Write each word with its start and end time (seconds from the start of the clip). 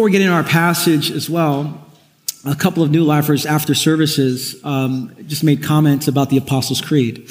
Before 0.00 0.06
we 0.06 0.12
get 0.12 0.22
into 0.22 0.32
our 0.32 0.42
passage 0.42 1.10
as 1.10 1.28
well, 1.28 1.78
a 2.46 2.54
couple 2.54 2.82
of 2.82 2.90
new 2.90 3.04
lifers 3.04 3.44
after 3.44 3.74
services 3.74 4.58
um, 4.64 5.14
just 5.26 5.44
made 5.44 5.62
comments 5.62 6.08
about 6.08 6.30
the 6.30 6.38
Apostles' 6.38 6.80
Creed. 6.80 7.30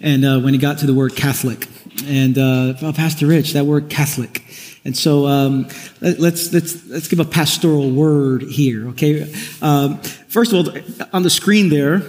And 0.00 0.22
uh, 0.22 0.38
when 0.40 0.52
he 0.52 0.58
got 0.58 0.76
to 0.80 0.86
the 0.86 0.92
word 0.92 1.16
Catholic, 1.16 1.66
and 2.04 2.36
uh, 2.36 2.74
oh, 2.82 2.92
Pastor 2.94 3.26
Rich, 3.26 3.54
that 3.54 3.64
word 3.64 3.88
Catholic. 3.88 4.44
And 4.84 4.94
so 4.94 5.26
um, 5.28 5.62
let, 6.02 6.20
us 6.20 6.52
let's 6.52 6.86
let's 6.88 7.08
give 7.08 7.20
a 7.20 7.24
pastoral 7.24 7.90
word 7.90 8.42
here, 8.42 8.88
okay? 8.88 9.22
Um, 9.62 9.96
first 10.28 10.52
of 10.52 10.68
all, 10.68 11.06
on 11.14 11.22
the 11.22 11.30
screen 11.30 11.70
there, 11.70 12.02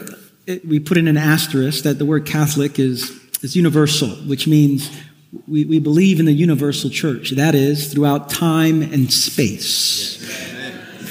it, 0.45 0.67
we 0.67 0.81
put 0.81 0.97
in 0.97 1.07
an 1.07 1.15
asterisk 1.15 1.85
that 1.85 1.99
the 1.99 2.05
word 2.05 2.25
Catholic 2.25 2.79
is 2.79 3.17
is 3.43 3.55
universal, 3.55 4.09
which 4.27 4.45
means 4.45 4.91
we, 5.47 5.65
we 5.65 5.79
believe 5.79 6.19
in 6.19 6.25
the 6.25 6.33
universal 6.33 6.89
church. 6.89 7.31
That 7.31 7.55
is 7.55 7.91
throughout 7.91 8.29
time 8.29 8.81
and 8.81 9.11
space. 9.11 10.17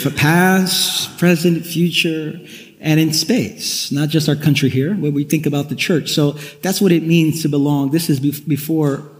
For 0.02 0.10
past, 0.10 1.18
present, 1.18 1.64
future, 1.64 2.40
and 2.80 2.98
in 2.98 3.12
space, 3.12 3.92
not 3.92 4.08
just 4.08 4.28
our 4.28 4.36
country 4.36 4.70
here, 4.70 4.94
where 4.94 5.12
we 5.12 5.24
think 5.24 5.44
about 5.46 5.68
the 5.68 5.76
church. 5.76 6.10
So 6.10 6.32
that's 6.62 6.80
what 6.80 6.92
it 6.92 7.02
means 7.02 7.42
to 7.42 7.48
belong. 7.48 7.90
This 7.90 8.08
is 8.08 8.20
before, 8.20 9.10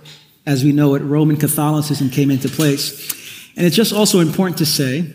as 0.47 0.65
we 0.65 0.73
know 0.73 0.95
it, 0.95 1.01
Roman 1.01 1.37
Catholicism 1.37 2.09
came 2.09 2.31
into 2.31 2.49
place. 2.49 3.19
And 3.57 3.67
it's 3.67 3.77
just 3.77 3.93
also 3.93 4.21
important 4.21 4.59
to 4.59 4.67
say 4.67 5.15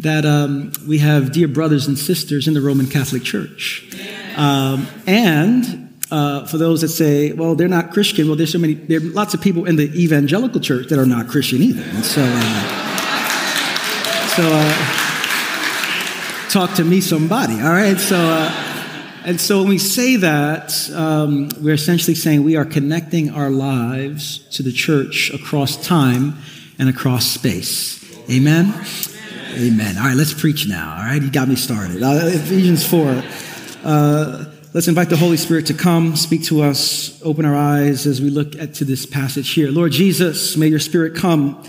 that 0.00 0.24
um, 0.26 0.72
we 0.88 0.98
have 0.98 1.30
dear 1.32 1.46
brothers 1.46 1.86
and 1.86 1.96
sisters 1.96 2.48
in 2.48 2.54
the 2.54 2.60
Roman 2.60 2.86
Catholic 2.88 3.22
Church. 3.22 3.88
Um, 4.36 4.88
and 5.06 5.83
uh, 6.14 6.46
for 6.46 6.58
those 6.58 6.80
that 6.82 6.90
say, 6.90 7.32
well, 7.32 7.56
they're 7.56 7.66
not 7.66 7.90
Christian, 7.90 8.28
well, 8.28 8.36
there's 8.36 8.52
so 8.52 8.58
many, 8.58 8.74
there 8.74 9.00
are 9.00 9.02
lots 9.02 9.34
of 9.34 9.40
people 9.40 9.64
in 9.64 9.74
the 9.74 9.90
evangelical 10.00 10.60
church 10.60 10.86
that 10.88 10.98
are 10.98 11.06
not 11.06 11.26
Christian 11.26 11.60
either. 11.60 11.82
And 11.82 12.04
so, 12.04 12.22
uh, 12.24 12.68
so 14.28 14.44
uh, 14.46 14.74
talk 16.50 16.76
to 16.76 16.84
me, 16.84 17.00
somebody. 17.00 17.54
All 17.54 17.72
right. 17.72 17.98
So, 17.98 18.16
uh, 18.16 18.48
and 19.24 19.40
so 19.40 19.58
when 19.58 19.70
we 19.70 19.78
say 19.78 20.14
that, 20.16 20.72
um, 20.94 21.48
we're 21.60 21.74
essentially 21.74 22.14
saying 22.14 22.44
we 22.44 22.54
are 22.54 22.64
connecting 22.64 23.30
our 23.30 23.50
lives 23.50 24.38
to 24.50 24.62
the 24.62 24.70
church 24.70 25.32
across 25.34 25.84
time 25.84 26.36
and 26.78 26.88
across 26.88 27.26
space. 27.26 28.00
Amen. 28.30 28.72
Amen. 29.54 29.98
All 29.98 30.04
right, 30.04 30.16
let's 30.16 30.32
preach 30.32 30.68
now. 30.68 30.96
All 30.96 31.04
right, 31.06 31.20
you 31.20 31.30
got 31.30 31.48
me 31.48 31.56
started. 31.56 32.00
Uh, 32.04 32.20
Ephesians 32.26 32.86
4. 32.86 33.22
Let's 34.74 34.88
invite 34.88 35.08
the 35.08 35.16
Holy 35.16 35.36
Spirit 35.36 35.66
to 35.66 35.74
come, 35.74 36.16
speak 36.16 36.42
to 36.46 36.60
us, 36.62 37.22
open 37.22 37.44
our 37.44 37.54
eyes 37.54 38.08
as 38.08 38.20
we 38.20 38.28
look 38.28 38.56
at 38.56 38.74
to 38.74 38.84
this 38.84 39.06
passage 39.06 39.50
here. 39.50 39.70
Lord 39.70 39.92
Jesus, 39.92 40.56
may 40.56 40.66
your 40.66 40.80
Spirit 40.80 41.14
come 41.14 41.64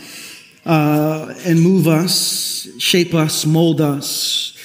uh, 0.66 1.32
and 1.46 1.62
move 1.62 1.88
us, 1.88 2.68
shape 2.80 3.14
us, 3.14 3.46
mold 3.46 3.80
us, 3.80 4.58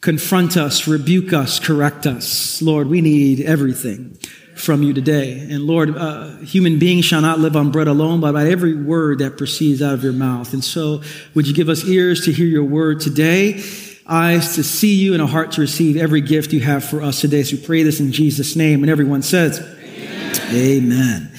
confront 0.00 0.56
us, 0.56 0.88
rebuke 0.88 1.32
us, 1.32 1.60
correct 1.60 2.04
us. 2.04 2.60
Lord, 2.60 2.88
we 2.88 3.00
need 3.00 3.42
everything 3.42 4.18
from 4.56 4.82
you 4.82 4.92
today. 4.92 5.38
And 5.38 5.62
Lord, 5.62 5.96
uh, 5.96 6.38
human 6.38 6.80
beings 6.80 7.04
shall 7.04 7.20
not 7.20 7.38
live 7.38 7.54
on 7.54 7.70
bread 7.70 7.86
alone, 7.86 8.20
but 8.20 8.32
by 8.32 8.48
every 8.48 8.74
word 8.74 9.20
that 9.20 9.36
proceeds 9.36 9.82
out 9.82 9.94
of 9.94 10.02
your 10.02 10.12
mouth. 10.12 10.52
And 10.52 10.64
so, 10.64 11.00
would 11.32 11.46
you 11.46 11.54
give 11.54 11.68
us 11.68 11.84
ears 11.84 12.24
to 12.24 12.32
hear 12.32 12.48
your 12.48 12.64
word 12.64 12.98
today? 12.98 13.62
Eyes 14.08 14.54
to 14.54 14.64
see 14.64 14.94
you 14.94 15.12
and 15.12 15.22
a 15.22 15.26
heart 15.26 15.52
to 15.52 15.60
receive 15.60 15.96
every 15.96 16.20
gift 16.20 16.52
you 16.52 16.60
have 16.60 16.84
for 16.84 17.02
us 17.02 17.20
today. 17.20 17.42
So 17.42 17.56
we 17.56 17.62
pray 17.62 17.82
this 17.82 18.00
in 18.00 18.10
Jesus' 18.12 18.56
name. 18.56 18.82
And 18.82 18.90
everyone 18.90 19.22
says, 19.22 19.60
Amen. 19.60 20.54
Amen. 20.54 21.32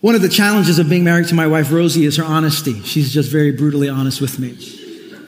One 0.00 0.14
of 0.14 0.22
the 0.22 0.28
challenges 0.28 0.78
of 0.78 0.88
being 0.88 1.04
married 1.04 1.28
to 1.28 1.34
my 1.34 1.46
wife, 1.46 1.70
Rosie, 1.70 2.06
is 2.06 2.16
her 2.16 2.24
honesty. 2.24 2.80
She's 2.82 3.12
just 3.12 3.30
very 3.30 3.52
brutally 3.52 3.88
honest 3.88 4.20
with 4.20 4.38
me. 4.38 4.56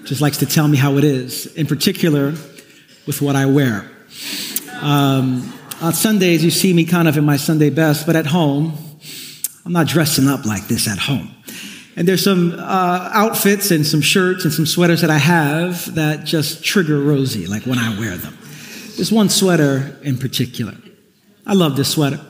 Just 0.05 0.21
likes 0.21 0.39
to 0.39 0.47
tell 0.47 0.67
me 0.67 0.79
how 0.79 0.97
it 0.97 1.05
is, 1.05 1.47
in 1.55 1.67
particular 1.67 2.31
with 3.07 3.21
what 3.21 3.37
I 3.37 3.47
wear. 3.47 3.91
Um, 4.81 5.53
on 5.81 5.93
Sundays, 5.93 6.43
you 6.43 6.51
see 6.51 6.73
me 6.73 6.85
kind 6.85 7.07
of 7.07 7.17
in 7.17 7.25
my 7.25 7.37
Sunday 7.37 7.71
best, 7.71 8.07
but 8.07 8.17
at 8.17 8.27
home, 8.27 8.79
I'm 9.65 9.73
not 9.73 9.87
dressing 9.87 10.27
up 10.27 10.45
like 10.45 10.67
this 10.69 10.89
at 10.89 10.99
home. 10.99 11.31
And 11.97 12.09
there's 12.09 12.25
some 12.25 12.55
uh, 12.59 13.11
outfits 13.13 13.71
and 13.71 13.87
some 13.87 14.01
shirts 14.01 14.45
and 14.45 14.53
some 14.53 14.67
sweaters 14.67 15.03
that 15.03 15.11
I 15.11 15.19
have 15.19 15.95
that 15.95 16.25
just 16.25 16.65
trigger 16.65 16.99
Rosie, 17.01 17.47
like 17.47 17.65
when 17.65 17.79
I 17.79 17.99
wear 17.99 18.17
them. 18.17 18.37
There's 18.97 19.13
one 19.13 19.29
sweater 19.29 19.99
in 20.03 20.19
particular. 20.19 20.75
I 21.47 21.55
love 21.55 21.77
this 21.77 21.91
sweater. 21.91 22.21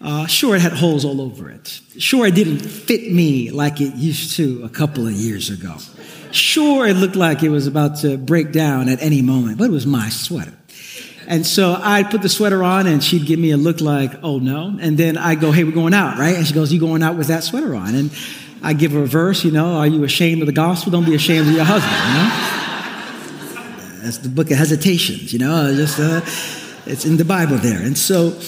Uh, 0.00 0.26
sure, 0.26 0.54
it 0.54 0.62
had 0.62 0.72
holes 0.72 1.04
all 1.04 1.20
over 1.20 1.50
it. 1.50 1.80
Sure, 1.98 2.26
it 2.26 2.34
didn't 2.34 2.60
fit 2.60 3.12
me 3.12 3.50
like 3.50 3.80
it 3.80 3.94
used 3.94 4.36
to 4.36 4.62
a 4.64 4.68
couple 4.68 5.06
of 5.06 5.12
years 5.12 5.50
ago. 5.50 5.76
Sure, 6.30 6.86
it 6.86 6.94
looked 6.94 7.16
like 7.16 7.42
it 7.42 7.48
was 7.48 7.66
about 7.66 7.98
to 7.98 8.16
break 8.16 8.52
down 8.52 8.88
at 8.88 9.02
any 9.02 9.22
moment, 9.22 9.58
but 9.58 9.64
it 9.64 9.72
was 9.72 9.86
my 9.86 10.08
sweater. 10.08 10.52
And 11.26 11.44
so 11.46 11.74
I'd 11.74 12.10
put 12.10 12.22
the 12.22 12.28
sweater 12.28 12.62
on 12.62 12.86
and 12.86 13.04
she'd 13.04 13.26
give 13.26 13.38
me 13.38 13.50
a 13.50 13.58
look 13.58 13.82
like, 13.82 14.12
oh 14.22 14.38
no. 14.38 14.78
And 14.80 14.96
then 14.96 15.18
I'd 15.18 15.40
go, 15.40 15.52
hey, 15.52 15.62
we're 15.62 15.72
going 15.72 15.92
out, 15.92 16.16
right? 16.16 16.34
And 16.34 16.46
she 16.46 16.54
goes, 16.54 16.72
you 16.72 16.80
going 16.80 17.02
out 17.02 17.16
with 17.16 17.26
that 17.26 17.44
sweater 17.44 17.74
on? 17.74 17.94
And 17.94 18.10
I 18.62 18.72
give 18.72 18.92
her 18.92 19.02
a 19.02 19.06
verse, 19.06 19.44
you 19.44 19.50
know, 19.50 19.74
are 19.76 19.86
you 19.86 20.04
ashamed 20.04 20.42
of 20.42 20.46
the 20.46 20.52
gospel? 20.52 20.92
Don't 20.92 21.04
be 21.04 21.14
ashamed 21.14 21.48
of 21.48 21.54
your 21.54 21.64
husband, 21.64 21.92
you 21.92 22.14
know? 22.14 24.02
That's 24.02 24.18
the 24.18 24.28
book 24.28 24.50
of 24.50 24.58
hesitations, 24.58 25.32
you 25.32 25.38
know, 25.38 25.74
just, 25.74 25.98
uh, 26.00 26.20
it's 26.86 27.04
in 27.04 27.16
the 27.16 27.24
Bible 27.24 27.56
there. 27.58 27.82
And 27.82 27.96
so, 27.96 28.38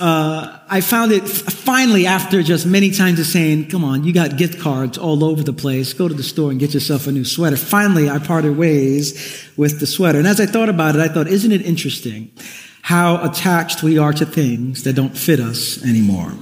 uh, 0.00 0.58
I 0.68 0.80
found 0.80 1.12
it 1.12 1.28
finally 1.28 2.06
after 2.06 2.42
just 2.42 2.66
many 2.66 2.90
times 2.90 3.20
of 3.20 3.26
saying, 3.26 3.68
come 3.68 3.84
on, 3.84 4.04
you 4.04 4.12
got 4.12 4.36
gift 4.36 4.58
cards 4.60 4.96
all 4.96 5.22
over 5.22 5.42
the 5.42 5.52
place. 5.52 5.92
Go 5.92 6.08
to 6.08 6.14
the 6.14 6.22
store 6.22 6.50
and 6.50 6.58
get 6.58 6.72
yourself 6.72 7.06
a 7.06 7.12
new 7.12 7.24
sweater. 7.24 7.56
Finally, 7.56 8.08
I 8.08 8.18
parted 8.18 8.56
ways 8.56 9.46
with 9.56 9.80
the 9.80 9.86
sweater. 9.86 10.18
And 10.18 10.26
as 10.26 10.40
I 10.40 10.46
thought 10.46 10.70
about 10.70 10.96
it, 10.96 11.02
I 11.02 11.08
thought, 11.08 11.28
isn't 11.28 11.52
it 11.52 11.62
interesting 11.62 12.30
how 12.80 13.22
attached 13.22 13.82
we 13.82 13.98
are 13.98 14.12
to 14.14 14.24
things 14.24 14.82
that 14.84 14.94
don't 14.94 15.16
fit 15.16 15.40
us 15.40 15.84
anymore? 15.84 16.32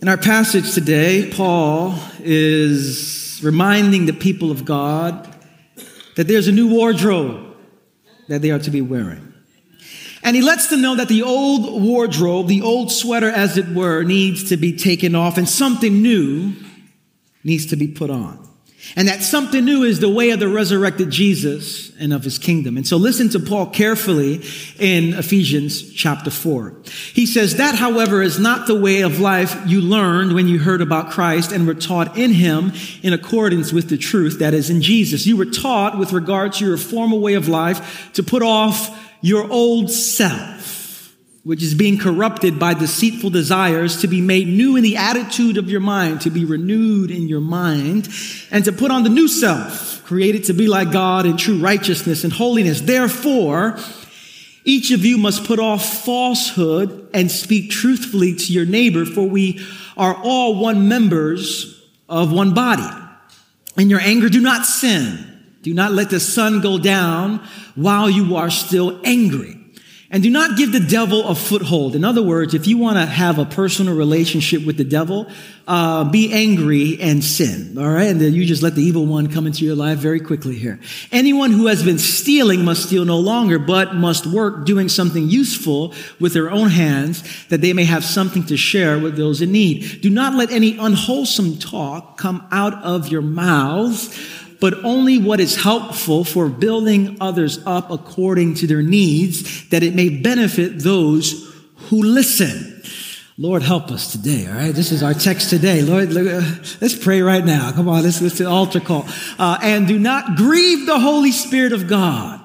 In 0.00 0.06
our 0.06 0.16
passage 0.16 0.74
today, 0.74 1.28
Paul 1.34 1.98
is 2.20 3.40
reminding 3.42 4.06
the 4.06 4.12
people 4.12 4.52
of 4.52 4.64
God 4.64 5.28
that 6.14 6.28
there's 6.28 6.46
a 6.46 6.52
new 6.52 6.68
wardrobe 6.68 7.56
that 8.28 8.40
they 8.40 8.52
are 8.52 8.60
to 8.60 8.70
be 8.70 8.80
wearing. 8.80 9.34
And 10.22 10.36
he 10.36 10.42
lets 10.42 10.68
them 10.68 10.82
know 10.82 10.94
that 10.94 11.08
the 11.08 11.24
old 11.24 11.82
wardrobe, 11.82 12.46
the 12.46 12.62
old 12.62 12.92
sweater, 12.92 13.28
as 13.28 13.58
it 13.58 13.68
were, 13.70 14.04
needs 14.04 14.48
to 14.50 14.56
be 14.56 14.76
taken 14.76 15.16
off 15.16 15.36
and 15.36 15.48
something 15.48 16.00
new 16.00 16.52
needs 17.42 17.66
to 17.66 17.76
be 17.76 17.88
put 17.88 18.08
on. 18.08 18.47
And 18.96 19.08
that 19.08 19.22
something 19.22 19.64
new 19.64 19.82
is 19.82 20.00
the 20.00 20.08
way 20.08 20.30
of 20.30 20.40
the 20.40 20.48
resurrected 20.48 21.10
Jesus 21.10 21.92
and 21.98 22.12
of 22.12 22.24
his 22.24 22.38
kingdom. 22.38 22.76
And 22.76 22.86
so 22.86 22.96
listen 22.96 23.28
to 23.30 23.40
Paul 23.40 23.66
carefully 23.66 24.42
in 24.78 25.14
Ephesians 25.14 25.92
chapter 25.92 26.30
4. 26.30 26.74
He 27.12 27.26
says, 27.26 27.56
That, 27.56 27.74
however, 27.74 28.22
is 28.22 28.38
not 28.38 28.66
the 28.66 28.78
way 28.78 29.02
of 29.02 29.20
life 29.20 29.56
you 29.66 29.80
learned 29.80 30.34
when 30.34 30.48
you 30.48 30.58
heard 30.58 30.80
about 30.80 31.10
Christ 31.10 31.52
and 31.52 31.66
were 31.66 31.74
taught 31.74 32.16
in 32.16 32.32
him 32.32 32.72
in 33.02 33.12
accordance 33.12 33.72
with 33.72 33.88
the 33.88 33.98
truth 33.98 34.38
that 34.38 34.54
is 34.54 34.70
in 34.70 34.82
Jesus. 34.82 35.26
You 35.26 35.36
were 35.36 35.46
taught 35.46 35.98
with 35.98 36.12
regard 36.12 36.54
to 36.54 36.66
your 36.66 36.76
former 36.76 37.16
way 37.16 37.34
of 37.34 37.48
life 37.48 38.12
to 38.14 38.22
put 38.22 38.42
off 38.42 38.96
your 39.20 39.50
old 39.50 39.90
self 39.90 40.77
which 41.44 41.62
is 41.62 41.74
being 41.74 41.98
corrupted 41.98 42.58
by 42.58 42.74
deceitful 42.74 43.30
desires, 43.30 44.00
to 44.00 44.08
be 44.08 44.20
made 44.20 44.46
new 44.46 44.76
in 44.76 44.82
the 44.82 44.96
attitude 44.96 45.56
of 45.56 45.70
your 45.70 45.80
mind, 45.80 46.20
to 46.20 46.30
be 46.30 46.44
renewed 46.44 47.10
in 47.10 47.28
your 47.28 47.40
mind, 47.40 48.08
and 48.50 48.64
to 48.64 48.72
put 48.72 48.90
on 48.90 49.02
the 49.02 49.08
new 49.08 49.28
self, 49.28 50.04
created 50.04 50.44
to 50.44 50.52
be 50.52 50.66
like 50.66 50.92
God 50.92 51.26
in 51.26 51.36
true 51.36 51.58
righteousness 51.58 52.24
and 52.24 52.32
holiness. 52.32 52.80
Therefore, 52.80 53.78
each 54.64 54.90
of 54.90 55.04
you 55.04 55.16
must 55.16 55.44
put 55.44 55.58
off 55.58 56.04
falsehood 56.04 57.08
and 57.14 57.30
speak 57.30 57.70
truthfully 57.70 58.34
to 58.34 58.52
your 58.52 58.66
neighbor, 58.66 59.06
for 59.06 59.26
we 59.26 59.64
are 59.96 60.14
all 60.22 60.60
one 60.60 60.88
members 60.88 61.82
of 62.08 62.32
one 62.32 62.52
body. 62.52 62.88
In 63.76 63.88
your 63.88 64.00
anger, 64.00 64.28
do 64.28 64.40
not 64.40 64.66
sin. 64.66 65.24
Do 65.62 65.72
not 65.72 65.92
let 65.92 66.10
the 66.10 66.20
sun 66.20 66.60
go 66.60 66.78
down 66.78 67.46
while 67.74 68.10
you 68.10 68.36
are 68.36 68.50
still 68.50 69.00
angry. 69.04 69.57
And 70.10 70.22
do 70.22 70.30
not 70.30 70.56
give 70.56 70.72
the 70.72 70.80
devil 70.80 71.28
a 71.28 71.34
foothold. 71.34 71.94
In 71.94 72.02
other 72.02 72.22
words, 72.22 72.54
if 72.54 72.66
you 72.66 72.78
want 72.78 72.96
to 72.96 73.04
have 73.04 73.38
a 73.38 73.44
personal 73.44 73.94
relationship 73.94 74.64
with 74.64 74.78
the 74.78 74.84
devil, 74.84 75.28
uh, 75.66 76.04
be 76.04 76.32
angry 76.32 76.98
and 76.98 77.22
sin. 77.22 77.76
All 77.76 77.90
right. 77.90 78.08
And 78.08 78.18
then 78.18 78.32
you 78.32 78.46
just 78.46 78.62
let 78.62 78.74
the 78.74 78.82
evil 78.82 79.04
one 79.04 79.30
come 79.30 79.46
into 79.46 79.66
your 79.66 79.74
life 79.74 79.98
very 79.98 80.18
quickly 80.18 80.54
here. 80.54 80.80
Anyone 81.12 81.50
who 81.50 81.66
has 81.66 81.82
been 81.82 81.98
stealing 81.98 82.64
must 82.64 82.84
steal 82.84 83.04
no 83.04 83.18
longer, 83.18 83.58
but 83.58 83.96
must 83.96 84.26
work 84.26 84.64
doing 84.64 84.88
something 84.88 85.28
useful 85.28 85.92
with 86.18 86.32
their 86.32 86.50
own 86.50 86.70
hands 86.70 87.22
that 87.48 87.60
they 87.60 87.74
may 87.74 87.84
have 87.84 88.02
something 88.02 88.46
to 88.46 88.56
share 88.56 88.98
with 88.98 89.18
those 89.18 89.42
in 89.42 89.52
need. 89.52 90.00
Do 90.00 90.08
not 90.08 90.34
let 90.34 90.50
any 90.50 90.78
unwholesome 90.78 91.58
talk 91.58 92.16
come 92.16 92.48
out 92.50 92.72
of 92.82 93.08
your 93.08 93.20
mouths 93.20 94.18
but 94.60 94.84
only 94.84 95.18
what 95.18 95.40
is 95.40 95.56
helpful 95.56 96.24
for 96.24 96.48
building 96.48 97.16
others 97.20 97.64
up 97.66 97.90
according 97.90 98.54
to 98.54 98.66
their 98.66 98.82
needs, 98.82 99.68
that 99.68 99.82
it 99.82 99.94
may 99.94 100.08
benefit 100.08 100.80
those 100.80 101.54
who 101.88 102.02
listen. 102.02 102.82
Lord, 103.40 103.62
help 103.62 103.92
us 103.92 104.10
today, 104.10 104.48
all 104.48 104.54
right? 104.54 104.74
This 104.74 104.90
is 104.90 105.02
our 105.02 105.14
text 105.14 105.48
today. 105.48 105.80
Lord, 105.82 106.12
let's 106.12 106.96
pray 106.96 107.22
right 107.22 107.44
now. 107.44 107.70
Come 107.70 107.88
on, 107.88 108.02
let's, 108.02 108.20
let's 108.20 108.40
altar 108.40 108.80
call. 108.80 109.06
Uh, 109.38 109.58
and 109.62 109.86
do 109.86 109.96
not 109.96 110.36
grieve 110.36 110.86
the 110.86 110.98
Holy 110.98 111.30
Spirit 111.30 111.72
of 111.72 111.86
God, 111.86 112.40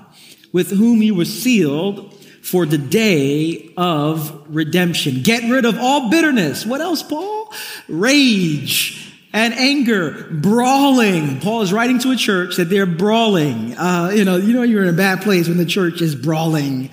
with 0.52 0.70
whom 0.70 1.02
you 1.02 1.16
were 1.16 1.26
sealed 1.26 2.14
for 2.44 2.68
the 2.68 2.78
day 2.78 3.74
of 3.76 4.46
redemption. 4.48 5.24
Get 5.24 5.50
rid 5.50 5.66
of 5.66 5.80
all 5.80 6.12
bitterness. 6.12 6.64
What 6.64 6.82
else, 6.82 7.02
Paul? 7.02 7.52
Rage 7.88 9.03
and 9.34 9.54
anger, 9.56 10.28
brawling. 10.32 11.42
Paul 11.42 11.64
is 11.64 11.74
writing 11.74 12.00
to 12.00 12.12
a 12.12 12.16
church 12.16 12.58
that 12.58 12.70
they're 12.70 12.86
brawling. 12.86 13.76
Uh, 13.76 14.12
you 14.16 14.24
know, 14.24 14.38
you 14.38 14.54
know 14.54 14.64
you're 14.64 14.84
in 14.84 14.90
a 14.90 14.98
bad 14.98 15.22
place 15.22 15.48
when 15.48 15.58
the 15.58 15.66
church 15.66 16.02
is 16.02 16.16
brawling 16.16 16.90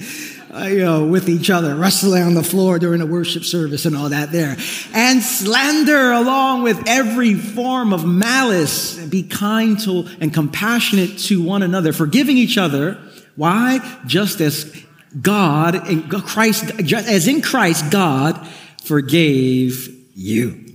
uh, 0.52 0.64
you 0.64 0.80
know, 0.80 1.06
with 1.06 1.28
each 1.28 1.50
other, 1.50 1.74
wrestling 1.74 2.22
on 2.22 2.34
the 2.34 2.42
floor 2.42 2.78
during 2.78 3.00
a 3.00 3.06
worship 3.06 3.44
service 3.44 3.86
and 3.86 3.96
all 3.96 4.08
that 4.08 4.32
there. 4.32 4.56
And 4.92 5.22
slander 5.22 6.12
along 6.12 6.62
with 6.62 6.82
every 6.86 7.34
form 7.34 7.92
of 7.92 8.04
malice. 8.04 8.98
Be 8.98 9.22
kind 9.22 9.78
to 9.80 10.08
and 10.20 10.34
compassionate 10.34 11.18
to 11.20 11.42
one 11.42 11.62
another, 11.62 11.92
forgiving 11.92 12.36
each 12.36 12.58
other. 12.58 12.98
Why? 13.36 13.78
Just 14.06 14.40
as 14.40 14.74
God, 15.20 15.88
in 15.88 16.08
Christ, 16.08 16.70
as 16.92 17.28
in 17.28 17.42
Christ, 17.42 17.90
God 17.90 18.46
forgave 18.82 19.96
you. 20.14 20.69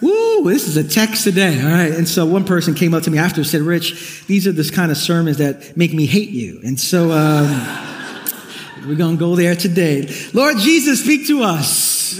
Woo, 0.00 0.50
this 0.50 0.66
is 0.66 0.76
a 0.76 0.84
text 0.84 1.24
today. 1.24 1.60
All 1.62 1.70
right. 1.70 1.92
And 1.92 2.08
so 2.08 2.24
one 2.24 2.44
person 2.44 2.74
came 2.74 2.94
up 2.94 3.02
to 3.02 3.10
me 3.10 3.18
after 3.18 3.40
and 3.40 3.46
said, 3.46 3.60
Rich, 3.60 4.24
these 4.26 4.46
are 4.46 4.52
the 4.52 4.68
kind 4.70 4.90
of 4.90 4.96
sermons 4.96 5.38
that 5.38 5.76
make 5.76 5.92
me 5.92 6.06
hate 6.06 6.30
you. 6.30 6.60
And 6.64 6.80
so, 6.80 7.10
um, 7.12 7.46
we're 8.86 8.96
going 8.96 9.16
to 9.16 9.20
go 9.20 9.36
there 9.36 9.54
today. 9.54 10.12
Lord 10.32 10.56
Jesus, 10.58 11.02
speak 11.04 11.26
to 11.26 11.42
us. 11.42 12.18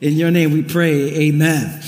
In 0.00 0.14
your 0.14 0.30
name 0.30 0.52
we 0.52 0.62
pray. 0.62 1.28
Amen. 1.28 1.82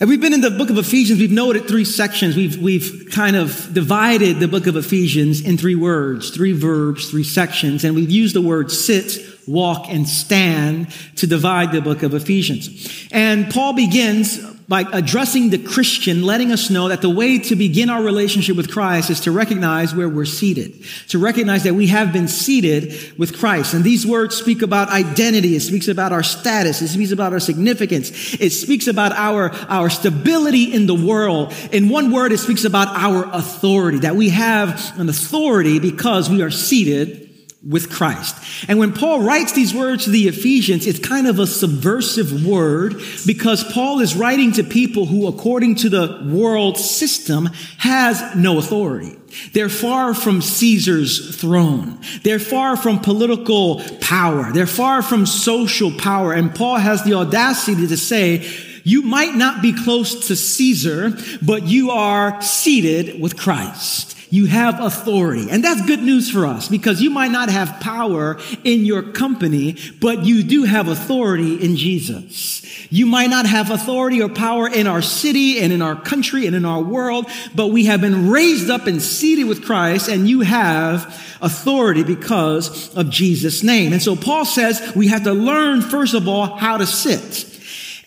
And 0.00 0.08
we've 0.08 0.20
been 0.20 0.32
in 0.32 0.40
the 0.40 0.50
book 0.50 0.70
of 0.70 0.78
Ephesians. 0.78 1.18
We've 1.18 1.32
noted 1.32 1.66
three 1.66 1.84
sections. 1.84 2.36
We've, 2.36 2.56
we've 2.56 3.08
kind 3.10 3.34
of 3.34 3.72
divided 3.72 4.38
the 4.38 4.46
book 4.46 4.68
of 4.68 4.76
Ephesians 4.76 5.40
in 5.40 5.58
three 5.58 5.74
words, 5.74 6.30
three 6.30 6.52
verbs, 6.52 7.10
three 7.10 7.24
sections. 7.24 7.82
And 7.82 7.96
we've 7.96 8.10
used 8.10 8.36
the 8.36 8.42
word 8.42 8.70
sit, 8.70 9.18
walk, 9.48 9.86
and 9.88 10.08
stand 10.08 10.92
to 11.16 11.26
divide 11.26 11.72
the 11.72 11.80
book 11.80 12.02
of 12.02 12.14
Ephesians. 12.14 13.08
And 13.10 13.50
Paul 13.50 13.72
begins 13.72 14.38
by 14.68 14.84
addressing 14.92 15.48
the 15.48 15.56
Christian, 15.56 16.22
letting 16.22 16.52
us 16.52 16.68
know 16.68 16.88
that 16.88 17.00
the 17.00 17.08
way 17.08 17.38
to 17.38 17.56
begin 17.56 17.88
our 17.88 18.02
relationship 18.02 18.54
with 18.54 18.70
Christ 18.70 19.08
is 19.08 19.20
to 19.20 19.32
recognize 19.32 19.94
where 19.94 20.10
we're 20.10 20.26
seated, 20.26 20.84
to 21.08 21.18
recognize 21.18 21.62
that 21.62 21.72
we 21.72 21.86
have 21.86 22.12
been 22.12 22.28
seated 22.28 22.94
with 23.18 23.38
Christ. 23.38 23.72
And 23.72 23.82
these 23.82 24.06
words 24.06 24.36
speak 24.36 24.60
about 24.60 24.90
identity. 24.90 25.56
It 25.56 25.60
speaks 25.60 25.88
about 25.88 26.12
our 26.12 26.22
status. 26.22 26.82
It 26.82 26.88
speaks 26.88 27.12
about 27.12 27.32
our 27.32 27.40
significance. 27.40 28.34
It 28.38 28.50
speaks 28.50 28.88
about 28.88 29.12
our, 29.12 29.52
our 29.70 29.88
stability 29.88 30.74
in 30.74 30.86
the 30.86 30.94
world. 30.94 31.54
In 31.72 31.88
one 31.88 32.12
word, 32.12 32.32
it 32.32 32.38
speaks 32.38 32.64
about 32.64 32.88
our 32.88 33.24
authority, 33.32 34.00
that 34.00 34.16
we 34.16 34.28
have 34.28 34.98
an 34.98 35.08
authority 35.08 35.78
because 35.78 36.28
we 36.28 36.42
are 36.42 36.50
seated 36.50 37.27
with 37.66 37.90
Christ. 37.90 38.36
And 38.68 38.78
when 38.78 38.92
Paul 38.92 39.22
writes 39.22 39.52
these 39.52 39.74
words 39.74 40.04
to 40.04 40.10
the 40.10 40.28
Ephesians, 40.28 40.86
it's 40.86 41.00
kind 41.00 41.26
of 41.26 41.40
a 41.40 41.46
subversive 41.46 42.46
word 42.46 43.02
because 43.26 43.64
Paul 43.72 44.00
is 44.00 44.14
writing 44.14 44.52
to 44.52 44.64
people 44.64 45.06
who, 45.06 45.26
according 45.26 45.74
to 45.76 45.88
the 45.88 46.22
world 46.32 46.78
system, 46.78 47.46
has 47.78 48.22
no 48.36 48.58
authority. 48.58 49.16
They're 49.52 49.68
far 49.68 50.14
from 50.14 50.40
Caesar's 50.40 51.36
throne. 51.36 51.98
They're 52.22 52.38
far 52.38 52.76
from 52.76 53.00
political 53.00 53.82
power. 54.00 54.52
They're 54.52 54.66
far 54.66 55.02
from 55.02 55.26
social 55.26 55.90
power. 55.90 56.32
And 56.32 56.54
Paul 56.54 56.76
has 56.76 57.02
the 57.04 57.14
audacity 57.14 57.88
to 57.88 57.96
say, 57.96 58.48
you 58.84 59.02
might 59.02 59.34
not 59.34 59.60
be 59.60 59.72
close 59.72 60.28
to 60.28 60.36
Caesar, 60.36 61.12
but 61.42 61.64
you 61.64 61.90
are 61.90 62.40
seated 62.40 63.20
with 63.20 63.36
Christ. 63.36 64.17
You 64.30 64.46
have 64.46 64.80
authority. 64.80 65.50
And 65.50 65.64
that's 65.64 65.84
good 65.86 66.02
news 66.02 66.30
for 66.30 66.46
us 66.46 66.68
because 66.68 67.00
you 67.00 67.10
might 67.10 67.30
not 67.30 67.48
have 67.48 67.80
power 67.80 68.38
in 68.64 68.84
your 68.84 69.02
company, 69.02 69.76
but 70.00 70.24
you 70.24 70.42
do 70.42 70.64
have 70.64 70.88
authority 70.88 71.54
in 71.62 71.76
Jesus. 71.76 72.64
You 72.90 73.06
might 73.06 73.30
not 73.30 73.46
have 73.46 73.70
authority 73.70 74.22
or 74.22 74.28
power 74.28 74.68
in 74.68 74.86
our 74.86 75.02
city 75.02 75.60
and 75.60 75.72
in 75.72 75.82
our 75.82 75.96
country 75.96 76.46
and 76.46 76.54
in 76.54 76.64
our 76.64 76.82
world, 76.82 77.26
but 77.54 77.68
we 77.68 77.86
have 77.86 78.00
been 78.00 78.30
raised 78.30 78.70
up 78.70 78.86
and 78.86 79.00
seated 79.00 79.44
with 79.44 79.64
Christ 79.64 80.08
and 80.08 80.28
you 80.28 80.40
have 80.40 81.06
authority 81.40 82.02
because 82.02 82.94
of 82.94 83.10
Jesus' 83.10 83.62
name. 83.62 83.92
And 83.92 84.02
so 84.02 84.16
Paul 84.16 84.44
says 84.44 84.92
we 84.94 85.08
have 85.08 85.24
to 85.24 85.32
learn, 85.32 85.82
first 85.82 86.14
of 86.14 86.28
all, 86.28 86.56
how 86.56 86.76
to 86.78 86.86
sit. 86.86 87.57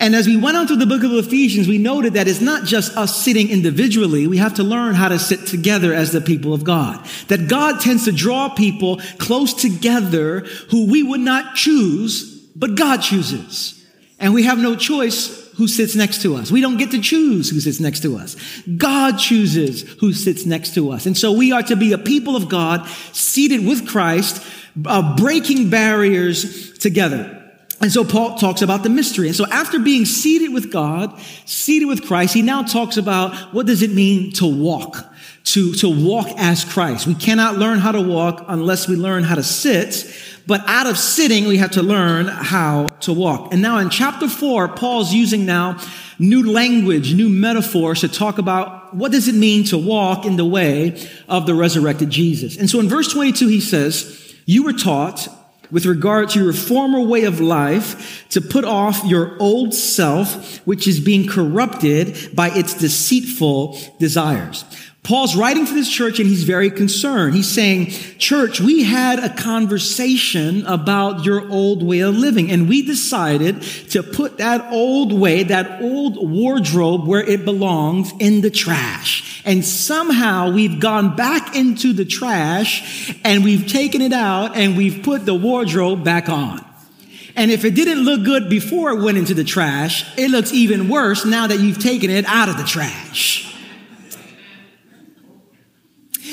And 0.01 0.15
as 0.15 0.25
we 0.25 0.35
went 0.35 0.57
on 0.57 0.65
through 0.65 0.77
the 0.77 0.87
book 0.87 1.03
of 1.03 1.13
Ephesians, 1.13 1.67
we 1.67 1.77
noted 1.77 2.15
that 2.15 2.27
it's 2.27 2.41
not 2.41 2.65
just 2.65 2.97
us 2.97 3.23
sitting 3.23 3.49
individually. 3.49 4.25
We 4.25 4.37
have 4.37 4.55
to 4.55 4.63
learn 4.63 4.95
how 4.95 5.09
to 5.09 5.19
sit 5.19 5.45
together 5.45 5.93
as 5.93 6.11
the 6.11 6.19
people 6.19 6.55
of 6.55 6.63
God. 6.63 7.05
That 7.27 7.47
God 7.47 7.79
tends 7.81 8.05
to 8.05 8.11
draw 8.11 8.49
people 8.49 8.99
close 9.19 9.53
together 9.53 10.39
who 10.71 10.91
we 10.91 11.03
would 11.03 11.19
not 11.19 11.55
choose, 11.55 12.47
but 12.55 12.73
God 12.73 13.03
chooses. 13.03 13.85
And 14.17 14.33
we 14.33 14.41
have 14.43 14.57
no 14.57 14.75
choice 14.75 15.37
who 15.57 15.67
sits 15.67 15.95
next 15.95 16.23
to 16.23 16.35
us. 16.35 16.49
We 16.49 16.61
don't 16.61 16.77
get 16.77 16.89
to 16.91 16.99
choose 16.99 17.51
who 17.51 17.59
sits 17.59 17.79
next 17.79 17.99
to 17.99 18.17
us. 18.17 18.35
God 18.77 19.19
chooses 19.19 19.83
who 19.99 20.13
sits 20.13 20.47
next 20.47 20.73
to 20.73 20.89
us. 20.91 21.05
And 21.05 21.15
so 21.15 21.31
we 21.31 21.51
are 21.51 21.63
to 21.63 21.75
be 21.75 21.93
a 21.93 21.99
people 21.99 22.35
of 22.35 22.49
God 22.49 22.87
seated 23.11 23.67
with 23.67 23.87
Christ, 23.87 24.43
uh, 24.83 25.15
breaking 25.15 25.69
barriers 25.69 26.75
together. 26.79 27.40
And 27.81 27.91
so 27.91 28.03
Paul 28.03 28.37
talks 28.37 28.61
about 28.61 28.83
the 28.83 28.89
mystery. 28.89 29.27
And 29.27 29.35
so 29.35 29.47
after 29.47 29.79
being 29.79 30.05
seated 30.05 30.53
with 30.53 30.71
God, 30.71 31.19
seated 31.45 31.87
with 31.87 32.05
Christ, 32.05 32.33
he 32.35 32.43
now 32.43 32.61
talks 32.61 32.95
about 32.95 33.35
what 33.53 33.65
does 33.65 33.81
it 33.81 33.91
mean 33.91 34.31
to 34.33 34.45
walk, 34.45 35.03
to, 35.45 35.73
to 35.75 35.89
walk 35.89 36.27
as 36.37 36.63
Christ. 36.63 37.07
We 37.07 37.15
cannot 37.15 37.57
learn 37.57 37.79
how 37.79 37.91
to 37.91 38.01
walk 38.01 38.45
unless 38.47 38.87
we 38.87 38.95
learn 38.95 39.23
how 39.23 39.33
to 39.33 39.41
sit. 39.41 40.15
But 40.45 40.61
out 40.67 40.85
of 40.85 40.97
sitting, 40.97 41.47
we 41.47 41.57
have 41.57 41.71
to 41.71 41.81
learn 41.81 42.27
how 42.27 42.89
to 43.01 43.13
walk. 43.13 43.51
And 43.51 43.63
now 43.63 43.79
in 43.79 43.89
chapter 43.89 44.29
four, 44.29 44.67
Paul's 44.67 45.11
using 45.11 45.47
now 45.47 45.79
new 46.19 46.51
language, 46.51 47.15
new 47.15 47.29
metaphors 47.29 48.01
to 48.01 48.07
talk 48.07 48.37
about 48.37 48.95
what 48.95 49.11
does 49.11 49.27
it 49.27 49.33
mean 49.33 49.63
to 49.65 49.77
walk 49.77 50.23
in 50.25 50.35
the 50.35 50.45
way 50.45 51.03
of 51.27 51.47
the 51.47 51.55
resurrected 51.55 52.11
Jesus. 52.11 52.57
And 52.57 52.69
so 52.69 52.79
in 52.79 52.87
verse 52.87 53.11
22, 53.11 53.47
he 53.47 53.59
says, 53.59 54.35
you 54.45 54.63
were 54.63 54.73
taught 54.73 55.27
with 55.71 55.85
regard 55.85 56.29
to 56.29 56.43
your 56.43 56.53
former 56.53 57.01
way 57.01 57.23
of 57.23 57.39
life 57.39 58.27
to 58.29 58.41
put 58.41 58.65
off 58.65 59.03
your 59.05 59.35
old 59.39 59.73
self, 59.73 60.57
which 60.65 60.87
is 60.87 60.99
being 60.99 61.27
corrupted 61.27 62.35
by 62.35 62.49
its 62.49 62.73
deceitful 62.73 63.77
desires. 63.99 64.65
Paul's 65.03 65.35
writing 65.35 65.65
to 65.65 65.73
this 65.73 65.89
church 65.89 66.19
and 66.19 66.29
he's 66.29 66.43
very 66.43 66.69
concerned. 66.69 67.33
He's 67.33 67.49
saying, 67.49 67.87
church, 68.19 68.61
we 68.61 68.83
had 68.83 69.17
a 69.17 69.33
conversation 69.33 70.63
about 70.67 71.25
your 71.25 71.49
old 71.49 71.81
way 71.81 72.01
of 72.01 72.15
living 72.15 72.51
and 72.51 72.69
we 72.69 72.83
decided 72.83 73.63
to 73.89 74.03
put 74.03 74.37
that 74.37 74.71
old 74.71 75.11
way, 75.11 75.41
that 75.43 75.81
old 75.81 76.29
wardrobe 76.29 77.07
where 77.07 77.23
it 77.23 77.45
belongs 77.45 78.13
in 78.19 78.41
the 78.41 78.51
trash. 78.51 79.41
And 79.43 79.65
somehow 79.65 80.51
we've 80.51 80.79
gone 80.79 81.15
back 81.15 81.55
into 81.55 81.93
the 81.93 82.05
trash 82.05 83.11
and 83.23 83.43
we've 83.43 83.67
taken 83.67 84.01
it 84.01 84.13
out 84.13 84.55
and 84.55 84.77
we've 84.77 85.01
put 85.01 85.25
the 85.25 85.33
wardrobe 85.33 86.03
back 86.03 86.29
on. 86.29 86.63
And 87.35 87.49
if 87.49 87.65
it 87.65 87.73
didn't 87.73 88.03
look 88.03 88.23
good 88.23 88.51
before 88.51 88.91
it 88.91 89.01
went 89.01 89.17
into 89.17 89.33
the 89.33 89.43
trash, 89.43 90.05
it 90.15 90.29
looks 90.29 90.53
even 90.53 90.89
worse 90.89 91.25
now 91.25 91.47
that 91.47 91.59
you've 91.59 91.81
taken 91.81 92.11
it 92.11 92.25
out 92.25 92.49
of 92.49 92.57
the 92.57 92.63
trash. 92.63 93.50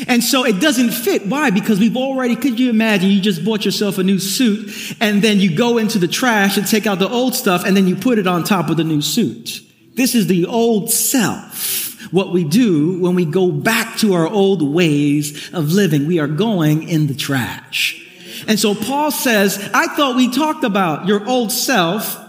And 0.07 0.23
so 0.23 0.45
it 0.45 0.61
doesn't 0.61 0.91
fit. 0.91 1.27
Why? 1.27 1.51
Because 1.51 1.81
we've 1.81 1.97
already, 1.97 2.37
could 2.37 2.61
you 2.61 2.71
imagine 2.71 3.11
you 3.11 3.21
just 3.21 3.45
bought 3.45 3.65
yourself 3.65 3.99
a 3.99 4.03
new 4.03 4.19
suit 4.19 4.97
and 5.01 5.23
then 5.23 5.41
you 5.41 5.57
go 5.57 5.79
into 5.79 5.99
the 5.99 6.09
trash 6.09 6.57
and 6.57 6.67
take 6.67 6.87
out 6.87 6.99
the 6.99 7.09
old 7.09 7.35
stuff 7.35 7.65
and 7.65 7.77
then 7.77 7.87
you 7.87 7.97
put 7.97 8.19
it 8.19 8.27
on 8.27 8.45
top 8.45 8.71
of 8.71 8.77
the 8.77 8.85
new 8.85 9.03
suit. 9.03 9.61
This 9.95 10.15
is 10.15 10.27
the 10.27 10.47
old 10.47 10.91
self. 10.91 12.13
What 12.13 12.33
we 12.33 12.45
do 12.45 13.01
when 13.01 13.15
we 13.15 13.25
go 13.25 13.51
back 13.51 13.99
to 13.99 14.15
our 14.15 14.27
old 14.27 14.63
ways 14.63 15.53
of 15.53 15.73
living, 15.73 16.07
we 16.07 16.21
are 16.21 16.29
going 16.29 16.89
in 16.89 17.07
the 17.07 17.15
trash. 17.15 18.05
And 18.47 18.59
so 18.59 18.75
Paul 18.75 19.11
says, 19.11 19.59
I 19.75 19.89
thought 19.89 20.17
we 20.17 20.31
talked 20.31 20.65
about 20.65 21.07
your 21.07 21.29
old 21.29 21.53
self 21.53 22.28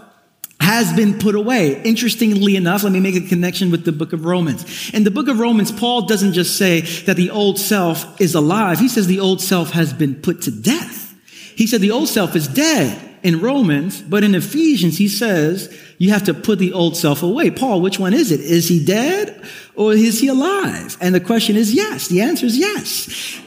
has 0.60 0.92
been 0.92 1.18
put 1.18 1.34
away. 1.34 1.82
Interestingly 1.82 2.54
enough, 2.54 2.82
let 2.82 2.92
me 2.92 3.00
make 3.00 3.16
a 3.16 3.26
connection 3.26 3.70
with 3.70 3.84
the 3.84 3.92
book 3.92 4.12
of 4.12 4.24
Romans. 4.24 4.90
In 4.92 5.04
the 5.04 5.10
book 5.10 5.28
of 5.28 5.40
Romans, 5.40 5.72
Paul 5.72 6.02
doesn't 6.02 6.34
just 6.34 6.58
say 6.58 6.82
that 7.06 7.16
the 7.16 7.30
old 7.30 7.58
self 7.58 8.20
is 8.20 8.34
alive. 8.34 8.78
He 8.78 8.88
says 8.88 9.06
the 9.06 9.20
old 9.20 9.40
self 9.40 9.70
has 9.70 9.92
been 9.92 10.14
put 10.14 10.42
to 10.42 10.50
death. 10.50 11.14
He 11.56 11.66
said 11.66 11.80
the 11.80 11.90
old 11.90 12.08
self 12.08 12.36
is 12.36 12.46
dead 12.46 13.10
in 13.22 13.40
Romans, 13.40 14.00
but 14.00 14.24
in 14.24 14.34
Ephesians, 14.34 14.98
he 14.98 15.08
says 15.08 15.74
you 15.98 16.10
have 16.10 16.24
to 16.24 16.34
put 16.34 16.58
the 16.58 16.72
old 16.72 16.96
self 16.96 17.22
away. 17.22 17.50
Paul, 17.50 17.80
which 17.80 17.98
one 17.98 18.14
is 18.14 18.30
it? 18.30 18.40
Is 18.40 18.68
he 18.68 18.84
dead 18.84 19.42
or 19.76 19.92
is 19.92 20.20
he 20.20 20.28
alive? 20.28 20.96
And 21.00 21.14
the 21.14 21.20
question 21.20 21.56
is 21.56 21.74
yes. 21.74 22.08
The 22.08 22.20
answer 22.22 22.46
is 22.46 22.56
yes. 22.58 23.40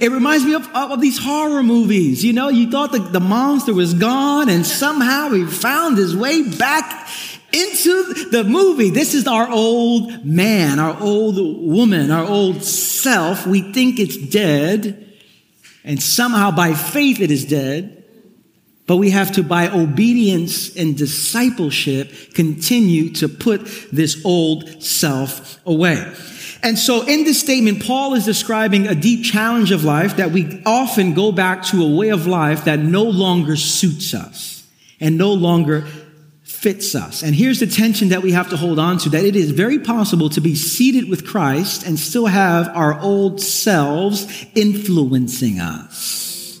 It 0.00 0.10
reminds 0.10 0.46
me 0.46 0.54
of, 0.54 0.66
of, 0.74 1.00
these 1.00 1.18
horror 1.18 1.62
movies. 1.62 2.24
You 2.24 2.32
know, 2.32 2.48
you 2.48 2.70
thought 2.70 2.92
the, 2.92 3.00
the 3.00 3.20
monster 3.20 3.74
was 3.74 3.92
gone 3.92 4.48
and 4.48 4.64
somehow 4.64 5.28
he 5.30 5.44
found 5.44 5.98
his 5.98 6.16
way 6.16 6.42
back 6.42 7.06
into 7.52 8.28
the 8.30 8.42
movie. 8.44 8.88
This 8.88 9.14
is 9.14 9.26
our 9.26 9.50
old 9.50 10.24
man, 10.24 10.78
our 10.78 10.98
old 11.00 11.36
woman, 11.36 12.10
our 12.10 12.24
old 12.24 12.62
self. 12.62 13.46
We 13.46 13.72
think 13.72 14.00
it's 14.00 14.16
dead 14.16 15.06
and 15.84 16.02
somehow 16.02 16.50
by 16.50 16.72
faith 16.72 17.20
it 17.20 17.30
is 17.30 17.44
dead. 17.44 17.98
But 18.86 18.96
we 18.96 19.10
have 19.10 19.32
to, 19.32 19.44
by 19.44 19.68
obedience 19.68 20.74
and 20.76 20.96
discipleship, 20.96 22.12
continue 22.34 23.12
to 23.14 23.28
put 23.28 23.66
this 23.92 24.24
old 24.24 24.82
self 24.82 25.60
away. 25.64 26.12
And 26.62 26.78
so 26.78 27.02
in 27.06 27.24
this 27.24 27.40
statement, 27.40 27.82
Paul 27.84 28.14
is 28.14 28.24
describing 28.24 28.86
a 28.86 28.94
deep 28.94 29.24
challenge 29.24 29.70
of 29.72 29.84
life 29.84 30.16
that 30.16 30.30
we 30.30 30.62
often 30.66 31.14
go 31.14 31.32
back 31.32 31.64
to 31.66 31.82
a 31.82 31.96
way 31.96 32.10
of 32.10 32.26
life 32.26 32.64
that 32.64 32.78
no 32.78 33.04
longer 33.04 33.56
suits 33.56 34.12
us 34.12 34.66
and 35.00 35.16
no 35.16 35.32
longer 35.32 35.86
fits 36.42 36.94
us. 36.94 37.22
And 37.22 37.34
here's 37.34 37.60
the 37.60 37.66
tension 37.66 38.10
that 38.10 38.22
we 38.22 38.32
have 38.32 38.50
to 38.50 38.56
hold 38.56 38.78
on 38.78 38.98
to 38.98 39.08
that 39.10 39.24
it 39.24 39.34
is 39.34 39.50
very 39.50 39.78
possible 39.78 40.28
to 40.30 40.42
be 40.42 40.54
seated 40.54 41.08
with 41.08 41.26
Christ 41.26 41.86
and 41.86 41.98
still 41.98 42.26
have 42.26 42.68
our 42.68 43.00
old 43.00 43.40
selves 43.40 44.46
influencing 44.54 45.58
us. 45.58 46.60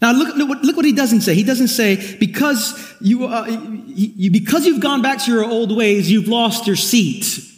Now 0.00 0.12
look, 0.12 0.34
look 0.34 0.76
what 0.76 0.86
he 0.86 0.92
doesn't 0.92 1.20
say. 1.20 1.34
He 1.34 1.44
doesn't 1.44 1.68
say 1.68 2.16
because 2.16 2.96
you, 3.00 3.26
uh, 3.26 3.44
you 3.86 4.30
because 4.30 4.64
you've 4.66 4.80
gone 4.80 5.02
back 5.02 5.22
to 5.24 5.30
your 5.30 5.44
old 5.44 5.76
ways, 5.76 6.10
you've 6.10 6.28
lost 6.28 6.66
your 6.66 6.76
seat. 6.76 7.51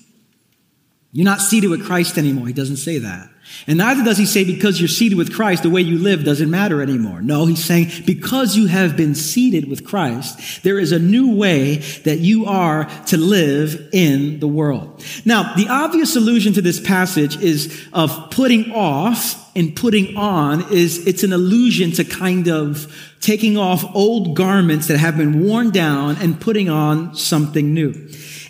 You're 1.15 1.25
not 1.25 1.41
seated 1.41 1.71
with 1.71 1.87
Christ 1.87 2.19
anymore. 2.19 2.49
He 2.49 2.53
doesn't 2.53 2.79
say 2.79 2.99
that. 2.99 3.31
And 3.69 3.79
neither 3.79 4.03
does 4.03 4.19
he 4.19 4.27
say 4.27 4.43
because 4.43 4.81
you're 4.81 4.89
seated 4.89 5.17
with 5.17 5.33
Christ, 5.33 5.63
the 5.63 5.71
way 5.71 5.81
you 5.81 5.97
live 5.97 6.25
doesn't 6.25 6.51
matter 6.51 6.83
anymore. 6.83 7.23
No, 7.23 7.47
he's 7.47 7.65
saying 7.65 7.93
because 8.05 8.57
you 8.57 8.67
have 8.67 8.97
been 8.97 9.15
seated 9.15 9.69
with 9.71 9.85
Christ, 9.85 10.65
there 10.65 10.77
is 10.77 10.91
a 10.91 10.99
new 10.99 11.37
way 11.37 11.77
that 12.03 12.19
you 12.19 12.47
are 12.47 12.87
to 13.07 13.17
live 13.17 13.91
in 13.93 14.41
the 14.41 14.49
world. 14.49 15.05
Now, 15.25 15.55
the 15.55 15.69
obvious 15.69 16.17
allusion 16.17 16.53
to 16.55 16.63
this 16.63 16.81
passage 16.81 17.41
is 17.41 17.87
of 17.93 18.33
putting 18.33 18.73
off 18.73 19.41
and 19.55 19.77
putting 19.77 20.17
on 20.17 20.73
is 20.73 21.07
it's 21.07 21.23
an 21.23 21.33
allusion 21.33 21.93
to 21.93 22.05
kind 22.05 22.49
of 22.49 22.93
taking 23.21 23.57
off 23.57 23.85
old 23.95 24.35
garments 24.35 24.89
that 24.89 24.99
have 24.99 25.17
been 25.17 25.47
worn 25.47 25.71
down 25.71 26.17
and 26.17 26.41
putting 26.41 26.69
on 26.69 27.15
something 27.15 27.73
new. 27.73 27.93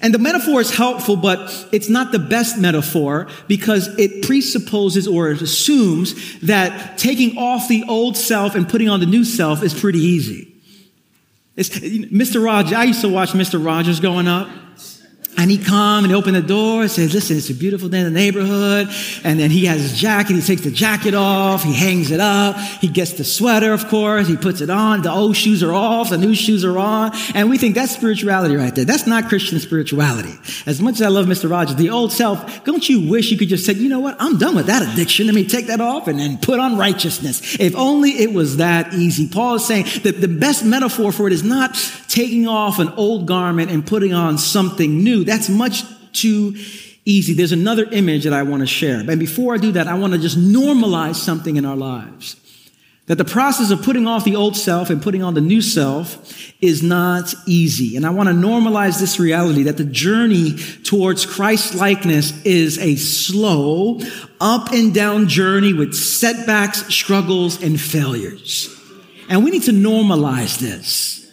And 0.04 0.12
the 0.12 0.18
metaphor 0.18 0.61
is 0.61 0.70
helpful, 0.70 1.16
but 1.16 1.66
it's 1.73 1.88
not 1.88 2.12
the 2.12 2.18
best 2.18 2.58
metaphor 2.58 3.26
because 3.49 3.88
it 3.99 4.23
presupposes 4.23 5.08
or 5.08 5.30
it 5.30 5.40
assumes 5.40 6.38
that 6.40 6.99
taking 6.99 7.38
off 7.38 7.68
the 7.68 7.84
old 7.88 8.14
self 8.14 8.54
and 8.54 8.68
putting 8.68 8.90
on 8.90 9.00
the 9.00 9.06
new 9.06 9.25
self 9.25 9.62
is 9.62 9.73
pretty 9.73 10.00
easy. 10.00 10.54
It's, 11.56 11.70
Mr. 11.70 12.44
Rogers, 12.44 12.75
I 12.75 12.84
used 12.84 13.00
to 13.00 13.08
watch 13.08 13.30
Mr. 13.30 13.64
Rogers 13.64 13.99
growing 13.99 14.28
up. 14.28 14.46
And 15.36 15.50
he 15.50 15.58
come 15.58 16.04
and 16.04 16.06
he 16.06 16.14
open 16.14 16.34
the 16.34 16.42
door 16.42 16.82
and 16.82 16.90
says, 16.90 17.12
listen, 17.12 17.36
it's 17.36 17.50
a 17.50 17.54
beautiful 17.54 17.88
day 17.88 17.98
in 17.98 18.04
the 18.04 18.10
neighborhood. 18.10 18.88
And 19.24 19.38
then 19.38 19.50
he 19.50 19.66
has 19.66 19.80
his 19.80 19.98
jacket. 19.98 20.34
He 20.34 20.42
takes 20.42 20.62
the 20.62 20.70
jacket 20.70 21.14
off. 21.14 21.62
He 21.62 21.74
hangs 21.74 22.10
it 22.10 22.20
up. 22.20 22.56
He 22.56 22.88
gets 22.88 23.14
the 23.14 23.24
sweater, 23.24 23.72
of 23.72 23.88
course. 23.88 24.28
He 24.28 24.36
puts 24.36 24.60
it 24.60 24.70
on. 24.70 25.02
The 25.02 25.10
old 25.10 25.36
shoes 25.36 25.62
are 25.62 25.72
off. 25.72 26.10
The 26.10 26.18
new 26.18 26.34
shoes 26.34 26.64
are 26.64 26.78
on. 26.78 27.12
And 27.34 27.50
we 27.50 27.58
think 27.58 27.74
that's 27.74 27.92
spirituality 27.94 28.56
right 28.56 28.74
there. 28.74 28.84
That's 28.84 29.06
not 29.06 29.28
Christian 29.28 29.58
spirituality. 29.58 30.34
As 30.66 30.80
much 30.80 30.94
as 30.94 31.02
I 31.02 31.08
love 31.08 31.26
Mr. 31.26 31.50
Rogers, 31.50 31.76
the 31.76 31.90
old 31.90 32.12
self, 32.12 32.64
don't 32.64 32.88
you 32.88 33.08
wish 33.08 33.30
you 33.30 33.36
could 33.36 33.48
just 33.48 33.66
say, 33.66 33.72
you 33.72 33.88
know 33.88 34.00
what? 34.00 34.16
I'm 34.20 34.38
done 34.38 34.54
with 34.54 34.66
that 34.66 34.82
addiction. 34.82 35.26
Let 35.26 35.34
me 35.34 35.46
take 35.46 35.66
that 35.66 35.80
off 35.80 36.06
and 36.08 36.18
then 36.18 36.38
put 36.38 36.60
on 36.60 36.78
righteousness. 36.78 37.58
If 37.58 37.74
only 37.74 38.10
it 38.10 38.32
was 38.32 38.58
that 38.58 38.94
easy. 38.94 39.28
Paul 39.28 39.56
is 39.56 39.66
saying 39.66 39.86
that 40.04 40.20
the 40.20 40.28
best 40.28 40.64
metaphor 40.64 41.10
for 41.12 41.26
it 41.26 41.32
is 41.32 41.42
not 41.42 41.74
taking 42.08 42.46
off 42.46 42.78
an 42.78 42.88
old 42.90 43.26
garment 43.26 43.70
and 43.70 43.84
putting 43.84 44.14
on 44.14 44.38
something 44.38 45.02
new. 45.02 45.23
That's 45.24 45.48
much 45.48 45.82
too 46.12 46.54
easy. 47.04 47.34
There's 47.34 47.52
another 47.52 47.84
image 47.90 48.24
that 48.24 48.32
I 48.32 48.42
want 48.42 48.60
to 48.60 48.66
share. 48.66 49.00
And 49.00 49.18
before 49.20 49.54
I 49.54 49.58
do 49.58 49.72
that, 49.72 49.86
I 49.86 49.94
want 49.94 50.12
to 50.14 50.18
just 50.18 50.38
normalize 50.38 51.16
something 51.16 51.56
in 51.56 51.64
our 51.64 51.76
lives. 51.76 52.36
That 53.06 53.18
the 53.18 53.24
process 53.24 53.70
of 53.70 53.82
putting 53.82 54.06
off 54.06 54.24
the 54.24 54.36
old 54.36 54.56
self 54.56 54.88
and 54.88 55.02
putting 55.02 55.22
on 55.22 55.34
the 55.34 55.42
new 55.42 55.60
self 55.60 56.54
is 56.62 56.82
not 56.82 57.34
easy. 57.46 57.96
And 57.96 58.06
I 58.06 58.10
want 58.10 58.30
to 58.30 58.34
normalize 58.34 58.98
this 58.98 59.20
reality 59.20 59.64
that 59.64 59.76
the 59.76 59.84
journey 59.84 60.56
towards 60.84 61.26
Christ 61.26 61.74
likeness 61.74 62.32
is 62.46 62.78
a 62.78 62.96
slow, 62.96 64.00
up 64.40 64.72
and 64.72 64.94
down 64.94 65.28
journey 65.28 65.74
with 65.74 65.94
setbacks, 65.94 66.86
struggles, 66.86 67.62
and 67.62 67.78
failures. 67.78 68.74
And 69.28 69.44
we 69.44 69.50
need 69.50 69.64
to 69.64 69.72
normalize 69.72 70.58
this. 70.58 71.23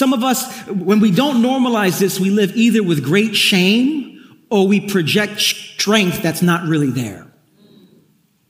Some 0.00 0.14
of 0.14 0.24
us, 0.24 0.66
when 0.66 1.00
we 1.00 1.10
don't 1.10 1.42
normalize 1.42 1.98
this, 1.98 2.18
we 2.18 2.30
live 2.30 2.56
either 2.56 2.82
with 2.82 3.04
great 3.04 3.36
shame 3.36 4.46
or 4.48 4.66
we 4.66 4.80
project 4.80 5.38
strength 5.42 6.22
that's 6.22 6.40
not 6.40 6.66
really 6.66 6.88
there. 6.88 7.30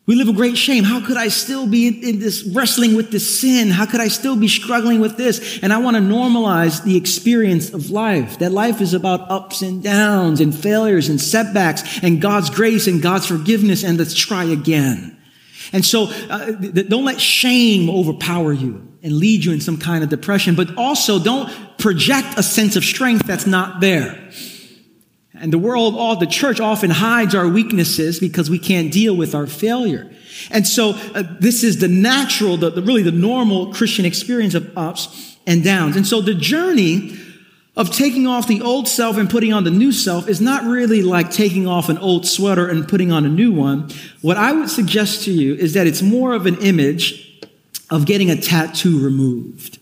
We 0.07 0.15
live 0.15 0.29
with 0.29 0.37
great 0.37 0.57
shame. 0.57 0.85
How 0.85 1.05
could 1.05 1.17
I 1.17 1.27
still 1.27 1.67
be 1.67 1.89
in 1.89 2.21
this 2.21 2.45
wrestling 2.45 2.95
with 2.95 3.11
this 3.11 3.41
sin? 3.41 3.71
How 3.71 3.85
could 3.85 4.01
I 4.01 4.07
still 4.07 4.37
be 4.37 4.47
struggling 4.47 5.01
with 5.01 5.17
this? 5.17 5.59
And 5.61 5.73
I 5.73 5.79
want 5.79 5.97
to 5.97 6.01
normalize 6.01 6.85
the 6.85 6.97
experience 6.97 7.75
of 7.75 7.91
life. 7.91 8.39
That 8.39 8.53
life 8.53 8.81
is 8.81 8.95
about 8.95 9.29
ups 9.29 9.61
and 9.61 9.83
downs 9.83 10.41
and 10.41 10.55
failures 10.55 11.09
and 11.09 11.21
setbacks 11.21 11.99
and 12.01 12.23
God's 12.23 12.51
grace 12.51 12.87
and 12.87 13.03
God's 13.03 13.27
forgiveness 13.27 13.83
and 13.83 13.99
let's 13.99 14.15
try 14.15 14.45
again. 14.45 15.19
And 15.73 15.85
so 15.85 16.13
uh, 16.29 16.53
don't 16.53 17.05
let 17.05 17.21
shame 17.21 17.91
overpower 17.91 18.53
you 18.53 18.90
and 19.03 19.13
lead 19.15 19.45
you 19.45 19.53
in 19.53 19.61
some 19.61 19.79
kind 19.79 20.05
of 20.05 20.11
depression, 20.11 20.55
but 20.55 20.77
also 20.77 21.19
don't 21.19 21.51
project 21.79 22.39
a 22.39 22.43
sense 22.43 22.77
of 22.77 22.85
strength 22.85 23.27
that's 23.27 23.47
not 23.47 23.81
there. 23.81 24.31
And 25.35 25.51
the 25.51 25.59
world, 25.59 25.95
all 25.97 26.17
the 26.17 26.27
church 26.27 26.61
often 26.61 26.91
hides 26.91 27.35
our 27.35 27.49
weaknesses 27.49 28.21
because 28.21 28.51
we 28.51 28.59
can't 28.59 28.93
deal 28.93 29.17
with 29.17 29.35
our 29.35 29.47
failure. 29.47 30.11
And 30.51 30.67
so 30.67 30.91
uh, 31.15 31.23
this 31.41 31.65
is 31.65 31.79
the 31.79 31.89
natural, 31.89 32.59
the, 32.59 32.71
the, 32.71 32.83
really 32.83 33.03
the 33.03 33.11
normal 33.11 33.73
Christian 33.73 34.05
experience 34.05 34.55
of 34.55 34.77
ups 34.77 35.39
and 35.47 35.65
downs. 35.65 35.97
And 35.97 36.07
so 36.07 36.21
the 36.21 36.35
journey 36.35 37.17
of 37.75 37.91
taking 37.91 38.27
off 38.27 38.49
the 38.49 38.61
old 38.61 38.87
self 38.87 39.17
and 39.17 39.31
putting 39.31 39.55
on 39.55 39.65
the 39.65 39.71
new 39.71 39.93
self 39.93 40.29
is 40.29 40.43
not 40.43 40.65
really 40.65 41.01
like 41.01 41.31
taking 41.31 41.67
off 41.67 41.89
an 41.89 41.97
old 41.99 42.27
sweater 42.27 42.69
and 42.69 42.87
putting 42.87 43.11
on 43.11 43.25
a 43.25 43.29
new 43.29 43.51
one. 43.51 43.89
What 44.21 44.37
I 44.37 44.53
would 44.53 44.69
suggest 44.69 45.25
to 45.25 45.33
you 45.33 45.55
is 45.55 45.73
that 45.73 45.87
it's 45.87 46.03
more 46.03 46.35
of 46.35 46.45
an 46.45 46.59
image 46.59 47.30
of 47.91 48.07
getting 48.07 48.31
a 48.31 48.37
tattoo 48.37 49.05
removed. 49.05 49.79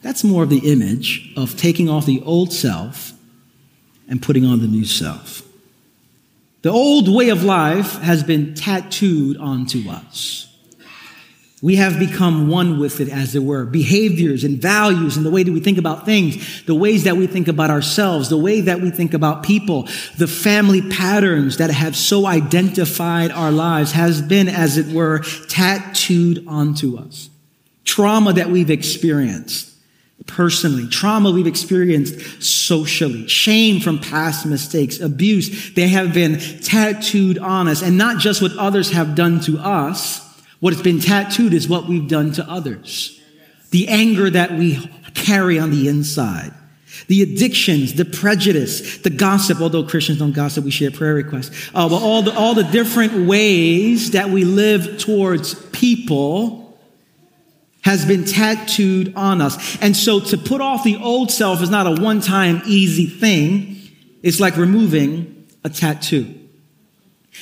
That's 0.00 0.24
more 0.24 0.42
of 0.42 0.50
the 0.50 0.70
image 0.72 1.32
of 1.36 1.56
taking 1.56 1.88
off 1.88 2.06
the 2.06 2.22
old 2.22 2.52
self 2.52 3.12
and 4.08 4.20
putting 4.20 4.44
on 4.44 4.60
the 4.60 4.66
new 4.66 4.84
self. 4.84 5.42
The 6.62 6.70
old 6.70 7.08
way 7.08 7.28
of 7.28 7.44
life 7.44 7.98
has 7.98 8.22
been 8.22 8.54
tattooed 8.54 9.36
onto 9.36 9.88
us. 9.88 10.48
We 11.60 11.76
have 11.76 12.00
become 12.00 12.48
one 12.48 12.80
with 12.80 13.00
it, 13.00 13.08
as 13.08 13.36
it 13.36 13.42
were. 13.42 13.64
Behaviors 13.64 14.42
and 14.42 14.60
values 14.60 15.16
and 15.16 15.24
the 15.24 15.30
way 15.30 15.44
that 15.44 15.52
we 15.52 15.60
think 15.60 15.78
about 15.78 16.04
things, 16.04 16.64
the 16.64 16.74
ways 16.74 17.04
that 17.04 17.16
we 17.16 17.28
think 17.28 17.46
about 17.46 17.70
ourselves, 17.70 18.28
the 18.28 18.36
way 18.36 18.62
that 18.62 18.80
we 18.80 18.90
think 18.90 19.14
about 19.14 19.44
people, 19.44 19.84
the 20.18 20.26
family 20.26 20.82
patterns 20.90 21.58
that 21.58 21.70
have 21.70 21.94
so 21.94 22.26
identified 22.26 23.30
our 23.30 23.52
lives 23.52 23.92
has 23.92 24.20
been, 24.20 24.48
as 24.48 24.76
it 24.76 24.92
were, 24.92 25.20
tattooed 25.48 26.44
onto 26.48 26.96
us 26.96 27.30
trauma 27.84 28.32
that 28.32 28.50
we've 28.50 28.70
experienced 28.70 29.72
personally, 30.26 30.88
trauma 30.88 31.30
we've 31.30 31.46
experienced 31.46 32.42
socially, 32.42 33.26
shame 33.28 33.80
from 33.80 33.98
past 33.98 34.46
mistakes, 34.46 35.00
abuse, 35.00 35.72
they 35.74 35.88
have 35.88 36.14
been 36.14 36.38
tattooed 36.60 37.38
on 37.38 37.68
us. 37.68 37.82
And 37.82 37.98
not 37.98 38.18
just 38.18 38.42
what 38.42 38.52
others 38.56 38.90
have 38.90 39.14
done 39.14 39.40
to 39.40 39.58
us. 39.58 40.20
What 40.60 40.72
has 40.72 40.82
been 40.82 41.00
tattooed 41.00 41.52
is 41.52 41.68
what 41.68 41.88
we've 41.88 42.06
done 42.06 42.32
to 42.32 42.48
others. 42.48 43.20
The 43.70 43.88
anger 43.88 44.30
that 44.30 44.52
we 44.52 44.88
carry 45.14 45.58
on 45.58 45.70
the 45.70 45.88
inside. 45.88 46.52
The 47.08 47.22
addictions, 47.22 47.94
the 47.94 48.04
prejudice, 48.04 48.98
the 48.98 49.10
gossip, 49.10 49.60
although 49.60 49.82
Christians 49.82 50.18
don't 50.18 50.32
gossip, 50.32 50.64
we 50.64 50.70
share 50.70 50.90
prayer 50.90 51.14
requests. 51.14 51.70
Uh, 51.74 51.88
but 51.88 52.00
all 52.00 52.22
the, 52.22 52.32
all 52.32 52.54
the 52.54 52.64
different 52.64 53.26
ways 53.26 54.12
that 54.12 54.30
we 54.30 54.44
live 54.44 54.98
towards 54.98 55.54
people 55.70 56.61
has 57.82 58.06
been 58.06 58.24
tattooed 58.24 59.12
on 59.16 59.40
us. 59.40 59.78
And 59.80 59.96
so 59.96 60.20
to 60.20 60.38
put 60.38 60.60
off 60.60 60.84
the 60.84 60.96
old 60.96 61.30
self 61.30 61.62
is 61.62 61.70
not 61.70 61.86
a 61.86 62.00
one 62.02 62.20
time 62.20 62.62
easy 62.66 63.06
thing. 63.06 63.76
It's 64.22 64.40
like 64.40 64.56
removing 64.56 65.46
a 65.64 65.68
tattoo. 65.68 66.38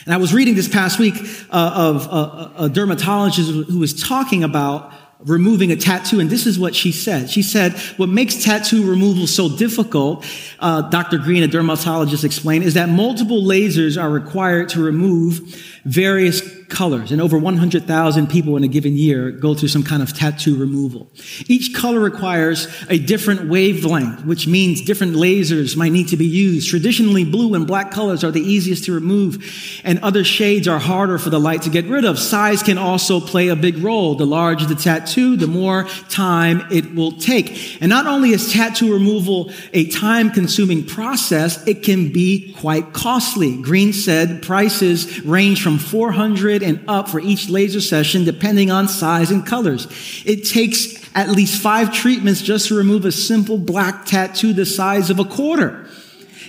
And 0.04 0.14
I 0.14 0.16
was 0.16 0.32
reading 0.32 0.54
this 0.54 0.68
past 0.68 0.98
week 0.98 1.14
uh, 1.50 1.72
of 1.74 2.06
a, 2.06 2.64
a 2.64 2.68
dermatologist 2.68 3.50
who 3.50 3.78
was 3.78 4.00
talking 4.02 4.44
about 4.44 4.92
removing 5.24 5.70
a 5.70 5.76
tattoo, 5.76 6.20
and 6.20 6.30
this 6.30 6.46
is 6.46 6.58
what 6.58 6.74
she 6.74 6.92
said. 6.92 7.28
She 7.28 7.42
said, 7.42 7.74
what 7.98 8.08
makes 8.08 8.42
tattoo 8.42 8.88
removal 8.88 9.26
so 9.26 9.54
difficult, 9.54 10.24
uh, 10.60 10.82
Dr. 10.88 11.18
Green, 11.18 11.42
a 11.42 11.46
dermatologist, 11.46 12.24
explained, 12.24 12.64
is 12.64 12.74
that 12.74 12.88
multiple 12.88 13.42
lasers 13.42 14.00
are 14.00 14.08
required 14.08 14.70
to 14.70 14.82
remove 14.82 15.40
various 15.84 16.40
colors, 16.70 17.12
and 17.12 17.20
over 17.20 17.38
100,000 17.38 18.26
people 18.28 18.56
in 18.56 18.64
a 18.64 18.68
given 18.68 18.96
year 18.96 19.30
go 19.30 19.54
through 19.54 19.68
some 19.68 19.82
kind 19.82 20.02
of 20.02 20.14
tattoo 20.16 20.56
removal. 20.56 21.10
Each 21.48 21.74
color 21.74 22.00
requires 22.00 22.68
a 22.88 22.98
different 22.98 23.48
wavelength, 23.48 24.24
which 24.24 24.46
means 24.46 24.80
different 24.80 25.14
lasers 25.14 25.76
might 25.76 25.92
need 25.92 26.08
to 26.08 26.16
be 26.16 26.26
used. 26.26 26.68
Traditionally, 26.68 27.24
blue 27.24 27.54
and 27.54 27.66
black 27.66 27.90
colors 27.90 28.24
are 28.24 28.30
the 28.30 28.40
easiest 28.40 28.84
to 28.84 28.92
remove, 28.92 29.80
and 29.84 29.98
other 30.00 30.24
shades 30.24 30.68
are 30.68 30.78
harder 30.78 31.18
for 31.18 31.30
the 31.30 31.40
light 31.40 31.62
to 31.62 31.70
get 31.70 31.84
rid 31.86 32.04
of. 32.04 32.18
Size 32.18 32.62
can 32.62 32.78
also 32.78 33.20
play 33.20 33.48
a 33.48 33.56
big 33.56 33.78
role. 33.78 34.14
The 34.14 34.26
larger 34.26 34.66
the 34.66 34.74
tattoo, 34.74 35.36
the 35.36 35.46
more 35.46 35.84
time 36.08 36.66
it 36.70 36.94
will 36.94 37.12
take. 37.12 37.80
And 37.82 37.90
not 37.90 38.06
only 38.06 38.30
is 38.30 38.52
tattoo 38.52 38.92
removal 38.92 39.52
a 39.72 39.88
time 39.88 40.30
consuming 40.30 40.86
process, 40.86 41.66
it 41.66 41.82
can 41.82 42.12
be 42.12 42.54
quite 42.58 42.92
costly. 42.92 43.60
Green 43.60 43.92
said 43.92 44.42
prices 44.42 45.24
range 45.24 45.62
from 45.62 45.78
400 45.78 46.59
and 46.62 46.82
up 46.88 47.08
for 47.08 47.20
each 47.20 47.48
laser 47.48 47.80
session, 47.80 48.24
depending 48.24 48.70
on 48.70 48.88
size 48.88 49.30
and 49.30 49.46
colors. 49.46 49.86
It 50.24 50.44
takes 50.44 51.00
at 51.14 51.28
least 51.28 51.60
five 51.60 51.92
treatments 51.92 52.42
just 52.42 52.68
to 52.68 52.74
remove 52.74 53.04
a 53.04 53.12
simple 53.12 53.58
black 53.58 54.06
tattoo 54.06 54.52
the 54.52 54.66
size 54.66 55.10
of 55.10 55.18
a 55.18 55.24
quarter. 55.24 55.86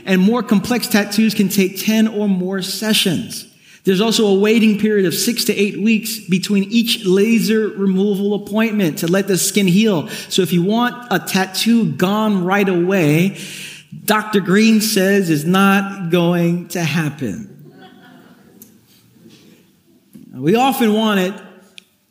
And 0.05 0.21
more 0.21 0.43
complex 0.43 0.87
tattoos 0.87 1.33
can 1.33 1.49
take 1.49 1.79
10 1.79 2.07
or 2.07 2.27
more 2.27 2.61
sessions. 2.61 3.47
There's 3.83 4.01
also 4.01 4.27
a 4.27 4.39
waiting 4.39 4.79
period 4.79 5.07
of 5.07 5.13
six 5.13 5.45
to 5.45 5.55
eight 5.55 5.81
weeks 5.81 6.19
between 6.19 6.65
each 6.65 7.03
laser 7.05 7.67
removal 7.69 8.35
appointment 8.35 8.99
to 8.99 9.07
let 9.07 9.27
the 9.27 9.37
skin 9.37 9.67
heal. 9.67 10.07
So 10.29 10.43
if 10.43 10.53
you 10.53 10.61
want 10.61 11.07
a 11.09 11.17
tattoo 11.17 11.91
gone 11.93 12.43
right 12.43 12.69
away, 12.69 13.39
Dr. 14.05 14.39
Green 14.39 14.81
says 14.81 15.29
is 15.29 15.45
not 15.45 16.11
going 16.11 16.67
to 16.69 16.83
happen. 16.83 17.50
We 20.31 20.55
often 20.55 20.93
want 20.93 21.19
it 21.19 21.33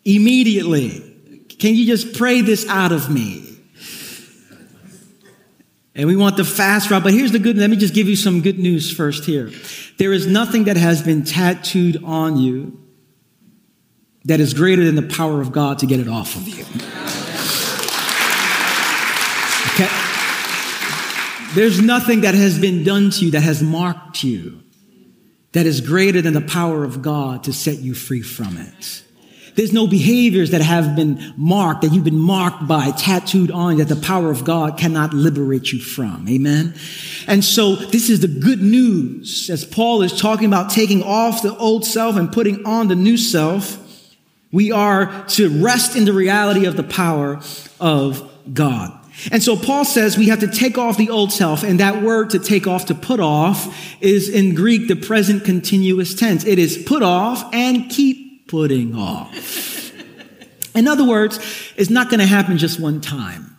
immediately. 0.05 1.47
Can 1.59 1.75
you 1.75 1.87
just 1.87 2.17
pray 2.17 2.43
this 2.43 2.67
out 2.69 2.93
of 2.93 3.11
me? 3.11 3.47
And 5.95 6.07
we 6.07 6.17
want 6.17 6.37
the 6.37 6.45
fast 6.45 6.91
route. 6.91 7.03
But 7.03 7.13
here's 7.13 7.33
the 7.33 7.39
good. 7.39 7.57
Let 7.57 7.69
me 7.71 7.77
just 7.77 7.95
give 7.95 8.09
you 8.09 8.17
some 8.17 8.43
good 8.43 8.59
news 8.59 8.91
first 8.91 9.25
here. 9.25 9.51
There 9.99 10.13
is 10.13 10.27
nothing 10.27 10.65
that 10.65 10.77
has 10.77 11.03
been 11.03 11.25
tattooed 11.25 12.03
on 12.05 12.37
you 12.37 12.79
that 14.25 14.41
is 14.41 14.55
greater 14.55 14.85
than 14.85 14.95
the 14.95 15.15
power 15.15 15.41
of 15.41 15.51
God 15.53 15.79
to 15.81 15.87
get 15.87 15.99
it 15.99 16.09
off 16.09 16.37
of 16.37 16.47
you. 16.47 16.63
Okay? 19.75 19.89
There's 21.55 21.81
nothing 21.81 22.21
that 22.21 22.35
has 22.35 22.59
been 22.59 22.85
done 22.85 23.11
to 23.11 23.25
you 23.25 23.31
that 23.33 23.43
has 23.43 23.63
marked 23.63 24.23
you 24.23 24.63
that 25.53 25.67
is 25.67 25.81
greater 25.81 26.23
than 26.23 26.35
the 26.35 26.41
power 26.41 26.85
of 26.85 27.03
God 27.03 27.45
to 27.45 27.53
set 27.53 27.79
you 27.79 27.95
free 27.95 28.23
from 28.23 28.57
it. 28.57 29.03
There's 29.57 29.73
no 29.73 29.87
behaviors 29.87 30.53
that 30.53 30.61
have 30.61 30.95
been 30.95 31.35
marked, 31.37 31.83
that 31.83 31.93
you've 31.93 32.05
been 32.05 32.19
marked 32.19 32.67
by, 32.69 32.93
tattooed 32.93 33.51
on 33.51 33.79
that 33.79 33.89
the 33.89 33.97
power 33.97 34.31
of 34.31 34.45
God 34.45 34.79
cannot 34.79 35.13
liberate 35.13 35.73
you 35.73 35.81
from. 35.81 36.29
Amen. 36.29 36.75
And 37.27 37.45
so 37.45 37.75
this 37.75 38.09
is 38.11 38.21
the 38.21 38.29
good 38.29 38.63
news 38.63 39.51
as 39.51 39.65
Paul 39.65 40.03
is 40.03 40.19
talking 40.19 40.47
about 40.47 40.71
taking 40.71 41.03
off 41.03 41.43
the 41.43 41.57
old 41.57 41.85
self 41.85 42.17
and 42.17 42.33
putting 42.33 42.65
on 42.65 42.89
the 42.89 42.95
new 42.95 43.17
self. 43.17 43.77
We 44.53 44.73
are 44.73 45.25
to 45.31 45.63
rest 45.63 45.97
in 45.97 46.05
the 46.05 46.13
reality 46.13 46.67
of 46.67 46.77
the 46.77 46.83
power 46.83 47.41
of 47.81 48.31
God. 48.53 49.00
And 49.31 49.43
so 49.43 49.57
Paul 49.57 49.85
says 49.85 50.17
we 50.17 50.29
have 50.29 50.41
to 50.41 50.49
take 50.49 50.79
off 50.79 50.97
the 50.97 51.11
old 51.11 51.33
self, 51.33 51.63
and 51.63 51.81
that 51.81 52.03
word 52.03 52.31
to 52.31 52.39
take 52.39 52.67
off, 52.67 52.87
to 52.87 52.95
put 52.95 53.21
off, 53.21 53.75
is 54.01 54.29
in 54.29 54.55
Greek 54.55 54.89
the 54.89 54.97
present 54.97 55.45
continuous 55.45 56.15
tense. 56.15 56.45
It 56.45 56.59
is 56.59 56.83
put 56.87 57.03
off 57.03 57.53
and 57.53 57.91
keep 57.91 58.49
putting 58.49 58.95
off. 58.95 59.93
In 60.75 60.89
other 60.89 61.05
words, 61.05 61.39
it's 61.77 61.91
not 61.91 62.11
going 62.11 62.21
to 62.21 62.27
happen 62.27 62.59
just 62.59 62.81
one 62.81 63.01
time. 63.01 63.57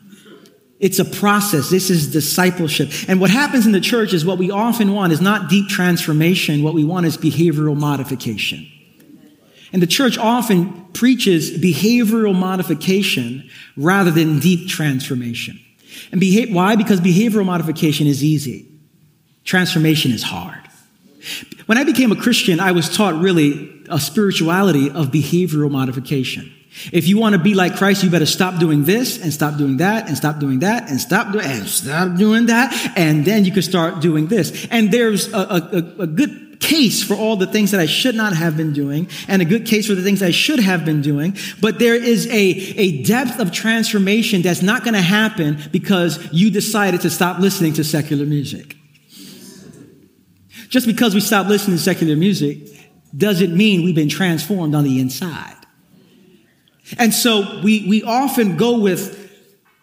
It's 0.79 0.97
a 0.97 1.05
process. 1.05 1.69
This 1.69 1.91
is 1.91 2.11
discipleship. 2.11 2.89
And 3.07 3.21
what 3.21 3.29
happens 3.29 3.67
in 3.67 3.71
the 3.71 3.79
church 3.79 4.13
is 4.13 4.25
what 4.25 4.39
we 4.39 4.49
often 4.49 4.93
want 4.93 5.13
is 5.13 5.21
not 5.21 5.47
deep 5.47 5.67
transformation. 5.69 6.63
What 6.63 6.73
we 6.73 6.83
want 6.83 7.05
is 7.05 7.17
behavioral 7.17 7.77
modification. 7.77 8.67
And 9.73 9.81
the 9.81 9.87
church 9.87 10.17
often 10.17 10.85
preaches 10.93 11.57
behavioral 11.57 12.35
modification 12.35 13.49
rather 13.77 14.11
than 14.11 14.39
deep 14.39 14.67
transformation. 14.67 15.59
And 16.11 16.21
why? 16.53 16.75
Because 16.75 16.99
behavioral 16.99 17.45
modification 17.45 18.07
is 18.07 18.23
easy. 18.23 18.67
Transformation 19.43 20.11
is 20.11 20.23
hard. 20.23 20.59
When 21.67 21.77
I 21.77 21.83
became 21.83 22.11
a 22.11 22.15
Christian, 22.15 22.59
I 22.59 22.71
was 22.71 22.89
taught 22.89 23.15
really 23.15 23.83
a 23.89 23.99
spirituality 23.99 24.89
of 24.89 25.07
behavioral 25.07 25.71
modification. 25.71 26.51
If 26.91 27.07
you 27.07 27.17
want 27.17 27.33
to 27.33 27.39
be 27.39 27.53
like 27.53 27.75
Christ, 27.75 28.03
you 28.03 28.09
better 28.09 28.25
stop 28.25 28.59
doing 28.59 28.85
this 28.85 29.21
and 29.21 29.33
stop 29.33 29.57
doing 29.57 29.77
that 29.77 30.07
and 30.07 30.17
stop 30.17 30.39
doing 30.39 30.59
that 30.59 30.89
and 30.89 31.01
stop 31.01 31.33
doing 31.33 31.45
and 31.45 31.67
stop 31.67 32.17
doing 32.17 32.45
that, 32.45 32.93
and 32.95 33.25
then 33.25 33.43
you 33.43 33.51
can 33.51 33.61
start 33.61 34.01
doing 34.01 34.27
this. 34.27 34.67
And 34.71 34.91
there's 34.91 35.31
a, 35.33 35.37
a, 35.37 36.01
a 36.03 36.07
good 36.07 36.50
case 36.71 37.03
for 37.03 37.15
all 37.15 37.35
the 37.35 37.47
things 37.47 37.71
that 37.71 37.81
I 37.81 37.85
should 37.85 38.15
not 38.15 38.33
have 38.33 38.55
been 38.55 38.71
doing 38.71 39.09
and 39.27 39.41
a 39.41 39.45
good 39.45 39.65
case 39.65 39.87
for 39.87 39.95
the 39.95 40.01
things 40.01 40.23
I 40.23 40.31
should 40.31 40.59
have 40.59 40.85
been 40.85 41.01
doing. 41.01 41.37
But 41.59 41.79
there 41.79 41.95
is 41.95 42.27
a, 42.27 42.31
a 42.31 43.03
depth 43.03 43.39
of 43.39 43.51
transformation 43.51 44.41
that's 44.41 44.61
not 44.61 44.83
going 44.83 44.93
to 44.93 45.01
happen 45.01 45.59
because 45.71 46.31
you 46.31 46.49
decided 46.49 47.01
to 47.01 47.09
stop 47.09 47.39
listening 47.39 47.73
to 47.73 47.83
secular 47.83 48.25
music. 48.25 48.77
Just 50.69 50.87
because 50.87 51.13
we 51.13 51.19
stop 51.19 51.47
listening 51.47 51.75
to 51.75 51.83
secular 51.83 52.15
music 52.15 52.59
doesn't 53.15 53.55
mean 53.55 53.83
we've 53.83 53.93
been 53.93 54.07
transformed 54.07 54.73
on 54.73 54.85
the 54.85 55.01
inside. 55.01 55.57
And 56.97 57.13
so 57.13 57.59
we, 57.61 57.85
we 57.89 58.03
often 58.03 58.55
go 58.55 58.79
with 58.79 59.17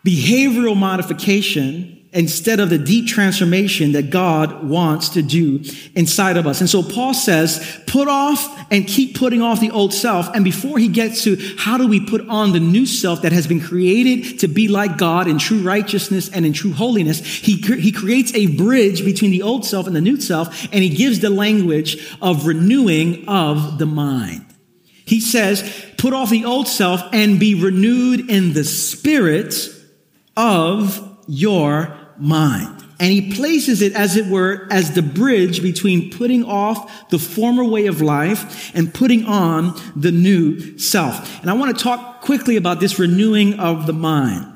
behavioral 0.06 0.76
modification 0.76 1.97
instead 2.12 2.58
of 2.58 2.70
the 2.70 2.78
deep 2.78 3.06
transformation 3.06 3.92
that 3.92 4.08
God 4.08 4.64
wants 4.66 5.10
to 5.10 5.20
do 5.20 5.62
inside 5.94 6.38
of 6.38 6.46
us. 6.46 6.60
And 6.60 6.70
so 6.70 6.82
Paul 6.82 7.12
says, 7.12 7.80
put 7.86 8.08
off 8.08 8.66
and 8.72 8.86
keep 8.86 9.18
putting 9.18 9.42
off 9.42 9.60
the 9.60 9.70
old 9.70 9.92
self. 9.92 10.26
And 10.34 10.42
before 10.42 10.78
he 10.78 10.88
gets 10.88 11.24
to 11.24 11.36
how 11.58 11.76
do 11.76 11.86
we 11.86 12.00
put 12.00 12.26
on 12.28 12.52
the 12.52 12.60
new 12.60 12.86
self 12.86 13.22
that 13.22 13.32
has 13.32 13.46
been 13.46 13.60
created 13.60 14.40
to 14.40 14.48
be 14.48 14.68
like 14.68 14.96
God 14.96 15.28
in 15.28 15.38
true 15.38 15.60
righteousness 15.60 16.30
and 16.30 16.46
in 16.46 16.54
true 16.54 16.72
holiness, 16.72 17.20
he, 17.20 17.56
he 17.56 17.92
creates 17.92 18.34
a 18.34 18.56
bridge 18.56 19.04
between 19.04 19.30
the 19.30 19.42
old 19.42 19.66
self 19.66 19.86
and 19.86 19.94
the 19.94 20.00
new 20.00 20.18
self, 20.18 20.64
and 20.72 20.82
he 20.82 20.88
gives 20.88 21.20
the 21.20 21.30
language 21.30 22.16
of 22.22 22.46
renewing 22.46 23.28
of 23.28 23.78
the 23.78 23.86
mind. 23.86 24.46
He 25.04 25.20
says, 25.20 25.62
put 25.98 26.14
off 26.14 26.30
the 26.30 26.46
old 26.46 26.68
self 26.68 27.02
and 27.12 27.38
be 27.38 27.54
renewed 27.54 28.30
in 28.30 28.54
the 28.54 28.64
spirit 28.64 29.54
of 30.36 31.04
your 31.26 31.97
mind. 32.20 32.84
And 33.00 33.12
he 33.12 33.32
places 33.32 33.80
it, 33.80 33.92
as 33.94 34.16
it 34.16 34.26
were, 34.26 34.66
as 34.70 34.94
the 34.94 35.02
bridge 35.02 35.62
between 35.62 36.10
putting 36.10 36.44
off 36.44 37.08
the 37.10 37.18
former 37.18 37.64
way 37.64 37.86
of 37.86 38.00
life 38.00 38.74
and 38.74 38.92
putting 38.92 39.24
on 39.24 39.80
the 39.94 40.10
new 40.10 40.78
self. 40.78 41.40
And 41.40 41.48
I 41.48 41.52
want 41.52 41.76
to 41.76 41.82
talk 41.82 42.22
quickly 42.22 42.56
about 42.56 42.80
this 42.80 42.98
renewing 42.98 43.60
of 43.60 43.86
the 43.86 43.92
mind. 43.92 44.52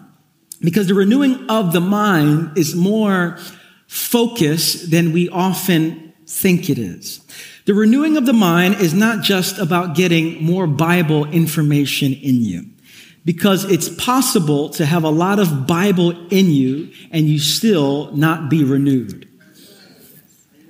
Because 0.61 0.89
the 0.89 0.95
renewing 0.95 1.47
of 1.49 1.73
the 1.73 1.81
mind 1.81 2.59
is 2.59 2.75
more 2.75 3.39
focused 3.87 4.91
than 4.91 5.13
we 5.13 5.29
often 5.29 6.13
think 6.27 6.69
it 6.69 6.79
is. 6.79 7.21
The 7.67 7.75
renewing 7.75 8.17
of 8.17 8.27
the 8.27 8.33
mind 8.33 8.77
is 8.77 8.93
not 8.93 9.23
just 9.23 9.59
about 9.59 9.95
getting 9.95 10.43
more 10.43 10.67
Bible 10.67 11.27
information 11.27 12.13
in 12.13 12.43
you 12.43 12.72
because 13.25 13.65
it's 13.65 13.89
possible 13.89 14.71
to 14.71 14.85
have 14.85 15.05
a 15.05 15.11
lot 15.11 15.39
of 15.39 15.67
Bible 15.67 16.11
in 16.29 16.51
you 16.51 16.93
and 17.11 17.27
you 17.27 17.39
still 17.39 18.11
not 18.13 18.51
be 18.51 18.65
renewed. 18.65 19.29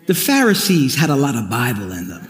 The 0.07 0.15
Pharisees 0.15 0.97
had 0.97 1.11
a 1.11 1.17
lot 1.17 1.37
of 1.37 1.49
Bible 1.49 1.93
in 1.93 2.09
them 2.09 2.29